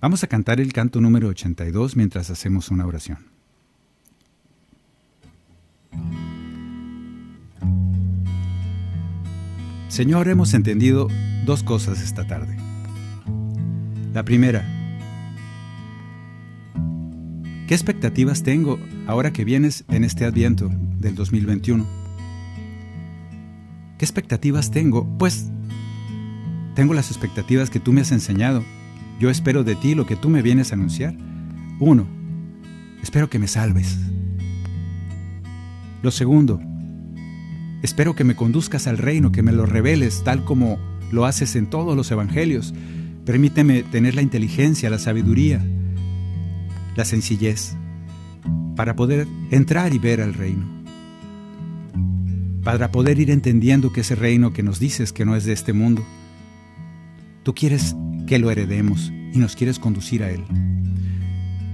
Vamos 0.00 0.24
a 0.24 0.26
cantar 0.26 0.60
el 0.60 0.72
canto 0.72 1.00
número 1.00 1.28
82 1.28 1.94
mientras 1.94 2.28
hacemos 2.30 2.72
una 2.72 2.86
oración. 2.86 3.18
Señor, 9.86 10.26
hemos 10.26 10.54
entendido 10.54 11.06
dos 11.44 11.62
cosas 11.62 12.02
esta 12.02 12.26
tarde. 12.26 12.56
La 14.12 14.24
primera, 14.24 14.81
¿qué 17.72 17.76
expectativas 17.76 18.42
tengo 18.42 18.78
ahora 19.06 19.32
que 19.32 19.46
vienes 19.46 19.86
en 19.88 20.04
este 20.04 20.26
adviento 20.26 20.70
del 20.98 21.14
2021? 21.14 21.86
¿Qué 23.96 24.04
expectativas 24.04 24.70
tengo? 24.70 25.08
Pues 25.16 25.46
tengo 26.74 26.92
las 26.92 27.10
expectativas 27.10 27.70
que 27.70 27.80
tú 27.80 27.94
me 27.94 28.02
has 28.02 28.12
enseñado. 28.12 28.62
Yo 29.18 29.30
espero 29.30 29.64
de 29.64 29.74
ti 29.74 29.94
lo 29.94 30.04
que 30.04 30.16
tú 30.16 30.28
me 30.28 30.42
vienes 30.42 30.70
a 30.70 30.74
anunciar. 30.74 31.16
Uno, 31.80 32.06
espero 33.02 33.30
que 33.30 33.38
me 33.38 33.48
salves. 33.48 33.96
Lo 36.02 36.10
segundo, 36.10 36.60
espero 37.82 38.14
que 38.14 38.24
me 38.24 38.36
conduzcas 38.36 38.86
al 38.86 38.98
reino, 38.98 39.32
que 39.32 39.42
me 39.42 39.52
lo 39.52 39.64
reveles 39.64 40.22
tal 40.24 40.44
como 40.44 40.78
lo 41.10 41.24
haces 41.24 41.56
en 41.56 41.70
todos 41.70 41.96
los 41.96 42.10
evangelios. 42.10 42.74
Permíteme 43.24 43.82
tener 43.82 44.14
la 44.14 44.20
inteligencia, 44.20 44.90
la 44.90 44.98
sabiduría, 44.98 45.64
la 46.96 47.04
sencillez, 47.04 47.74
para 48.76 48.96
poder 48.96 49.26
entrar 49.50 49.94
y 49.94 49.98
ver 49.98 50.20
al 50.20 50.34
reino. 50.34 50.66
Para 52.64 52.92
poder 52.92 53.18
ir 53.18 53.30
entendiendo 53.30 53.92
que 53.92 54.02
ese 54.02 54.14
reino 54.14 54.52
que 54.52 54.62
nos 54.62 54.78
dices 54.78 55.12
que 55.12 55.24
no 55.24 55.34
es 55.34 55.44
de 55.44 55.52
este 55.52 55.72
mundo, 55.72 56.04
Tú 57.42 57.54
quieres 57.54 57.96
que 58.28 58.38
lo 58.38 58.52
heredemos 58.52 59.10
y 59.32 59.38
nos 59.38 59.56
quieres 59.56 59.80
conducir 59.80 60.22
a 60.22 60.30
Él. 60.30 60.44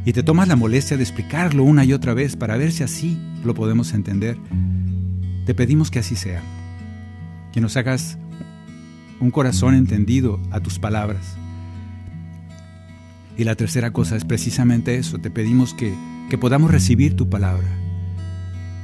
Y 0.06 0.14
te 0.14 0.22
tomas 0.22 0.48
la 0.48 0.56
molestia 0.56 0.96
de 0.96 1.02
explicarlo 1.02 1.62
una 1.62 1.84
y 1.84 1.92
otra 1.92 2.14
vez 2.14 2.36
para 2.36 2.56
ver 2.56 2.72
si 2.72 2.82
así 2.82 3.18
lo 3.44 3.52
podemos 3.52 3.92
entender. 3.92 4.38
Te 5.44 5.54
pedimos 5.54 5.90
que 5.90 5.98
así 5.98 6.16
sea. 6.16 6.40
Que 7.52 7.60
nos 7.60 7.76
hagas 7.76 8.16
un 9.20 9.30
corazón 9.30 9.74
entendido 9.74 10.40
a 10.50 10.60
tus 10.60 10.78
palabras. 10.78 11.36
Y 13.38 13.44
la 13.44 13.54
tercera 13.54 13.92
cosa 13.92 14.16
es 14.16 14.24
precisamente 14.24 14.96
eso. 14.96 15.18
Te 15.18 15.30
pedimos 15.30 15.72
que, 15.72 15.94
que 16.28 16.36
podamos 16.36 16.72
recibir 16.72 17.14
tu 17.14 17.30
palabra. 17.30 17.68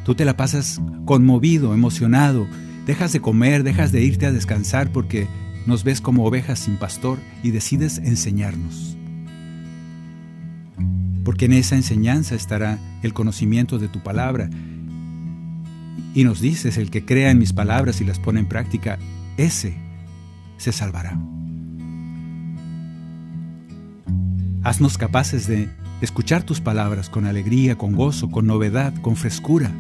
Tú 0.05 0.15
te 0.15 0.25
la 0.25 0.37
pasas 0.37 0.81
conmovido, 1.05 1.75
emocionado. 1.75 2.47
Dejas 2.87 3.13
de 3.13 3.21
comer, 3.21 3.65
dejas 3.65 3.91
de 3.91 4.03
irte 4.03 4.27
a 4.27 4.33
descansar 4.33 4.93
porque 4.93 5.27
nos 5.67 5.83
ves 5.83 6.01
como 6.01 6.25
ovejas 6.25 6.61
sin 6.61 6.77
pastor 6.77 7.19
y 7.43 7.51
decides 7.51 7.99
enseñarnos. 7.99 8.97
Porque 11.25 11.47
en 11.47 11.55
esa 11.55 11.75
enseñanza 11.75 12.37
estará 12.37 12.79
el 13.03 13.13
conocimiento 13.13 13.81
de 13.81 13.89
tu 13.89 14.05
palabra. 14.05 14.49
Y 16.15 16.23
nos 16.23 16.41
dices, 16.41 16.77
el 16.77 16.91
que 16.91 17.05
crea 17.05 17.33
en 17.33 17.39
mis 17.39 17.53
palabras 17.53 18.01
y 18.01 18.05
las 18.05 18.21
pone 18.21 18.39
en 18.39 18.47
práctica, 18.47 19.01
ese 19.37 19.75
se 20.59 20.71
salvará. 20.71 21.19
Haznos 24.65 24.99
capaces 24.99 25.47
de 25.47 25.69
escuchar 26.01 26.43
tus 26.43 26.61
palabras 26.61 27.11
con 27.11 27.27
alegría, 27.27 27.77
con 27.77 27.95
gozo, 27.95 28.31
con 28.31 28.47
novedad, 28.47 28.95
con 29.03 29.15
frescura 29.15 29.71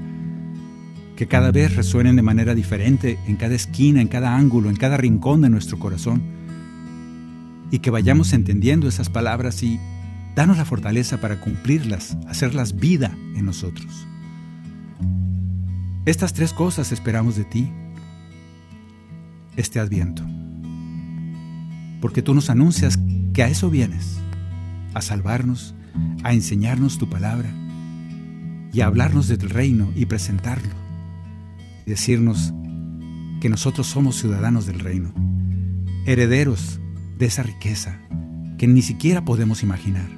que 1.17 1.27
cada 1.27 1.51
vez 1.53 1.77
resuenen 1.77 2.17
de 2.17 2.23
manera 2.23 2.55
diferente 2.55 3.19
en 3.27 3.37
cada 3.37 3.55
esquina, 3.55 4.01
en 4.01 4.09
cada 4.09 4.37
ángulo, 4.37 4.69
en 4.69 4.77
cada 4.77 4.97
rincón 4.97 5.43
de 5.43 5.51
nuestro 5.51 5.79
corazón. 5.79 6.23
Y 7.71 7.79
que 7.79 7.91
vayamos 7.91 8.33
entendiendo 8.33 8.89
esas 8.89 9.09
palabras 9.09 9.63
y 9.63 9.79
danos 10.35 10.59
la 10.59 10.65
fortaleza 10.65 11.21
para 11.21 11.41
cumplirlas, 11.41 12.17
hacerlas 12.29 12.77
vida 12.77 13.17
en 13.37 13.47
nosotros. 13.47 14.07
Estas 16.05 16.35
tres 16.35 16.53
cosas 16.53 16.93
esperamos 16.93 17.37
de 17.37 17.45
ti 17.45 17.73
este 19.57 19.81
adviento. 19.81 20.25
Porque 22.01 22.23
tú 22.23 22.35
nos 22.35 22.51
anuncias 22.51 22.99
que 23.33 23.43
a 23.43 23.49
eso 23.49 23.71
vienes, 23.71 24.19
a 24.95 25.03
salvarnos, 25.03 25.75
a 26.23 26.33
enseñarnos 26.33 26.99
tu 26.99 27.11
palabra 27.11 27.51
y 28.73 28.81
a 28.81 28.87
hablarnos 28.87 29.29
del 29.29 29.51
reino 29.51 29.93
y 29.95 30.07
presentarlo 30.07 30.85
decirnos 31.87 32.53
que 33.41 33.49
nosotros 33.49 33.87
somos 33.87 34.17
ciudadanos 34.17 34.67
del 34.67 34.81
reino, 34.81 35.13
herederos 36.07 36.81
de 37.19 37.27
esa 37.27 37.43
riqueza 37.43 38.01
que 38.59 38.67
ni 38.67 38.83
siquiera 38.83 39.25
podemos 39.25 39.63
imaginar. 39.63 40.09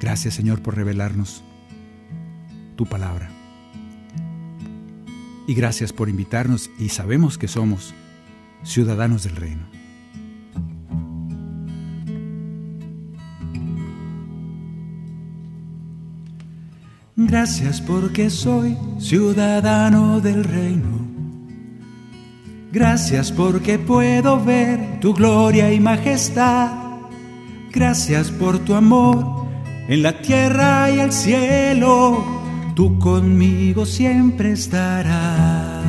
Gracias 0.00 0.34
Señor 0.34 0.62
por 0.62 0.76
revelarnos 0.76 1.44
tu 2.76 2.86
palabra. 2.86 3.30
Y 5.46 5.54
gracias 5.54 5.92
por 5.92 6.08
invitarnos 6.08 6.70
y 6.78 6.90
sabemos 6.90 7.36
que 7.36 7.48
somos 7.48 7.94
ciudadanos 8.62 9.24
del 9.24 9.36
reino. 9.36 9.79
Gracias 17.22 17.82
porque 17.82 18.30
soy 18.30 18.78
ciudadano 18.98 20.20
del 20.20 20.42
reino. 20.42 21.06
Gracias 22.72 23.30
porque 23.30 23.78
puedo 23.78 24.42
ver 24.42 25.00
tu 25.00 25.12
gloria 25.12 25.70
y 25.70 25.80
majestad. 25.80 26.70
Gracias 27.70 28.30
por 28.30 28.58
tu 28.60 28.74
amor 28.74 29.46
en 29.86 30.02
la 30.02 30.22
tierra 30.22 30.90
y 30.90 30.98
el 30.98 31.12
cielo. 31.12 32.24
Tú 32.74 32.98
conmigo 32.98 33.84
siempre 33.84 34.52
estarás. 34.52 35.84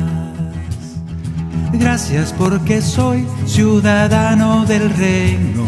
Gracias 1.72 2.34
porque 2.36 2.82
soy 2.82 3.24
ciudadano 3.46 4.66
del 4.66 4.90
reino. 4.90 5.64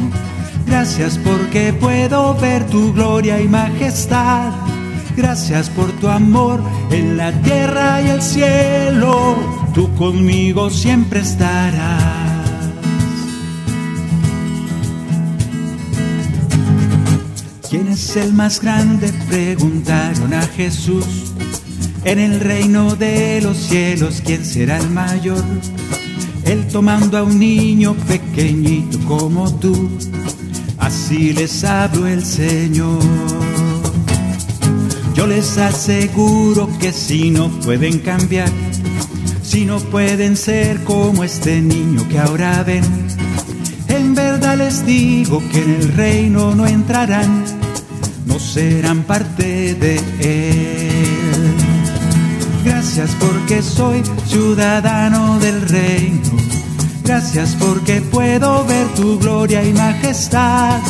Gracias 0.66 1.16
porque 1.16 1.72
puedo 1.72 2.34
ver 2.34 2.66
tu 2.66 2.92
gloria 2.92 3.40
y 3.40 3.48
majestad. 3.48 4.52
Gracias 5.16 5.70
por 5.70 5.92
tu 6.00 6.08
amor 6.08 6.60
en 6.90 7.16
la 7.16 7.32
tierra 7.42 8.02
y 8.02 8.08
el 8.08 8.22
cielo. 8.22 9.36
Tú 9.72 9.94
conmigo 9.94 10.70
siempre 10.70 11.20
estarás. 11.20 12.24
¿Quién 17.70 17.88
es 17.88 18.16
el 18.16 18.32
más 18.32 18.60
grande? 18.60 19.12
Preguntaron 19.28 20.34
a 20.34 20.42
Jesús. 20.42 21.32
En 22.04 22.18
el 22.18 22.40
reino 22.40 22.96
de 22.96 23.40
los 23.40 23.56
cielos, 23.56 24.22
¿quién 24.24 24.44
será 24.44 24.78
el 24.78 24.90
mayor? 24.90 25.42
Él 26.44 26.68
tomando 26.68 27.18
a 27.18 27.22
un 27.22 27.38
niño 27.38 27.94
pequeñito 28.06 28.98
como 29.06 29.52
tú. 29.56 29.90
Así 30.78 31.32
les 31.32 31.64
habló 31.64 32.06
el 32.06 32.24
Señor. 32.24 33.43
Yo 35.25 35.29
les 35.31 35.57
aseguro 35.57 36.68
que 36.79 36.93
si 36.93 37.31
no 37.31 37.49
pueden 37.61 38.01
cambiar, 38.01 38.51
si 39.43 39.64
no 39.64 39.79
pueden 39.79 40.37
ser 40.37 40.85
como 40.85 41.25
este 41.25 41.62
niño 41.62 42.07
que 42.11 42.18
ahora 42.18 42.62
ven, 42.62 42.85
en 43.89 44.14
verdad 44.14 44.59
les 44.59 44.85
digo 44.85 45.43
que 45.51 45.62
en 45.62 45.70
el 45.77 45.93
reino 45.95 46.55
no 46.55 46.66
entrarán, 46.66 47.43
no 48.27 48.39
serán 48.39 49.05
parte 49.05 49.75
de 49.75 49.97
él. 50.20 51.55
Gracias 52.62 53.16
porque 53.18 53.62
soy 53.62 54.03
ciudadano 54.27 55.39
del 55.39 55.62
reino, 55.62 56.20
gracias 57.03 57.57
porque 57.59 58.03
puedo 58.03 58.66
ver 58.66 58.89
tu 58.89 59.18
gloria 59.18 59.64
y 59.64 59.72
majestad 59.72 60.83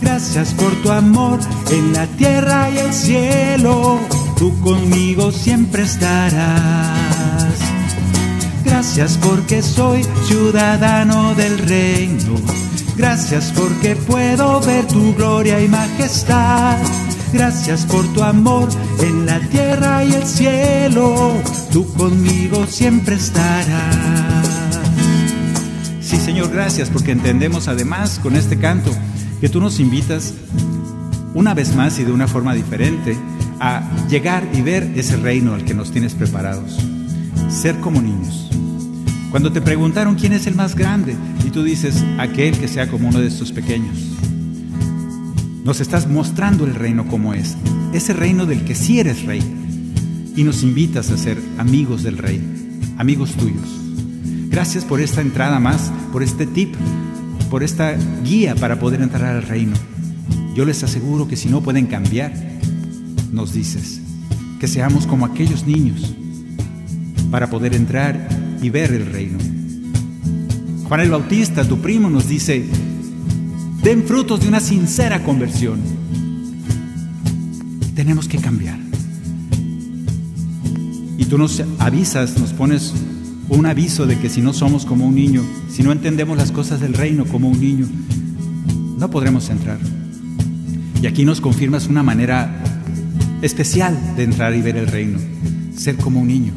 Gracias 0.00 0.54
por 0.54 0.72
tu 0.82 0.90
amor 0.90 1.40
en 1.70 1.92
la 1.92 2.06
tierra 2.06 2.70
y 2.70 2.78
el 2.78 2.92
cielo. 2.92 4.00
Tú 4.38 4.58
conmigo 4.60 5.30
siempre 5.30 5.82
estarás. 5.82 7.54
Gracias 8.64 9.18
porque 9.22 9.62
soy 9.62 10.06
ciudadano 10.26 11.34
del 11.34 11.58
reino. 11.58 12.36
Gracias 12.96 13.52
porque 13.54 13.96
puedo 13.96 14.60
ver 14.60 14.86
tu 14.86 15.14
gloria 15.14 15.60
y 15.60 15.68
majestad. 15.68 16.78
Gracias 17.32 17.84
por 17.84 18.06
tu 18.12 18.22
amor 18.22 18.68
en 19.00 19.26
la 19.26 19.38
tierra 19.40 20.04
y 20.04 20.14
el 20.14 20.26
cielo. 20.26 21.34
Tú 21.72 21.92
conmigo 21.94 22.66
siempre 22.66 23.16
estarás. 23.16 24.48
Sí, 26.00 26.16
Señor, 26.16 26.50
gracias 26.50 26.88
porque 26.90 27.12
entendemos 27.12 27.68
además 27.68 28.18
con 28.18 28.34
este 28.36 28.58
canto 28.58 28.90
que 29.40 29.48
tú 29.48 29.60
nos 29.60 29.80
invitas 29.80 30.34
una 31.34 31.54
vez 31.54 31.74
más 31.74 31.98
y 31.98 32.04
de 32.04 32.12
una 32.12 32.26
forma 32.26 32.54
diferente 32.54 33.16
a 33.60 33.82
llegar 34.08 34.48
y 34.54 34.62
ver 34.62 34.92
ese 34.96 35.16
reino 35.16 35.54
al 35.54 35.64
que 35.64 35.74
nos 35.74 35.90
tienes 35.90 36.14
preparados. 36.14 36.78
Ser 37.48 37.78
como 37.80 38.00
niños. 38.00 38.50
Cuando 39.30 39.52
te 39.52 39.60
preguntaron 39.60 40.16
quién 40.16 40.32
es 40.32 40.46
el 40.46 40.54
más 40.54 40.74
grande, 40.74 41.16
Y 41.46 41.50
tú 41.50 41.64
dices, 41.64 42.04
aquel 42.18 42.56
que 42.56 42.68
sea 42.68 42.88
como 42.88 43.08
uno 43.08 43.18
de 43.18 43.26
estos 43.26 43.50
pequeños. 43.50 43.96
Nos 45.64 45.80
estás 45.80 46.06
mostrando 46.06 46.64
el 46.64 46.76
reino 46.76 47.08
como 47.08 47.34
es, 47.34 47.56
ese 47.92 48.12
reino 48.12 48.46
del 48.46 48.64
que 48.64 48.76
sí 48.76 49.00
eres 49.00 49.24
rey. 49.24 49.42
Y 50.36 50.44
nos 50.44 50.62
invitas 50.62 51.10
a 51.10 51.18
ser 51.18 51.38
amigos 51.58 52.04
del 52.04 52.18
rey, 52.18 52.40
amigos 52.98 53.32
tuyos. 53.32 53.68
Gracias 54.48 54.84
por 54.84 55.00
esta 55.00 55.22
entrada 55.22 55.58
más, 55.58 55.90
por 56.12 56.22
este 56.22 56.46
tip, 56.46 56.74
por 57.50 57.64
esta 57.64 57.96
guía 58.24 58.54
para 58.54 58.78
poder 58.78 59.02
entrar 59.02 59.36
al 59.36 59.42
reino. 59.42 59.74
Yo 60.54 60.64
les 60.64 60.82
aseguro 60.84 61.26
que 61.26 61.36
si 61.36 61.48
no 61.48 61.60
pueden 61.60 61.86
cambiar, 61.86 62.32
nos 63.32 63.52
dices, 63.52 64.00
que 64.60 64.68
seamos 64.68 65.06
como 65.06 65.26
aquellos 65.26 65.66
niños 65.66 66.14
para 67.30 67.50
poder 67.50 67.74
entrar 67.74 68.28
y 68.62 68.70
ver 68.70 68.92
el 68.92 69.06
reino. 69.06 69.38
Juan 70.88 71.00
el 71.00 71.10
Bautista, 71.10 71.66
tu 71.66 71.78
primo, 71.78 72.08
nos 72.08 72.28
dice, 72.28 72.64
den 73.82 74.04
frutos 74.04 74.40
de 74.40 74.48
una 74.48 74.60
sincera 74.60 75.22
conversión. 75.24 75.80
Tenemos 77.94 78.28
que 78.28 78.38
cambiar. 78.38 78.78
Y 81.18 81.24
tú 81.26 81.36
nos 81.36 81.62
avisas, 81.78 82.38
nos 82.38 82.52
pones 82.52 82.94
un 83.48 83.66
aviso 83.66 84.06
de 84.06 84.18
que 84.18 84.28
si 84.28 84.40
no 84.40 84.52
somos 84.52 84.84
como 84.84 85.06
un 85.06 85.14
niño, 85.14 85.42
si 85.80 85.84
no 85.84 85.92
entendemos 85.92 86.36
las 86.36 86.52
cosas 86.52 86.78
del 86.78 86.92
reino 86.92 87.24
como 87.24 87.48
un 87.48 87.58
niño, 87.58 87.86
no 88.98 89.10
podremos 89.10 89.48
entrar. 89.48 89.78
Y 91.00 91.06
aquí 91.06 91.24
nos 91.24 91.40
confirmas 91.40 91.86
una 91.86 92.02
manera 92.02 92.62
especial 93.40 93.98
de 94.14 94.24
entrar 94.24 94.54
y 94.54 94.60
ver 94.60 94.76
el 94.76 94.88
reino, 94.88 95.18
ser 95.74 95.96
como 95.96 96.20
un 96.20 96.28
niño. 96.28 96.52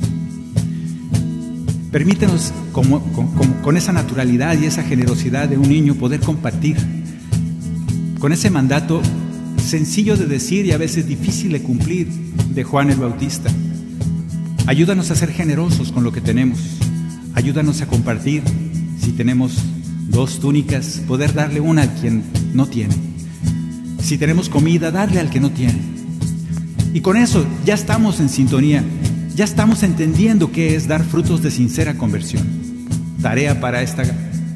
Permítenos 1.89 2.51
con 2.73 3.77
esa 3.77 3.93
naturalidad 3.93 4.59
y 4.59 4.65
esa 4.65 4.83
generosidad 4.83 5.47
de 5.47 5.57
un 5.57 5.69
niño 5.69 5.95
poder 5.95 6.19
compartir 6.19 6.75
con 8.19 8.33
ese 8.33 8.49
mandato 8.49 9.01
sencillo 9.57 10.17
de 10.17 10.25
decir 10.25 10.65
y 10.65 10.73
a 10.73 10.77
veces 10.77 11.07
difícil 11.07 11.53
de 11.53 11.63
cumplir 11.63 12.09
de 12.09 12.65
Juan 12.65 12.89
el 12.89 12.97
Bautista. 12.97 13.49
Ayúdanos 14.65 15.11
a 15.11 15.15
ser 15.15 15.31
generosos 15.31 15.93
con 15.93 16.03
lo 16.03 16.11
que 16.11 16.19
tenemos. 16.19 16.59
Ayúdanos 17.35 17.81
a 17.81 17.87
compartir. 17.87 18.43
Si 19.13 19.17
tenemos 19.17 19.53
dos 20.09 20.39
túnicas, 20.39 21.03
poder 21.07 21.35
darle 21.35 21.59
una 21.59 21.83
a 21.83 21.93
quien 21.93 22.23
no 22.55 22.65
tiene. 22.65 22.95
Si 24.01 24.17
tenemos 24.17 24.49
comida, 24.49 24.89
darle 24.89 25.19
al 25.19 25.29
que 25.29 25.39
no 25.39 25.51
tiene. 25.51 25.79
Y 26.95 27.01
con 27.01 27.15
eso 27.15 27.45
ya 27.63 27.75
estamos 27.75 28.19
en 28.19 28.29
sintonía 28.29 28.83
ya 29.35 29.45
estamos 29.45 29.81
entendiendo 29.81 30.51
qué 30.51 30.75
es 30.75 30.87
dar 30.87 31.03
frutos 31.03 31.41
de 31.41 31.49
sincera 31.49 31.95
conversión. 31.95 32.47
Tarea 33.21 33.59
para, 33.59 33.81
esta, 33.81 34.03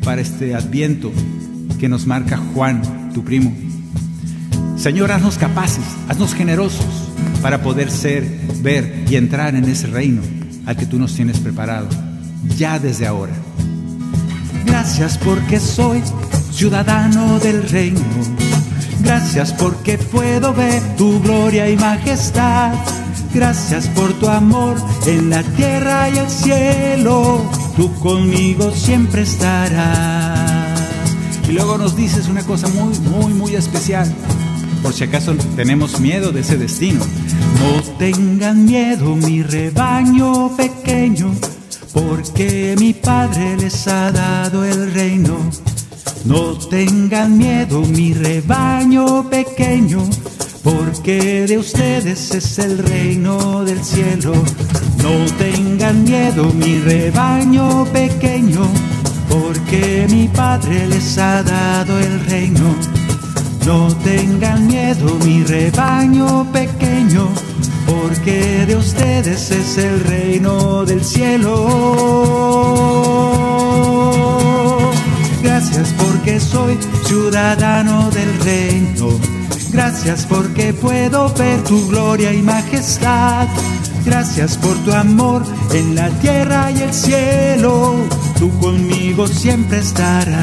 para 0.04 0.22
este 0.22 0.54
adviento 0.54 1.12
que 1.80 1.90
nos 1.90 2.06
marca 2.06 2.38
Juan, 2.38 3.12
tu 3.12 3.24
primo. 3.24 3.52
Señor, 4.76 5.12
haznos 5.12 5.38
capaces, 5.38 5.84
haznos 6.08 6.36
generosos 6.36 6.86
para 7.42 7.64
poder 7.64 7.90
ser, 7.90 8.24
ver 8.62 9.06
y 9.10 9.16
entrar 9.16 9.56
en 9.56 9.66
ese 9.66 9.88
reino 9.88 10.22
al 10.68 10.78
que 10.78 10.86
tú 10.86 11.00
nos 11.00 11.16
tienes 11.16 11.40
preparado, 11.40 11.90
ya 12.56 12.78
desde 12.78 13.08
ahora. 13.08 13.34
Gracias 14.68 15.18
porque 15.18 15.60
soy 15.60 16.04
ciudadano 16.52 17.40
del 17.40 17.68
reino. 17.70 18.02
Gracias 19.02 19.54
porque 19.54 19.98
puedo 19.98 20.54
ver 20.54 20.82
tu 20.98 21.22
gloria 21.22 21.70
y 21.70 21.78
majestad. 21.78 22.74
Gracias 23.34 23.88
por 23.88 24.12
tu 24.14 24.28
amor 24.28 24.76
en 25.06 25.30
la 25.30 25.44
tierra 25.44 26.10
y 26.10 26.18
el 26.18 26.30
cielo. 26.30 27.50
Tú 27.76 27.94
conmigo 27.96 28.72
siempre 28.72 29.22
estarás. 29.22 30.82
Y 31.48 31.54
luego 31.54 31.78
nos 31.78 31.96
dices 31.96 32.28
una 32.28 32.44
cosa 32.44 32.68
muy, 32.68 32.98
muy, 33.00 33.34
muy 33.34 33.56
especial. 33.56 34.14
Por 34.84 34.94
si 34.94 35.06
acaso 35.06 35.34
tenemos 35.56 36.00
miedo 36.00 36.32
de 36.32 36.42
ese 36.42 36.58
destino. 36.58 37.00
No 37.00 37.82
tengan 37.98 38.66
miedo, 38.66 39.16
mi 39.16 39.44
rebaño 39.44 40.56
pequeño, 40.56 41.32
porque 41.98 42.76
mi 42.78 42.94
Padre 42.94 43.58
les 43.58 43.88
ha 43.88 44.12
dado 44.12 44.64
el 44.64 44.94
reino. 44.94 45.38
No 46.26 46.58
tengan 46.58 47.38
miedo, 47.38 47.82
mi 47.82 48.14
rebaño 48.14 49.30
pequeño 49.30 50.08
porque 50.68 51.46
de 51.48 51.58
ustedes 51.58 52.32
es 52.32 52.60
el 52.60 52.78
reino 52.80 53.64
del 53.64 53.82
cielo. 53.84 54.34
No 55.02 55.26
tengan 55.38 56.04
miedo, 56.04 56.52
mi 56.54 56.80
rebaño 56.80 57.86
pequeño, 57.86 58.68
porque 59.30 60.08
mi 60.10 60.28
Padre 60.28 60.88
les 60.88 61.18
ha 61.18 61.42
dado 61.44 61.98
el 62.00 62.20
reino. 62.26 62.76
No 63.66 63.88
tengan 64.04 64.68
miedo, 64.68 65.18
mi 65.24 65.44
rebaño 65.44 66.46
pequeño, 66.52 67.30
porque 67.88 68.66
de 68.68 68.76
ustedes 68.76 69.50
es 69.52 69.78
el 69.78 70.04
reino 70.04 70.86
del 70.86 71.04
cielo. 71.04 71.68
Gracias 75.42 75.94
porque 75.98 76.40
soy 76.40 76.78
ciudadano 77.06 78.10
del 78.12 78.40
reino 78.42 79.10
Gracias 79.72 80.26
porque 80.26 80.74
puedo 80.74 81.32
ver 81.34 81.64
tu 81.64 81.88
gloria 81.88 82.34
y 82.34 82.42
majestad. 82.42 83.48
Gracias 84.06 84.58
por 84.58 84.76
tu 84.80 84.92
amor 84.94 85.44
en 85.74 85.94
la 85.94 86.10
tierra 86.20 86.72
y 86.72 86.82
el 86.82 86.94
cielo. 86.94 87.96
Tú 88.40 88.50
conmigo 88.60 89.28
siempre 89.28 89.80
estarás. 89.80 90.34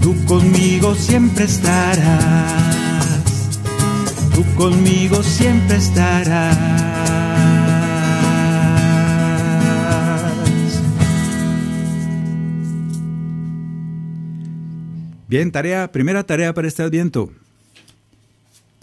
Tú 0.00 0.14
conmigo 0.26 0.94
siempre 0.94 1.44
estarás. 1.44 2.81
Tú 4.34 4.44
conmigo 4.56 5.22
siempre 5.22 5.76
estarás. 5.76 6.56
Bien, 15.28 15.50
tarea, 15.50 15.90
primera 15.90 16.24
tarea 16.24 16.52
para 16.52 16.68
este 16.68 16.82
adviento. 16.82 17.32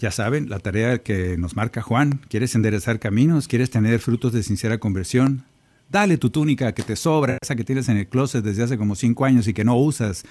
Ya 0.00 0.10
saben, 0.10 0.48
la 0.48 0.58
tarea 0.58 0.98
que 0.98 1.36
nos 1.36 1.54
marca 1.54 1.82
Juan. 1.82 2.20
¿Quieres 2.28 2.54
enderezar 2.54 2.98
caminos? 2.98 3.46
¿Quieres 3.46 3.70
tener 3.70 4.00
frutos 4.00 4.32
de 4.32 4.42
sincera 4.42 4.78
conversión? 4.78 5.44
Dale 5.90 6.16
tu 6.16 6.30
túnica 6.30 6.72
que 6.72 6.82
te 6.82 6.96
sobra, 6.96 7.38
esa 7.40 7.54
que 7.54 7.64
tienes 7.64 7.88
en 7.88 7.98
el 7.98 8.08
closet 8.08 8.44
desde 8.44 8.62
hace 8.62 8.78
como 8.78 8.96
cinco 8.96 9.24
años 9.24 9.46
y 9.46 9.54
que 9.54 9.64
no 9.64 9.76
usas. 9.76 10.24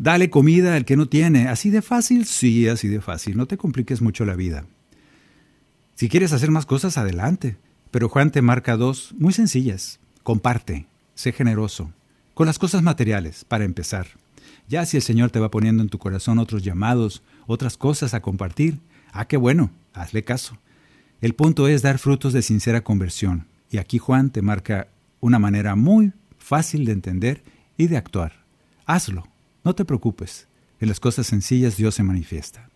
Dale 0.00 0.30
comida 0.30 0.76
al 0.76 0.86
que 0.86 0.96
no 0.96 1.10
tiene. 1.10 1.48
¿Así 1.48 1.68
de 1.68 1.82
fácil? 1.82 2.24
Sí, 2.24 2.66
así 2.66 2.88
de 2.88 3.02
fácil. 3.02 3.36
No 3.36 3.44
te 3.44 3.58
compliques 3.58 4.00
mucho 4.00 4.24
la 4.24 4.34
vida. 4.34 4.64
Si 5.94 6.08
quieres 6.08 6.32
hacer 6.32 6.50
más 6.50 6.64
cosas, 6.64 6.96
adelante. 6.96 7.58
Pero 7.90 8.08
Juan 8.08 8.30
te 8.30 8.40
marca 8.40 8.78
dos 8.78 9.14
muy 9.18 9.34
sencillas. 9.34 10.00
Comparte, 10.22 10.86
sé 11.14 11.32
generoso, 11.32 11.92
con 12.32 12.46
las 12.46 12.58
cosas 12.58 12.82
materiales, 12.82 13.44
para 13.44 13.66
empezar. 13.66 14.06
Ya 14.68 14.86
si 14.86 14.96
el 14.96 15.02
Señor 15.02 15.32
te 15.32 15.38
va 15.38 15.50
poniendo 15.50 15.82
en 15.82 15.90
tu 15.90 15.98
corazón 15.98 16.38
otros 16.38 16.62
llamados, 16.62 17.22
otras 17.46 17.76
cosas 17.76 18.14
a 18.14 18.22
compartir, 18.22 18.78
ah, 19.12 19.28
qué 19.28 19.36
bueno, 19.36 19.70
hazle 19.92 20.24
caso. 20.24 20.56
El 21.20 21.34
punto 21.34 21.68
es 21.68 21.82
dar 21.82 21.98
frutos 21.98 22.32
de 22.32 22.40
sincera 22.40 22.80
conversión. 22.80 23.48
Y 23.70 23.76
aquí 23.76 23.98
Juan 23.98 24.30
te 24.30 24.40
marca 24.40 24.88
una 25.20 25.38
manera 25.38 25.76
muy 25.76 26.14
fácil 26.38 26.86
de 26.86 26.92
entender 26.92 27.42
y 27.76 27.88
de 27.88 27.98
actuar. 27.98 28.32
Hazlo, 28.86 29.26
no 29.64 29.74
te 29.74 29.84
preocupes. 29.84 30.48
En 30.80 30.88
las 30.88 31.00
cosas 31.00 31.26
sencillas 31.26 31.76
Dios 31.76 31.94
se 31.94 32.02
manifiesta. 32.02 32.70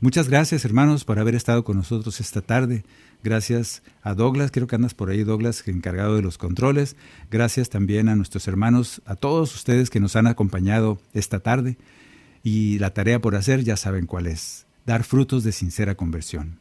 Muchas 0.00 0.28
gracias 0.28 0.64
hermanos 0.64 1.04
por 1.04 1.18
haber 1.18 1.34
estado 1.34 1.64
con 1.64 1.76
nosotros 1.76 2.20
esta 2.20 2.40
tarde. 2.40 2.84
Gracias 3.24 3.82
a 4.02 4.14
Douglas, 4.14 4.52
creo 4.52 4.68
que 4.68 4.76
andas 4.76 4.94
por 4.94 5.10
ahí 5.10 5.24
Douglas, 5.24 5.66
encargado 5.66 6.14
de 6.14 6.22
los 6.22 6.38
controles. 6.38 6.94
Gracias 7.32 7.68
también 7.68 8.08
a 8.08 8.14
nuestros 8.14 8.46
hermanos, 8.46 9.02
a 9.06 9.16
todos 9.16 9.54
ustedes 9.54 9.90
que 9.90 9.98
nos 9.98 10.14
han 10.14 10.28
acompañado 10.28 11.00
esta 11.14 11.40
tarde. 11.40 11.76
Y 12.44 12.78
la 12.78 12.94
tarea 12.94 13.20
por 13.20 13.34
hacer 13.34 13.64
ya 13.64 13.76
saben 13.76 14.06
cuál 14.06 14.28
es, 14.28 14.66
dar 14.86 15.02
frutos 15.02 15.42
de 15.42 15.50
sincera 15.50 15.96
conversión. 15.96 16.60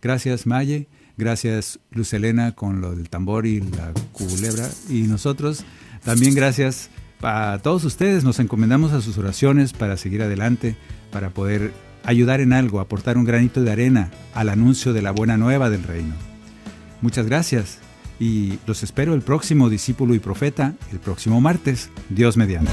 Gracias 0.00 0.46
Maye, 0.46 0.86
gracias 1.16 1.80
Luz 1.90 2.12
Elena 2.12 2.52
con 2.52 2.80
lo 2.80 2.94
del 2.94 3.10
tambor 3.10 3.44
y 3.44 3.60
la 3.60 3.92
culebra. 4.12 4.70
Y 4.88 5.02
nosotros 5.02 5.64
también 6.04 6.34
gracias 6.36 6.90
a 7.22 7.58
todos 7.62 7.84
ustedes, 7.84 8.24
nos 8.24 8.38
encomendamos 8.38 8.92
a 8.92 9.00
sus 9.00 9.18
oraciones 9.18 9.72
para 9.72 9.96
seguir 9.96 10.22
adelante, 10.22 10.76
para 11.10 11.30
poder 11.30 11.72
ayudar 12.04 12.40
en 12.40 12.52
algo, 12.52 12.80
aportar 12.80 13.18
un 13.18 13.24
granito 13.24 13.62
de 13.62 13.72
arena 13.72 14.10
al 14.34 14.48
anuncio 14.48 14.92
de 14.92 15.02
la 15.02 15.10
buena 15.10 15.36
nueva 15.36 15.70
del 15.70 15.82
reino. 15.82 16.14
Muchas 17.00 17.26
gracias 17.26 17.78
y 18.20 18.58
los 18.66 18.82
espero 18.82 19.14
el 19.14 19.22
próximo 19.22 19.68
discípulo 19.68 20.14
y 20.14 20.18
profeta, 20.18 20.74
el 20.92 20.98
próximo 20.98 21.40
martes, 21.40 21.90
Dios 22.08 22.36
mediante. 22.36 22.72